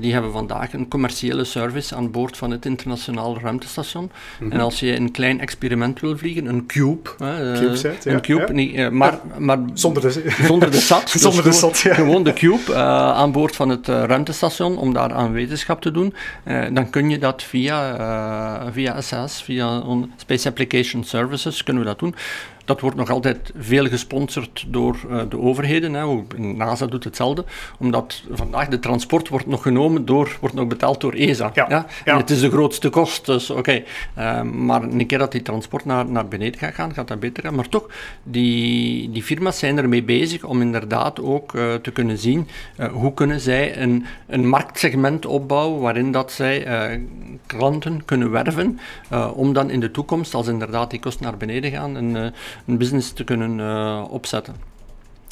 die 0.00 0.12
hebben 0.12 0.32
vandaag 0.32 0.72
een 0.72 0.88
commerciële 0.88 1.44
service 1.44 1.94
aan 1.94 2.10
boord 2.10 2.36
van 2.36 2.50
het 2.50 2.66
internationale 2.66 3.38
ruimtestation. 3.38 4.02
Mm 4.02 4.10
-hmm. 4.38 4.52
En 4.52 4.60
als 4.60 4.80
je 4.80 4.96
een 4.96 5.10
klein 5.10 5.40
experiment 5.40 6.00
wil 6.00 6.18
vliegen, 6.18 6.46
een 6.46 6.66
cube. 6.74 7.10
Hè, 7.18 7.58
CubeSat, 7.58 8.04
een 8.04 8.20
cube, 8.20 8.52
niet, 8.52 8.74
uh, 8.74 8.88
maar, 8.88 9.18
maar 9.38 9.58
zonder 9.74 10.02
de, 10.02 10.34
zonder 10.46 10.70
de 10.70 10.80
SAT. 10.80 11.02
Dus 11.12 11.22
zonder 11.22 11.44
de 11.44 11.52
SAT, 11.52 11.78
ja. 11.78 11.94
Gewoon 11.94 12.24
de 12.24 12.32
cube 12.32 12.70
uh, 12.70 12.76
aan 13.12 13.32
boord 13.32 13.56
van 13.56 13.68
het 13.68 13.88
ruimtestation 13.88 14.78
om 14.78 14.92
daar 14.92 15.12
aan 15.12 15.32
wetenschap 15.32 15.80
te 15.80 15.90
doen. 15.90 16.14
dan 16.72 16.90
kun 16.90 17.10
je 17.10 17.18
dat 17.18 17.42
via, 17.42 18.72
via 18.72 19.00
SAS, 19.00 19.42
via 19.42 19.82
Space 20.16 20.48
Application 20.48 21.04
Services, 21.04 21.62
kunnen 21.62 21.82
we 21.82 21.88
dat 21.88 21.98
doen. 21.98 22.14
Dat 22.64 22.80
wordt 22.80 22.96
nog 22.96 23.10
altijd 23.10 23.52
veel 23.56 23.86
gesponsord 23.86 24.64
door 24.68 24.96
uh, 25.10 25.20
de 25.28 25.38
overheden. 25.38 25.94
Hè. 25.94 26.22
NASA 26.36 26.86
doet 26.86 27.04
hetzelfde, 27.04 27.44
omdat 27.78 28.22
vandaag 28.30 28.68
de 28.68 28.78
transport 28.78 29.28
wordt 29.28 29.46
nog 29.46 29.62
genomen 29.62 30.04
door, 30.04 30.36
wordt 30.40 30.54
nog 30.54 30.66
betaald 30.66 31.00
door 31.00 31.12
ESA. 31.12 31.50
Ja. 31.54 31.66
ja? 31.68 31.86
ja. 32.04 32.16
het 32.16 32.30
is 32.30 32.40
de 32.40 32.50
grootste 32.50 32.88
kost, 32.88 33.26
dus 33.26 33.50
oké. 33.50 33.58
Okay. 33.58 33.84
Uh, 34.18 34.42
maar 34.42 34.82
een 34.82 35.06
keer 35.06 35.18
dat 35.18 35.32
die 35.32 35.42
transport 35.42 35.84
naar, 35.84 36.06
naar 36.06 36.28
beneden 36.28 36.60
gaat 36.60 36.74
gaan, 36.74 36.94
gaat 36.94 37.08
dat 37.08 37.20
beter 37.20 37.42
gaan. 37.42 37.54
Maar 37.54 37.68
toch, 37.68 37.86
die, 38.22 39.10
die 39.10 39.22
firma's 39.22 39.58
zijn 39.58 39.78
ermee 39.78 40.02
bezig 40.02 40.44
om 40.44 40.60
inderdaad 40.60 41.20
ook 41.20 41.54
uh, 41.54 41.74
te 41.74 41.90
kunnen 41.90 42.18
zien 42.18 42.48
hoe 42.92 43.14
kunnen 43.14 43.40
zij 43.40 43.76
een, 43.76 44.06
een 44.26 44.48
marktsegment 44.48 45.26
opbouwen 45.26 45.80
waarin 45.80 46.12
dat 46.12 46.32
zij 46.32 46.52
klanten 47.46 48.04
kunnen 48.04 48.30
werven, 48.30 48.78
om 49.34 49.52
dan 49.52 49.70
in 49.70 49.80
de 49.80 49.90
toekomst, 49.90 50.34
als 50.34 50.46
inderdaad 50.46 50.90
die 50.90 51.00
kosten 51.00 51.24
naar 51.24 51.36
beneden 51.36 51.70
gaan, 51.70 51.94
een 51.94 52.32
een 52.66 52.78
business 52.78 53.12
te 53.12 53.24
kunnen 53.24 53.58
uh, 53.58 54.04
opzetten. 54.10 54.73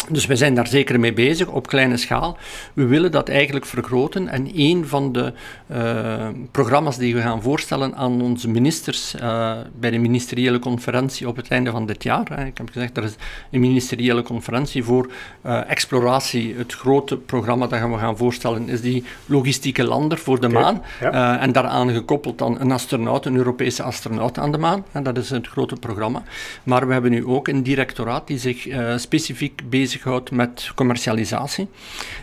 Dus 0.09 0.27
we 0.27 0.37
zijn 0.37 0.55
daar 0.55 0.67
zeker 0.67 1.01
mee 1.01 1.13
bezig 1.13 1.47
op 1.47 1.67
kleine 1.67 1.97
schaal. 1.97 2.37
We 2.73 2.87
willen 2.87 3.11
dat 3.11 3.29
eigenlijk 3.29 3.67
vergroten. 3.67 4.29
En 4.29 4.51
een 4.55 4.87
van 4.87 5.13
de 5.13 5.33
uh, 5.73 6.29
programma's 6.51 6.97
die 6.97 7.15
we 7.15 7.21
gaan 7.21 7.43
voorstellen 7.43 7.95
aan 7.95 8.23
onze 8.23 8.49
ministers 8.49 9.15
uh, 9.15 9.53
bij 9.79 9.91
de 9.91 9.99
ministeriële 9.99 10.59
conferentie 10.59 11.29
op 11.29 11.37
het 11.37 11.49
einde 11.49 11.71
van 11.71 11.87
dit 11.87 12.03
jaar. 12.03 12.27
Hè. 12.35 12.45
Ik 12.45 12.59
heb 12.59 12.71
gezegd, 12.73 12.97
er 12.97 13.05
is 13.05 13.15
een 13.51 13.61
ministeriële 13.61 14.23
conferentie 14.23 14.85
voor 14.85 15.11
uh, 15.47 15.71
exploratie. 15.71 16.55
Het 16.57 16.73
grote 16.73 17.17
programma 17.17 17.67
dat 17.67 17.81
we 17.81 17.99
gaan 17.99 18.17
voorstellen 18.17 18.69
is 18.69 18.81
die 18.81 19.05
logistieke 19.27 19.85
lander 19.85 20.19
voor 20.19 20.41
de 20.41 20.47
okay. 20.47 20.63
maan. 20.63 20.83
Ja. 21.01 21.39
en 21.39 21.53
daaraan 21.53 21.91
gekoppeld 21.91 22.39
dan 22.39 22.61
een 22.61 22.73
astronaut, 22.73 23.27
een 23.27 23.37
Europese 23.37 23.83
astronaut 23.83 24.39
aan 24.39 24.53
de 24.53 24.59
maan. 24.59 24.85
En 24.93 25.03
dat 25.03 25.19
is 25.19 25.31
het 25.31 25.47
grote 25.47 25.77
programma. 25.77 26.23
Maar 26.63 26.87
we 26.87 26.93
hebben 26.93 27.11
nu 27.11 27.27
ook 27.27 27.49
een 27.49 27.63
directoraat 27.63 28.27
die 28.27 28.39
zich 28.39 28.69
specifiek 28.97 29.63
bezig 29.71 29.92
bezighoudt 29.93 30.31
met 30.31 30.71
commercialisatie. 30.75 31.69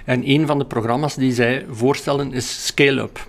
En 0.06 0.30
een 0.30 0.48
van 0.48 0.60
de 0.60 0.66
programma's 0.66 1.16
die 1.16 1.34
zij 1.34 1.66
voorstellen 1.70 2.34
is 2.34 2.66
Scale-up. 2.66 3.28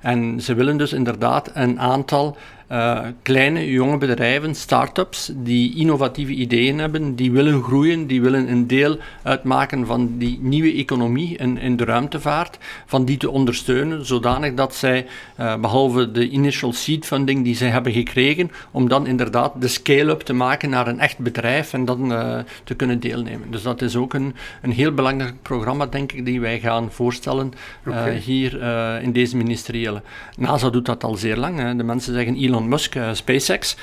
En 0.00 0.40
ze 0.40 0.54
willen 0.54 0.76
dus 0.76 0.92
inderdaad 0.92 1.50
een 1.54 1.80
aantal 1.80 2.36
uh, 2.72 3.00
kleine, 3.22 3.70
jonge 3.70 3.98
bedrijven, 3.98 4.54
start-ups, 4.54 5.32
die 5.34 5.76
innovatieve 5.76 6.32
ideeën 6.32 6.78
hebben, 6.78 7.14
die 7.14 7.32
willen 7.32 7.62
groeien, 7.62 8.06
die 8.06 8.22
willen 8.22 8.50
een 8.50 8.66
deel 8.66 8.98
uitmaken 9.22 9.86
van 9.86 10.18
die 10.18 10.38
nieuwe 10.42 10.72
economie 10.72 11.36
in, 11.36 11.58
in 11.58 11.76
de 11.76 11.84
ruimtevaart, 11.84 12.58
van 12.86 13.04
die 13.04 13.16
te 13.16 13.30
ondersteunen, 13.30 14.06
zodanig 14.06 14.54
dat 14.54 14.74
zij, 14.74 15.06
uh, 15.40 15.56
behalve 15.56 16.10
de 16.10 16.28
initial 16.28 16.72
seed 16.72 17.06
funding 17.06 17.44
die 17.44 17.56
zij 17.56 17.68
hebben 17.68 17.92
gekregen, 17.92 18.50
om 18.70 18.88
dan 18.88 19.06
inderdaad 19.06 19.52
de 19.60 19.68
scale-up 19.68 20.20
te 20.20 20.32
maken 20.32 20.70
naar 20.70 20.86
een 20.86 21.00
echt 21.00 21.18
bedrijf 21.18 21.72
en 21.72 21.84
dan 21.84 22.12
uh, 22.12 22.38
te 22.64 22.74
kunnen 22.74 23.00
deelnemen. 23.00 23.50
Dus 23.50 23.62
dat 23.62 23.82
is 23.82 23.96
ook 23.96 24.14
een, 24.14 24.34
een 24.62 24.72
heel 24.72 24.92
belangrijk 24.92 25.42
programma, 25.42 25.86
denk 25.86 26.12
ik, 26.12 26.24
die 26.24 26.40
wij 26.40 26.60
gaan 26.60 26.92
voorstellen 26.92 27.52
okay. 27.86 28.16
hier 28.16 28.62
in 29.02 29.12
deze 29.12 29.36
ministeriële. 29.36 30.02
NASA 30.36 30.70
doet 30.70 30.86
dat 30.86 31.04
al 31.04 31.14
zeer 31.14 31.36
lang. 31.36 31.58
Hè. 31.58 31.76
De 31.76 31.82
mensen 31.82 32.14
zeggen 32.14 32.36
Elon 32.36 32.59
Musk, 32.68 32.96
uh, 32.96 33.14
SpaceX. 33.14 33.76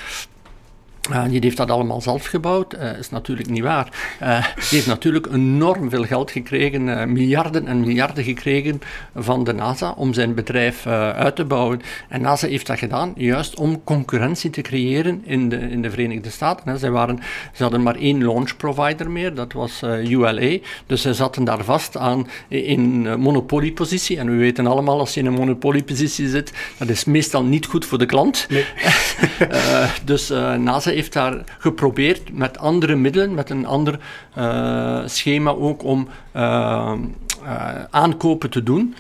Uh, 1.12 1.24
die 1.30 1.40
heeft 1.40 1.58
dat 1.58 1.72
allemaal 1.72 2.02
zelf 2.02 2.26
gebouwd. 2.26 2.74
Uh, 2.74 2.98
is 2.98 3.10
natuurlijk 3.10 3.50
niet 3.50 3.64
waar. 3.64 3.88
Uh, 4.22 4.46
die 4.56 4.64
heeft 4.70 4.88
natuurlijk 4.88 5.28
enorm 5.34 5.90
veel 5.90 6.04
geld 6.04 6.32
gekregen, 6.32 7.12
miljarden 7.14 7.68
en 7.68 7.80
miljarden 7.80 8.24
gekregen 8.24 8.82
van 9.16 9.44
de 9.44 9.54
NASA 9.54 9.92
om 9.92 10.14
zijn 10.14 10.34
bedrijf 10.34 10.88
uit 10.88 11.36
te 11.36 11.46
bouwen. 11.46 11.82
En 12.10 12.22
NASA 12.22 12.48
heeft 12.48 12.68
dat 12.68 12.80
gedaan 12.80 13.14
juist 13.16 13.60
om 13.60 13.84
concurrentie 13.84 14.50
te 14.50 14.62
creëren 14.62 15.22
in 15.26 15.50
de, 15.50 15.58
in 15.58 15.82
de 15.82 15.90
Verenigde 15.90 16.30
Staten. 16.30 16.80
Ze, 16.80 16.90
waren, 16.90 17.20
ze 17.54 17.64
hadden 17.64 17.84
maar 17.84 17.96
één 17.96 18.24
launch 18.24 18.58
provider 18.58 19.12
meer, 19.12 19.34
dat 19.34 19.54
was 19.54 19.82
ULA. 19.84 20.58
Dus 20.86 21.02
ze 21.02 21.14
zaten 21.14 21.44
daar 21.44 21.64
vast 21.64 21.98
aan 21.98 22.28
in 22.48 23.20
monopoliepositie. 23.20 24.18
En 24.18 24.30
we 24.30 24.36
weten 24.36 24.68
allemaal, 24.68 25.00
als 25.00 25.14
je 25.14 25.20
in 25.20 25.26
een 25.26 25.34
monopoliepositie 25.34 26.30
zit, 26.30 26.54
dat 26.78 26.90
is 26.90 27.06
meestal 27.06 27.44
niet 27.44 27.66
goed 27.66 27.86
voor 27.86 27.98
de 27.98 28.06
klant. 28.06 28.48
Nee. 28.50 28.66
dus 30.06 30.30
NASA 30.58 30.92
heeft 30.98 31.14
daar 31.14 31.44
geprobeerd 31.58 32.34
met 32.34 32.58
andere 32.58 32.96
middelen, 32.96 33.34
met 33.34 33.50
een 33.50 33.66
ander 33.66 34.00
uh, 34.38 35.02
schema 35.06 35.52
ook 35.52 35.84
om 35.84 36.08
uh, 36.36 36.94
uh, 37.44 37.84
aankopen 37.90 38.50
te 38.50 38.64
doen. 38.64 38.96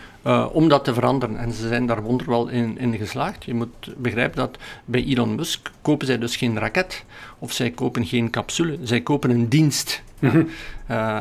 om 0.51 0.69
dat 0.69 0.83
te 0.83 0.93
veranderen. 0.93 1.37
En 1.37 1.51
ze 1.51 1.67
zijn 1.67 1.85
daar 1.85 2.01
wonderwel 2.01 2.47
in, 2.47 2.77
in 2.77 2.97
geslaagd. 2.97 3.45
Je 3.45 3.53
moet 3.53 3.93
begrijpen 3.97 4.37
dat 4.37 4.57
bij 4.85 5.03
Elon 5.03 5.35
Musk 5.35 5.71
kopen 5.81 6.07
zij 6.07 6.17
dus 6.17 6.35
geen 6.35 6.59
raket 6.59 7.05
of 7.39 7.51
zij 7.51 7.71
kopen 7.71 8.05
geen 8.05 8.29
capsule, 8.29 8.77
zij 8.83 9.01
kopen 9.01 9.29
een 9.29 9.49
dienst. 9.49 10.03
Mm 10.19 10.47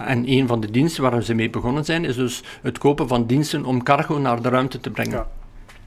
en 0.06 0.30
een 0.30 0.46
van 0.46 0.60
de 0.60 0.70
diensten 0.70 1.02
waar 1.02 1.22
ze 1.22 1.34
mee 1.34 1.50
begonnen 1.50 1.84
zijn, 1.84 2.04
is 2.04 2.16
dus 2.16 2.42
het 2.62 2.78
kopen 2.78 3.08
van 3.08 3.26
diensten 3.26 3.64
om 3.64 3.82
cargo 3.82 4.18
naar 4.18 4.42
de 4.42 4.48
ruimte 4.48 4.80
te 4.80 4.90
brengen. 4.90 5.12
Ja 5.12 5.26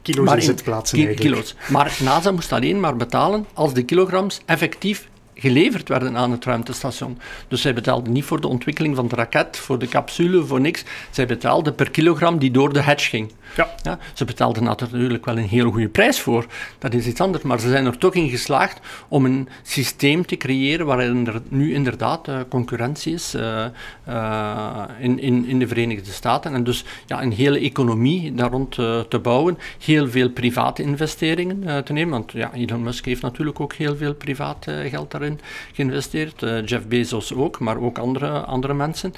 kilo's 0.01 0.25
maar 0.25 0.37
in 0.37 0.43
zitplaatsen 0.43 1.15
kilo's. 1.15 1.55
Maar 1.69 1.97
NASA 2.03 2.31
moest 2.31 2.51
alleen 2.51 2.79
maar 2.79 2.95
betalen 2.95 3.45
als 3.53 3.73
de 3.73 3.83
kilograms 3.83 4.41
effectief 4.45 5.09
geleverd 5.39 5.89
werden 5.89 6.17
aan 6.17 6.31
het 6.31 6.45
ruimtestation. 6.45 7.19
Dus 7.47 7.61
zij 7.61 7.73
betaalden 7.73 8.13
niet 8.13 8.23
voor 8.23 8.41
de 8.41 8.47
ontwikkeling 8.47 8.95
van 8.95 9.07
de 9.07 9.15
raket, 9.15 9.57
voor 9.57 9.79
de 9.79 9.87
capsule, 9.87 10.43
voor 10.43 10.61
niks. 10.61 10.83
Zij 11.09 11.25
betaalden 11.25 11.75
per 11.75 11.91
kilogram 11.91 12.37
die 12.39 12.51
door 12.51 12.73
de 12.73 12.81
hatch 12.81 13.09
ging. 13.09 13.31
Ja. 13.55 13.75
ja. 13.83 13.99
ze 14.13 14.25
betaalden 14.25 14.63
natuurlijk 14.63 15.25
wel 15.25 15.37
een 15.37 15.47
heel 15.47 15.71
goede 15.71 15.89
prijs 15.89 16.19
voor, 16.19 16.45
dat 16.77 16.93
is 16.93 17.05
iets 17.05 17.21
anders, 17.21 17.43
maar 17.43 17.59
ze 17.59 17.69
zijn 17.69 17.85
er 17.85 17.97
toch 17.97 18.13
in 18.13 18.29
geslaagd 18.29 18.79
om 19.07 19.25
een 19.25 19.49
systeem 19.63 20.25
te 20.25 20.37
creëren 20.37 20.85
waarin 20.85 21.27
er 21.27 21.41
nu 21.47 21.73
inderdaad 21.73 22.27
uh, 22.27 22.39
concurrentie 22.49 23.13
is 23.13 23.35
uh, 23.35 23.65
uh, 24.09 24.83
in, 24.99 25.19
in, 25.19 25.45
in 25.45 25.59
de 25.59 25.67
Verenigde 25.67 26.11
Staten 26.11 26.53
en 26.53 26.63
dus 26.63 26.85
ja, 27.05 27.21
een 27.21 27.31
hele 27.31 27.59
economie 27.59 28.33
daar 28.33 28.51
rond 28.51 28.71
te 29.09 29.19
bouwen, 29.21 29.57
heel 29.85 30.09
veel 30.09 30.29
private 30.29 30.83
investeringen 30.83 31.83
te 31.85 31.93
nemen, 31.93 32.11
want 32.11 32.31
ja, 32.31 32.53
Elon 32.53 32.83
Musk 32.83 33.05
heeft 33.05 33.21
natuurlijk 33.21 33.59
ook 33.59 33.73
heel 33.73 33.95
veel 33.95 34.13
privaat 34.13 34.65
geld 34.89 35.11
daarin 35.11 35.28
geïnvesteerd, 35.73 36.39
Jeff 36.65 36.87
Bezos 36.87 37.33
ook, 37.33 37.59
maar 37.59 37.77
ook 37.77 37.97
andere, 37.97 38.29
andere 38.29 38.73
mensen. 38.73 39.13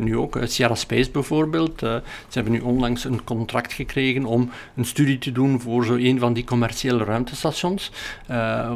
nu 0.00 0.16
ook 0.16 0.38
Sierra 0.44 0.74
Space 0.74 1.10
bijvoorbeeld, 1.10 1.78
ze 1.78 2.02
hebben 2.30 2.52
nu 2.52 2.60
onlangs 2.60 3.04
een 3.04 3.24
contract 3.24 3.72
gekregen 3.72 4.24
om 4.24 4.50
een 4.76 4.84
studie 4.84 5.18
te 5.18 5.32
doen 5.32 5.60
voor 5.60 5.84
zo 5.84 5.94
een 5.94 6.18
van 6.18 6.32
die 6.32 6.44
commerciële 6.44 7.04
ruimtestations 7.04 7.92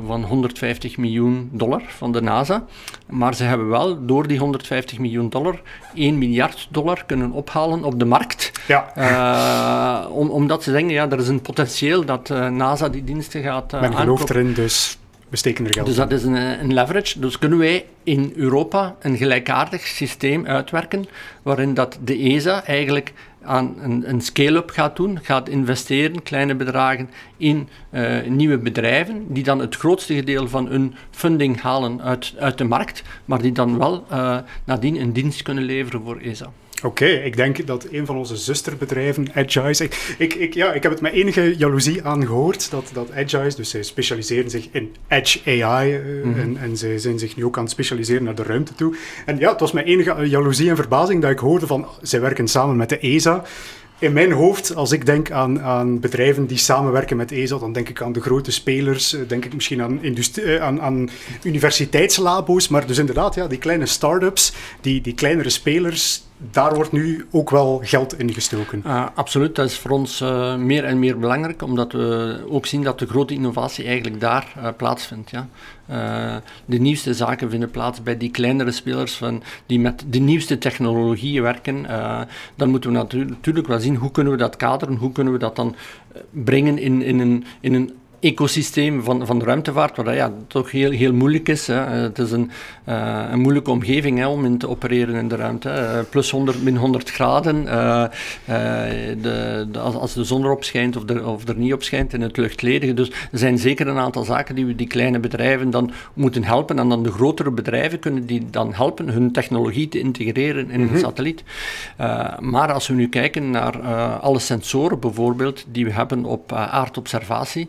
van 0.06 0.24
150 0.24 0.96
miljoen 0.96 1.48
dollar 1.52 1.82
van 1.86 2.12
de 2.12 2.22
NASA. 2.22 2.64
Maar 3.06 3.34
ze 3.34 3.44
hebben 3.44 3.68
wel 3.68 4.06
door 4.06 4.26
die 4.26 4.38
150 4.38 4.98
miljoen 4.98 5.28
dollar 5.28 5.60
1 5.94 6.18
miljard 6.18 6.68
dollar 6.70 7.04
kunnen 7.06 7.30
ophalen 7.30 7.84
op 7.84 7.98
de 7.98 8.04
markt. 8.04 8.52
Ja. 8.66 8.92
Uh, 8.96 10.10
om, 10.10 10.30
omdat 10.30 10.62
ze 10.62 10.72
denken, 10.72 10.94
ja, 10.94 11.10
er 11.10 11.18
is 11.18 11.28
een 11.28 11.40
potentieel 11.40 12.04
dat 12.04 12.30
uh, 12.30 12.48
NASA 12.48 12.88
die 12.88 13.04
diensten 13.04 13.42
gaat 13.42 13.72
uh, 13.74 13.80
Men 13.80 13.94
gelooft 13.94 14.30
erin, 14.30 14.52
dus 14.52 14.98
Dus 15.84 15.96
dat 15.96 16.12
is 16.12 16.24
een, 16.24 16.34
een, 16.34 16.74
leverage. 16.74 17.20
Dus 17.20 17.38
kunnen 17.38 17.58
wij 17.58 17.84
in 18.02 18.32
Europa 18.36 18.96
een 19.00 19.16
gelijkaardig 19.16 19.86
systeem 19.86 20.46
uitwerken 20.46 21.06
waarin 21.42 21.74
dat 21.74 21.98
de 22.04 22.18
ESA 22.18 22.64
eigenlijk 22.64 23.12
aan 23.42 23.74
een, 23.80 24.08
een 24.08 24.20
scale-up 24.20 24.70
gaat 24.70 24.96
doen, 24.96 25.18
gaat 25.22 25.48
investeren, 25.48 26.22
kleine 26.22 26.54
bedragen, 26.54 27.10
in 27.36 27.68
uh, 27.90 28.26
nieuwe 28.26 28.58
bedrijven, 28.58 29.24
die 29.28 29.42
dan 29.42 29.58
het 29.58 29.76
grootste 29.76 30.14
gedeelte 30.14 30.48
van 30.48 30.68
hun 30.68 30.94
funding 31.10 31.60
halen 31.60 32.02
uit, 32.02 32.34
uit 32.38 32.58
de 32.58 32.64
markt, 32.64 33.02
maar 33.24 33.42
die 33.42 33.52
dan 33.52 33.78
wel 33.78 34.06
uh, 34.12 34.38
nadien 34.64 35.00
een 35.00 35.12
dienst 35.12 35.42
kunnen 35.42 35.64
leveren 35.64 36.02
voor 36.04 36.16
ESA. 36.16 36.50
Oké, 36.82 37.04
ik 37.04 37.36
denk 37.36 37.66
dat 37.66 37.86
een 37.90 38.06
van 38.06 38.16
onze 38.16 38.36
zusterbedrijven, 38.36 39.28
Agile, 39.34 39.70
ik, 39.70 40.14
ik, 40.18 40.34
ik, 40.34 40.54
ja, 40.54 40.72
ik 40.72 40.82
heb 40.82 40.92
het 40.92 41.00
met 41.00 41.12
enige 41.12 41.56
jaloezie 41.56 42.04
aangehoord 42.04 42.70
dat, 42.70 42.90
dat 42.92 43.12
Agile, 43.12 43.54
dus 43.56 43.70
zij 43.70 43.82
specialiseren 43.82 44.50
zich 44.50 44.68
in 44.72 44.94
Edge 45.08 45.62
AI 45.62 45.96
uh, 45.96 46.24
mm 46.24 46.38
en, 46.38 46.56
en 46.56 46.76
zij 46.76 46.98
zijn 46.98 47.18
zich 47.18 47.36
nu 47.36 47.44
ook 47.44 47.56
aan 47.56 47.62
het 47.62 47.72
specialiseren 47.72 48.24
naar 48.24 48.34
de 48.34 48.42
ruimte 48.42 48.74
toe. 48.74 48.96
En 49.26 49.38
ja, 49.38 49.50
het 49.50 49.60
was 49.60 49.72
met 49.72 49.86
enige 49.86 50.28
jaloezie 50.28 50.70
en 50.70 50.76
verbazing 50.76 51.22
dat 51.22 51.30
ik 51.30 51.38
hoorde 51.38 51.66
van, 51.66 51.86
zij 52.02 52.20
werken 52.20 52.48
samen 52.48 52.76
met 52.76 52.88
de 52.88 52.98
ESA 52.98 53.44
in 53.98 54.12
mijn 54.12 54.32
hoofd, 54.32 54.74
als 54.74 54.92
ik 54.92 55.06
denk 55.06 55.30
aan, 55.30 55.60
aan 55.60 56.00
bedrijven 56.00 56.46
die 56.46 56.58
samenwerken 56.58 57.16
met 57.16 57.32
ESA, 57.32 57.58
dan 57.58 57.72
denk 57.72 57.88
ik 57.88 58.02
aan 58.02 58.12
de 58.12 58.20
grote 58.20 58.52
spelers, 58.52 59.14
eh, 59.14 59.20
denk 59.28 59.44
ik 59.44 59.54
misschien 59.54 59.82
aan, 59.82 60.00
eh, 60.02 60.62
aan, 60.62 60.80
aan 60.80 61.10
universiteitslabo's, 61.42 62.68
maar 62.68 62.86
dus 62.86 62.98
inderdaad, 62.98 63.34
ja, 63.34 63.46
die 63.46 63.58
kleine 63.58 63.86
start-ups, 63.86 64.52
die, 64.80 65.00
die 65.00 65.14
kleinere 65.14 65.50
spelers, 65.50 66.24
daar 66.36 66.74
wordt 66.74 66.92
nu 66.92 67.26
ook 67.30 67.50
wel 67.50 67.80
geld 67.82 68.18
in 68.18 68.32
gestoken. 68.32 68.82
Uh, 68.86 69.06
absoluut, 69.14 69.54
dat 69.54 69.66
is 69.66 69.78
voor 69.78 69.90
ons 69.90 70.20
uh, 70.20 70.56
meer 70.56 70.84
en 70.84 70.98
meer 70.98 71.18
belangrijk, 71.18 71.62
omdat 71.62 71.92
we 71.92 72.38
ook 72.48 72.66
zien 72.66 72.82
dat 72.82 72.98
de 72.98 73.06
grote 73.06 73.34
innovatie 73.34 73.84
eigenlijk 73.84 74.20
daar 74.20 74.52
uh, 74.58 74.68
plaatsvindt. 74.76 75.30
Ja. 75.30 75.48
de 76.64 76.78
nieuwste 76.78 77.14
zaken 77.14 77.50
vinden 77.50 77.70
plaats 77.70 78.02
bij 78.02 78.16
die 78.16 78.30
kleinere 78.30 78.70
spelers 78.70 79.14
van, 79.14 79.42
die 79.66 79.80
met 79.80 80.04
de 80.08 80.18
nieuwste 80.18 80.58
technologieën 80.58 81.42
werken. 81.42 81.86
dan 82.54 82.68
moeten 82.68 82.92
we 82.92 83.24
natuurlijk 83.24 83.66
wel 83.66 83.80
zien 83.80 83.96
hoe 83.96 84.10
kunnen 84.10 84.32
we 84.32 84.38
dat 84.38 84.56
kaderen, 84.56 84.96
hoe 84.96 85.12
kunnen 85.12 85.32
we 85.32 85.38
dat 85.38 85.56
dan 85.56 85.74
brengen 86.30 86.78
in, 86.78 87.02
in, 87.02 87.18
een, 87.18 87.44
in 87.60 87.74
een 87.74 87.92
ecosysteem 88.24 89.02
van, 89.02 89.26
van 89.26 89.38
de 89.38 89.44
ruimtevaart, 89.44 89.96
wat 89.96 90.14
ja, 90.14 90.32
toch 90.46 90.70
heel, 90.70 90.90
heel 90.90 91.12
moeilijk 91.12 91.48
is. 91.48 91.66
Hè. 91.66 91.74
Het 91.74 92.18
is 92.18 92.30
een, 92.30 92.50
uh, 92.88 93.24
een 93.30 93.40
moeilijke 93.40 93.70
omgeving 93.70 94.18
hè, 94.18 94.26
om 94.26 94.44
in 94.44 94.58
te 94.58 94.68
opereren 94.68 95.14
in 95.14 95.28
de 95.28 95.36
ruimte. 95.36 95.68
Uh, 95.68 96.10
plus 96.10 96.30
100, 96.30 96.62
min 96.62 96.76
100 96.76 97.10
graden. 97.10 97.62
Uh, 97.62 98.04
de, 98.46 99.66
de, 99.72 99.78
als, 99.78 99.94
als, 99.94 100.14
de 100.14 100.24
zon 100.24 100.44
erop 100.44 100.64
schijnt 100.64 100.96
of, 100.96 101.08
er, 101.08 101.26
of 101.26 101.48
er 101.48 101.56
niet 101.56 101.72
op 101.72 101.82
schijnt 101.82 102.12
in 102.12 102.20
het 102.20 102.36
luchtledige. 102.36 102.94
Dus 102.94 103.08
er 103.08 103.38
zijn 103.38 103.58
zeker 103.58 103.86
een 103.86 103.98
aantal 103.98 104.24
zaken 104.24 104.54
die 104.54 104.66
we 104.66 104.74
die 104.74 104.86
kleine 104.86 105.18
bedrijven 105.18 105.70
dan 105.70 105.90
moeten 106.14 106.44
helpen. 106.44 106.78
En 106.78 106.88
dan 106.88 107.02
de 107.02 107.12
grotere 107.12 107.50
bedrijven 107.50 107.98
kunnen 107.98 108.26
die 108.26 108.46
dan 108.50 108.74
helpen 108.74 109.08
hun 109.08 109.32
technologie 109.32 109.88
te 109.88 109.98
integreren 109.98 110.70
in 110.70 110.80
mm 110.80 110.92
een 110.94 110.98
satelliet. 110.98 111.42
maar 112.38 112.72
als 112.72 112.86
we 112.86 112.94
nu 112.94 113.08
kijken 113.08 113.50
naar 113.50 113.80
alle 114.18 114.38
sensoren 114.38 115.00
bijvoorbeeld 115.00 115.64
die 115.68 115.84
we 115.84 115.92
hebben 115.92 116.24
op 116.24 116.52
aardobservatie, 116.52 117.68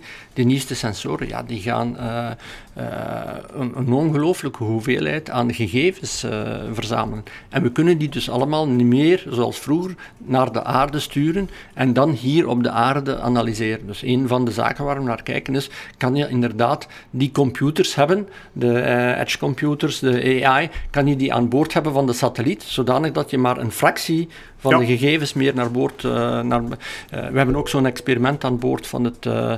de 0.68 0.76
sensoren, 0.76 1.28
ja, 1.28 1.44
die 1.44 1.62
gaan 1.62 1.96
uh, 2.00 2.32
een, 2.76 3.72
een 3.76 3.94
ongelooflijke 3.94 4.64
hoeveelheid 4.64 5.30
aan 5.30 5.54
gegevens 5.54 6.24
uh, 6.24 6.32
verzamelen. 6.72 7.24
En 7.50 7.64
we 7.64 7.72
kunnen 7.72 7.98
die 7.98 8.10
dus 8.10 8.30
allemaal 8.30 8.68
niet 8.68 8.86
meer, 8.86 9.26
zoals 9.30 9.60
vroeger, 9.60 9.96
naar 10.18 10.52
de 10.52 10.64
aarde 10.64 11.00
sturen 11.00 11.50
en 11.74 11.94
dan 11.94 12.12
hier 12.12 12.48
op 12.48 12.64
de 12.64 12.70
aarde 12.70 13.20
analyseren. 13.20 13.88
Dus 13.88 14.02
een 14.02 14.28
van 14.28 14.46
de 14.46 14.52
zaken 14.52 14.86
waar 14.86 14.98
we 14.98 15.04
naar 15.04 15.24
kijken 15.24 15.56
is, 15.56 15.70
kan 15.98 16.16
je 16.16 16.30
inderdaad 16.30 16.88
die 17.10 17.32
computers 17.32 17.96
hebben, 17.96 18.28
de 18.54 18.82
edge 19.20 19.38
computers, 19.38 20.00
de 20.00 20.42
AI, 20.46 20.70
kan 20.90 21.08
je 21.08 21.16
die 21.16 21.34
aan 21.34 21.50
boord 21.50 21.74
hebben 21.74 21.94
van 21.94 22.06
de 22.06 22.14
satelliet, 22.14 22.64
zodanig 22.64 23.12
dat 23.12 23.30
je 23.30 23.38
maar 23.38 23.58
een 23.58 23.72
fractie 23.72 24.30
van 24.58 24.80
de 24.80 24.86
gegevens 24.86 25.34
meer 25.34 25.56
naar 25.56 25.72
boord. 25.72 26.04
Uh, 26.04 26.12
naar, 26.42 26.62
uh, 26.62 26.70
we 27.10 27.38
hebben 27.38 27.56
ook 27.56 27.70
zo'n 27.70 27.86
experiment 27.86 28.44
aan 28.44 28.60
boord 28.60 28.88
van 28.88 29.04
het 29.04 29.26
uh, 29.26 29.54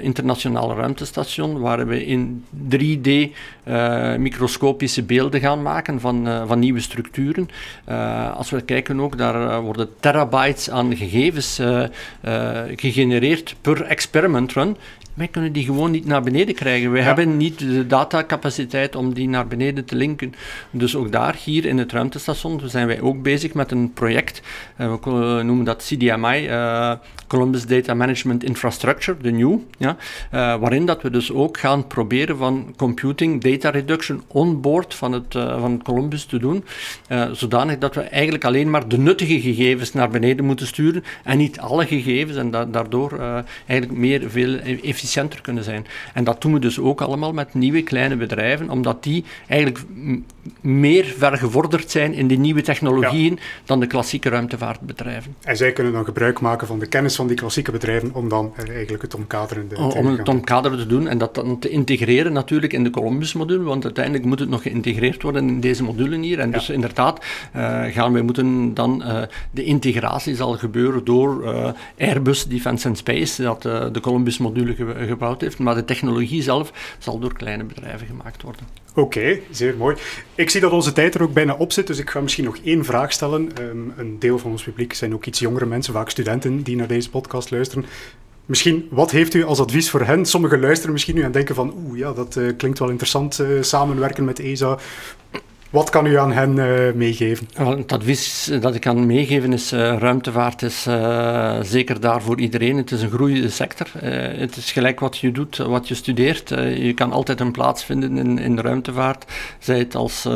internationale 0.00 0.74
ruimtestation, 0.74 1.60
waar 1.60 1.86
we 1.86 2.06
in 2.06 2.44
3D 2.68 3.30
microscopische 4.18 5.02
beelden 5.02 5.40
gaan 5.40 5.62
maken 5.62 6.00
van, 6.00 6.46
van 6.46 6.58
nieuwe 6.58 6.80
structuren. 6.80 7.48
als 8.34 8.50
we 8.50 8.60
kijken 8.60 9.00
ook, 9.00 9.18
daar 9.18 9.62
worden 9.62 9.88
terabytes 10.00 10.70
aan 10.70 10.96
gegevens 10.96 11.60
gegenereerd 12.76 13.56
per 13.60 13.82
experiment 13.82 14.52
run. 14.52 14.76
Wij 15.14 15.28
kunnen 15.28 15.52
die 15.52 15.64
gewoon 15.64 15.90
niet 15.90 16.06
naar 16.06 16.22
beneden 16.22 16.54
krijgen. 16.54 16.92
Wij 16.92 17.02
hebben 17.02 17.36
niet 17.36 17.58
de 17.58 17.86
datacapaciteit 17.86 18.96
om 18.96 19.14
die 19.14 19.28
naar 19.28 19.46
beneden 19.46 19.84
te 19.84 19.96
linken. 19.96 20.34
Dus 20.70 20.96
ook 20.96 21.12
daar, 21.12 21.36
hier 21.44 21.64
in 21.64 21.78
het 21.78 21.92
ruimtestation, 21.92 22.60
zijn 22.64 22.86
wij 22.86 23.00
ook 23.00 23.22
bezig 23.22 23.54
met 23.54 23.70
een 23.70 23.92
project. 23.92 24.42
We 24.76 24.98
noemen 25.44 25.64
dat 25.64 25.84
CDMI, 25.84 26.46
eh, 26.46 26.92
Columbus 27.26 27.66
Data 27.66 27.94
Management 27.94 28.44
Infrastructure, 28.44 29.18
de 29.20 29.30
NEW. 29.30 29.58
Ja, 29.78 29.96
waarin 30.58 30.86
dat 30.86 31.02
we 31.02 31.10
dus 31.10 31.32
ook 31.32 31.58
gaan 31.58 31.86
proberen 31.86 32.38
van 32.40 32.74
computing 32.76 33.42
data 33.42 33.70
reduction 33.70 34.22
on-board 34.26 34.94
van 34.94 35.12
het, 35.12 35.32
van 35.34 35.82
Columbus 35.82 36.24
te 36.24 36.38
doen. 36.38 36.64
zodanig 37.32 37.78
dat 37.78 37.94
we 37.94 38.00
eigenlijk 38.00 38.44
alleen 38.44 38.70
maar 38.70 38.88
de 38.88 38.98
nuttige 38.98 39.40
gegevens 39.40 39.92
naar 39.92 40.10
beneden 40.10 40.44
moeten 40.44 40.66
sturen 40.66 41.04
en 41.24 41.38
niet 41.38 41.58
alle 41.58 41.86
gegevens 41.86 42.36
en 42.36 42.50
da 42.50 42.64
daardoor 42.64 43.44
eigenlijk 43.66 44.00
meer 44.00 44.30
veel 44.30 44.58
efficiënter 44.58 45.20
efficiënter 45.20 45.40
kunnen 45.40 45.64
zijn. 45.64 45.86
En 46.14 46.24
dat 46.24 46.42
doen 46.42 46.52
we 46.52 46.58
dus 46.58 46.78
ook 46.78 47.00
allemaal 47.00 47.32
met 47.32 47.54
nieuwe 47.54 47.82
kleine 47.82 48.16
bedrijven, 48.16 48.70
omdat 48.70 49.02
die 49.02 49.24
eigenlijk 49.48 49.80
meer 50.60 51.04
vergevorderd 51.04 51.90
zijn 51.90 52.14
in 52.14 52.26
die 52.26 52.38
nieuwe 52.38 52.62
technologieën 52.62 53.38
dan 53.64 53.80
de 53.80 53.86
klassieke 53.86 54.28
ruimtevaartbedrijven. 54.28 55.34
En 55.42 55.56
zij 55.56 55.72
kunnen 55.72 55.92
dan 55.92 56.04
gebruik 56.04 56.40
maken 56.40 56.66
van 56.66 56.78
de 56.78 56.86
kennis 56.86 57.16
van 57.16 57.26
die 57.26 57.36
klassieke 57.36 57.70
bedrijven 57.70 58.14
om 58.14 58.28
dan 58.28 58.52
eigenlijk 58.56 59.02
het 59.02 59.14
omkaderende 59.14 59.74
te 59.74 59.80
Om 59.80 60.06
het 60.06 60.28
omkaderen 60.28 60.78
te 60.78 60.86
doen 60.86 61.08
en 61.08 61.18
dat 61.18 61.34
dan 61.34 61.58
te 61.58 61.68
integreren 61.68 62.32
natuurlijk 62.32 62.72
in 62.72 62.84
de 62.84 62.90
Columbus-module, 62.90 63.62
want 63.62 63.84
uiteindelijk 63.84 64.24
moet 64.24 64.38
het 64.38 64.48
nog 64.48 64.62
geïntegreerd 64.62 65.22
worden 65.22 65.48
in 65.48 65.60
deze 65.60 65.82
module 65.82 66.18
hier. 66.18 66.38
En 66.38 66.50
dus 66.50 66.70
inderdaad 66.70 67.24
uh, 67.56 67.84
gaan 67.84 68.12
we 68.12 68.22
moeten 68.22 68.74
dan, 68.74 69.02
uh, 69.06 69.22
de 69.50 69.64
integratie 69.64 70.34
zal 70.34 70.52
gebeuren 70.52 71.04
door 71.04 71.44
uh, 71.44 71.70
Airbus 71.98 72.46
Defence 72.46 72.88
and 72.88 72.98
Space, 72.98 73.42
dat 73.42 73.62
de 73.62 74.00
Columbus-module 74.00 74.74
gebouwd 75.06 75.40
heeft, 75.40 75.58
maar 75.58 75.74
de 75.74 75.84
technologie 75.84 76.42
zelf 76.42 76.96
zal 76.98 77.18
door 77.18 77.32
kleine 77.32 77.64
bedrijven 77.64 78.06
gemaakt 78.06 78.42
worden. 78.42 78.80
Oké, 78.94 79.38
zeer 79.50 79.76
mooi. 79.76 79.96
Ik 80.40 80.50
zie 80.50 80.60
dat 80.60 80.72
onze 80.72 80.92
tijd 80.92 81.14
er 81.14 81.22
ook 81.22 81.32
bijna 81.32 81.54
op 81.54 81.72
zit, 81.72 81.86
dus 81.86 81.98
ik 81.98 82.10
ga 82.10 82.20
misschien 82.20 82.44
nog 82.44 82.56
één 82.64 82.84
vraag 82.84 83.12
stellen. 83.12 83.56
Ehm, 83.56 83.78
een 83.96 84.18
deel 84.18 84.38
van 84.38 84.50
ons 84.50 84.62
publiek 84.62 84.94
zijn 84.94 85.14
ook 85.14 85.26
iets 85.26 85.38
jongere 85.38 85.66
mensen, 85.66 85.92
vaak 85.92 86.10
studenten, 86.10 86.62
die 86.62 86.76
naar 86.76 86.86
deze 86.86 87.10
podcast 87.10 87.50
luisteren. 87.50 87.84
Misschien, 88.46 88.88
wat 88.90 89.10
heeft 89.10 89.34
u 89.34 89.44
als 89.44 89.60
advies 89.60 89.90
voor 89.90 90.02
hen? 90.02 90.26
Sommigen 90.26 90.60
luisteren 90.60 90.92
misschien 90.92 91.14
nu 91.14 91.22
en 91.22 91.32
denken 91.32 91.54
van, 91.54 91.74
oeh 91.76 91.98
ja, 91.98 92.12
dat 92.12 92.36
uh, 92.36 92.50
klinkt 92.56 92.78
wel 92.78 92.88
interessant, 92.88 93.40
uh, 93.40 93.62
samenwerken 93.62 94.24
met 94.24 94.38
ESA. 94.38 94.78
Wat 95.70 95.90
kan 95.90 96.06
u 96.06 96.18
aan 96.18 96.32
hen 96.32 96.56
uh, 96.56 96.92
meegeven? 96.94 97.48
het 97.54 97.92
advies 97.92 98.50
dat 98.60 98.74
ik 98.74 98.80
kan 98.80 99.06
meegeven 99.06 99.52
is: 99.52 99.72
uh, 99.72 99.98
ruimtevaart 99.98 100.62
is 100.62 100.86
uh, 100.88 101.56
zeker 101.62 102.00
daar 102.00 102.22
voor 102.22 102.40
iedereen. 102.40 102.76
Het 102.76 102.90
is 102.90 103.02
een 103.02 103.10
groeiende 103.10 103.50
sector. 103.50 103.86
het 104.38 104.56
is 104.56 104.72
gelijk 104.72 105.00
wat 105.00 105.18
je 105.18 105.32
doet, 105.32 105.56
wat 105.56 105.88
je 105.88 105.94
studeert. 105.94 106.48
je 106.76 106.92
kan 106.94 107.12
altijd 107.12 107.40
een 107.40 107.52
plaats 107.52 107.84
vinden 107.84 108.18
in, 108.18 108.38
in 108.38 108.56
de 108.56 108.62
ruimtevaart. 108.62 109.24
Zij 109.58 109.78
het 109.78 109.94
als 109.94 110.26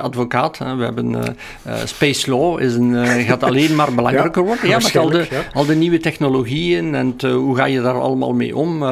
advocaat. 0.00 0.58
we 0.58 0.84
hebben 0.84 1.36
space 1.84 2.30
law, 2.30 2.60
is 2.60 2.74
een, 2.74 3.06
gaat 3.24 3.42
alleen 3.42 3.74
maar 3.74 3.94
belangrijker 4.00 4.42
ja, 4.42 4.48
worden. 4.48 4.68
Ja, 4.68 4.78
met 4.78 4.96
al 4.96 5.10
de, 5.10 5.42
al 5.52 5.66
de 5.66 5.74
nieuwe 5.74 5.98
technologieën 5.98 6.94
en 6.94 7.14
hoe 7.30 7.56
ga 7.56 7.64
je 7.64 7.80
daar 7.80 8.00
allemaal 8.00 8.32
mee 8.32 8.56
om? 8.56 8.84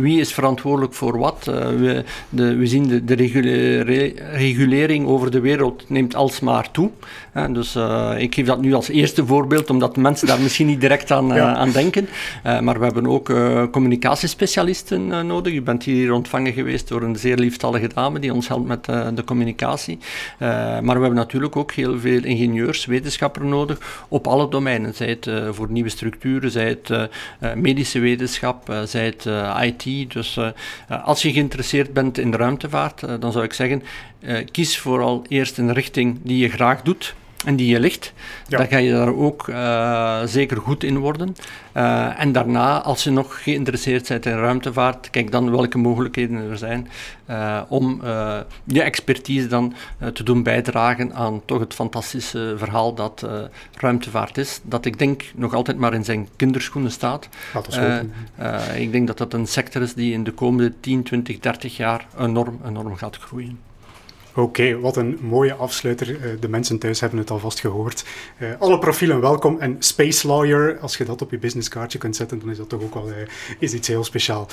wie 0.00 0.20
is 0.20 0.32
verantwoordelijk 0.32 0.94
voor 0.94 1.18
wat? 1.18 1.44
we, 1.78 2.04
de, 2.28 2.56
we 2.56 2.66
zien 2.66 2.88
de, 2.88 3.04
de 3.04 3.14
reguliere 3.14 4.14
regulering 4.32 5.06
over 5.06 5.30
de 5.30 5.40
wereld 5.40 5.88
neemt 5.88 6.14
alsmaar 6.14 6.70
toe. 6.70 6.90
Dus 7.50 7.76
uh, 7.76 8.12
ik 8.16 8.34
geef 8.34 8.46
dat 8.46 8.60
nu 8.60 8.74
als 8.74 8.88
eerste 8.88 9.26
voorbeeld, 9.26 9.70
omdat 9.70 9.96
mensen 9.96 10.26
daar 10.26 10.40
misschien 10.40 10.66
niet 10.66 10.80
direct 10.80 11.10
aan, 11.10 11.36
uh, 11.36 11.52
aan 11.52 11.70
denken. 11.70 12.08
Uh, 12.46 12.60
maar 12.60 12.78
we 12.78 12.84
hebben 12.84 13.06
ook 13.06 13.32
communicatiespecialisten 13.70 15.26
nodig. 15.26 15.52
U 15.52 15.62
bent 15.62 15.84
hier 15.84 16.12
ontvangen 16.12 16.52
geweest 16.52 16.88
door 16.88 17.02
een 17.02 17.16
zeer 17.16 17.36
lieftallige 17.36 17.88
dame 17.94 18.18
die 18.18 18.34
ons 18.34 18.48
helpt 18.48 18.66
met 18.66 18.84
de 18.84 19.24
communicatie. 19.24 19.98
maar 20.38 20.82
we 20.82 20.90
hebben 20.90 21.14
natuurlijk 21.14 21.56
ook 21.56 21.72
heel 21.72 21.98
veel 21.98 22.24
ingenieurs, 22.24 22.84
wetenschappers 22.84 23.46
nodig 23.46 24.04
op 24.08 24.26
alle 24.26 24.48
domeinen. 24.48 24.94
Zij 24.94 25.08
het 25.08 25.30
voor 25.50 25.70
nieuwe 25.70 25.88
structuren, 25.88 26.50
zij 26.50 26.68
het 26.68 27.10
medische 27.54 27.98
wetenschap, 27.98 28.74
zij 28.84 29.04
het 29.04 29.26
IT. 29.62 30.12
Dus 30.12 30.38
als 31.04 31.22
je 31.22 31.32
geïnteresseerd 31.32 31.92
bent 31.92 32.18
in 32.18 32.30
de 32.30 32.36
ruimtevaart, 32.36 33.20
dan 33.20 33.32
zou 33.32 33.44
ik 33.44 33.52
zeggen, 33.52 33.82
kies 34.50 34.78
vooral 34.78 35.24
eerst 35.28 35.58
een 35.58 35.72
richting 35.72 36.18
die 36.22 36.38
je 36.38 36.48
graag 36.48 36.82
doet 36.82 37.14
en 37.44 37.56
die 37.56 37.66
je 37.66 37.80
ligt. 37.80 38.12
Dan 38.48 38.66
ga 38.66 38.76
je 38.76 38.92
daar 38.92 39.14
ook 39.14 39.48
uh, 39.48 40.22
zeker 40.24 40.56
goed 40.56 40.84
in 40.84 40.98
worden. 40.98 41.36
Uh, 41.76 42.20
en 42.20 42.32
daarna, 42.32 42.82
als 42.82 43.04
je 43.04 43.10
nog 43.10 43.42
geïnteresseerd 43.42 44.08
bent 44.08 44.26
in 44.26 44.36
ruimtevaart, 44.36 45.10
kijk 45.10 45.30
dan 45.30 45.50
welke 45.50 45.78
mogelijkheden 45.78 46.50
er 46.50 46.58
zijn 46.58 46.88
uh, 47.30 47.60
om 47.68 48.00
je 48.64 48.82
expertise 48.82 49.46
dan 49.46 49.74
te 50.12 50.22
doen 50.22 50.42
bijdragen 50.42 51.14
aan 51.14 51.42
toch 51.44 51.58
het 51.60 51.74
fantastische 51.74 52.54
verhaal 52.56 52.94
dat 52.94 53.26
ruimtevaart 53.74 54.38
is. 54.38 54.60
Dat 54.62 54.84
ik 54.84 54.98
denk 54.98 55.24
nog 55.34 55.54
altijd 55.54 55.78
maar 55.78 55.94
in 55.94 56.04
zijn 56.04 56.28
kinderschoenen 56.36 56.90
staat. 56.90 57.28
ik 58.76 58.92
denk 58.92 59.06
dat 59.06 59.18
dat 59.18 59.32
een 59.32 59.46
sector 59.46 59.82
is 59.82 59.94
die 59.94 60.12
in 60.12 60.24
de 60.24 60.32
komende 60.32 60.72
10, 60.80 61.02
20, 61.02 61.38
30 61.38 61.76
jaar 61.76 62.06
enorm, 62.18 62.60
enorm 62.66 62.96
gaat 62.96 63.16
groeien. 63.16 63.58
Oké, 64.38 64.80
wat 64.80 64.96
een 64.96 65.18
mooie 65.20 65.54
afsluiter. 65.54 66.10
Uh, 66.10 66.20
de 66.40 66.48
mensen 66.48 66.78
thuis 66.78 67.00
hebben 67.00 67.18
het 67.18 67.30
alvast 67.30 67.60
gehoord. 67.60 68.04
Uh, 68.38 68.48
alle 68.58 68.78
profielen 68.78 69.20
welkom. 69.20 69.60
En 69.60 69.76
Space 69.78 70.26
Lawyer, 70.26 70.78
als 70.78 70.96
je 70.96 71.04
dat 71.04 71.22
op 71.22 71.30
je 71.30 71.38
businesskaartje 71.38 71.98
kunt 71.98 72.16
zetten, 72.16 72.38
dan 72.38 72.50
is 72.50 72.56
dat 72.56 72.68
toch 72.68 72.82
ook 72.82 72.94
wel 72.94 73.08
uh, 73.08 73.14
is 73.58 73.72
iets 73.72 73.88
heel 73.88 74.04
speciaal. 74.04 74.48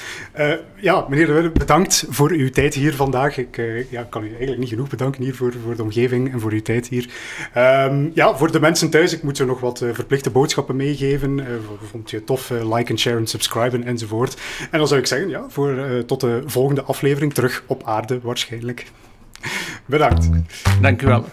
ja, 0.76 1.06
meneer 1.10 1.26
De 1.26 1.34
Wille, 1.34 1.52
bedankt 1.52 2.06
voor 2.10 2.32
uw 2.32 2.50
tijd 2.50 2.74
hier 2.74 2.96
vandaag. 2.96 3.38
Ik 3.38 3.62
ja, 3.90 4.04
kan 4.04 4.24
u 4.24 4.28
eigenlijk 4.28 4.60
niet 4.60 4.70
genoeg 4.70 4.90
bedanken 4.90 5.24
hier 5.24 5.36
voor, 5.36 5.54
voor 5.64 5.76
de 5.76 5.84
omgeving 5.84 6.32
en 6.32 6.40
voor 6.40 6.52
uw 6.52 6.62
tijd 6.62 6.88
hier. 6.88 7.10
Um, 7.58 8.12
ja, 8.14 8.38
voor 8.38 8.52
de 8.52 8.60
mensen 8.60 8.90
thuis, 8.90 9.14
ik 9.14 9.24
moet 9.24 9.38
zo 9.38 9.46
nog 9.46 9.60
wat 9.60 9.86
verplichte 9.92 10.30
boodschappen 10.30 10.76
meegeven. 10.76 11.46
vond 11.90 12.10
je 12.10 12.24
tof? 12.24 12.50
like 12.50 12.92
en 12.92 13.00
share 13.00 13.18
en 13.18 13.28
subscriben 13.28 13.84
enzovoort. 13.84 14.42
En 14.72 14.78
dan 14.78 14.88
zou 14.88 15.00
ik 15.00 15.08
zeggen, 15.08 15.30
ja, 15.30 15.46
voor, 15.50 15.76
tot 16.06 16.20
de 16.20 16.42
volgende 16.46 16.84
aflevering 16.84 17.34
terug 17.34 17.64
op 17.68 17.84
aarde 17.84 18.20
waarschijnlijk. 18.22 18.86
Bedankt. 19.86 20.30
Dank 20.82 21.02
u 21.02 21.08
wel. 21.08 21.26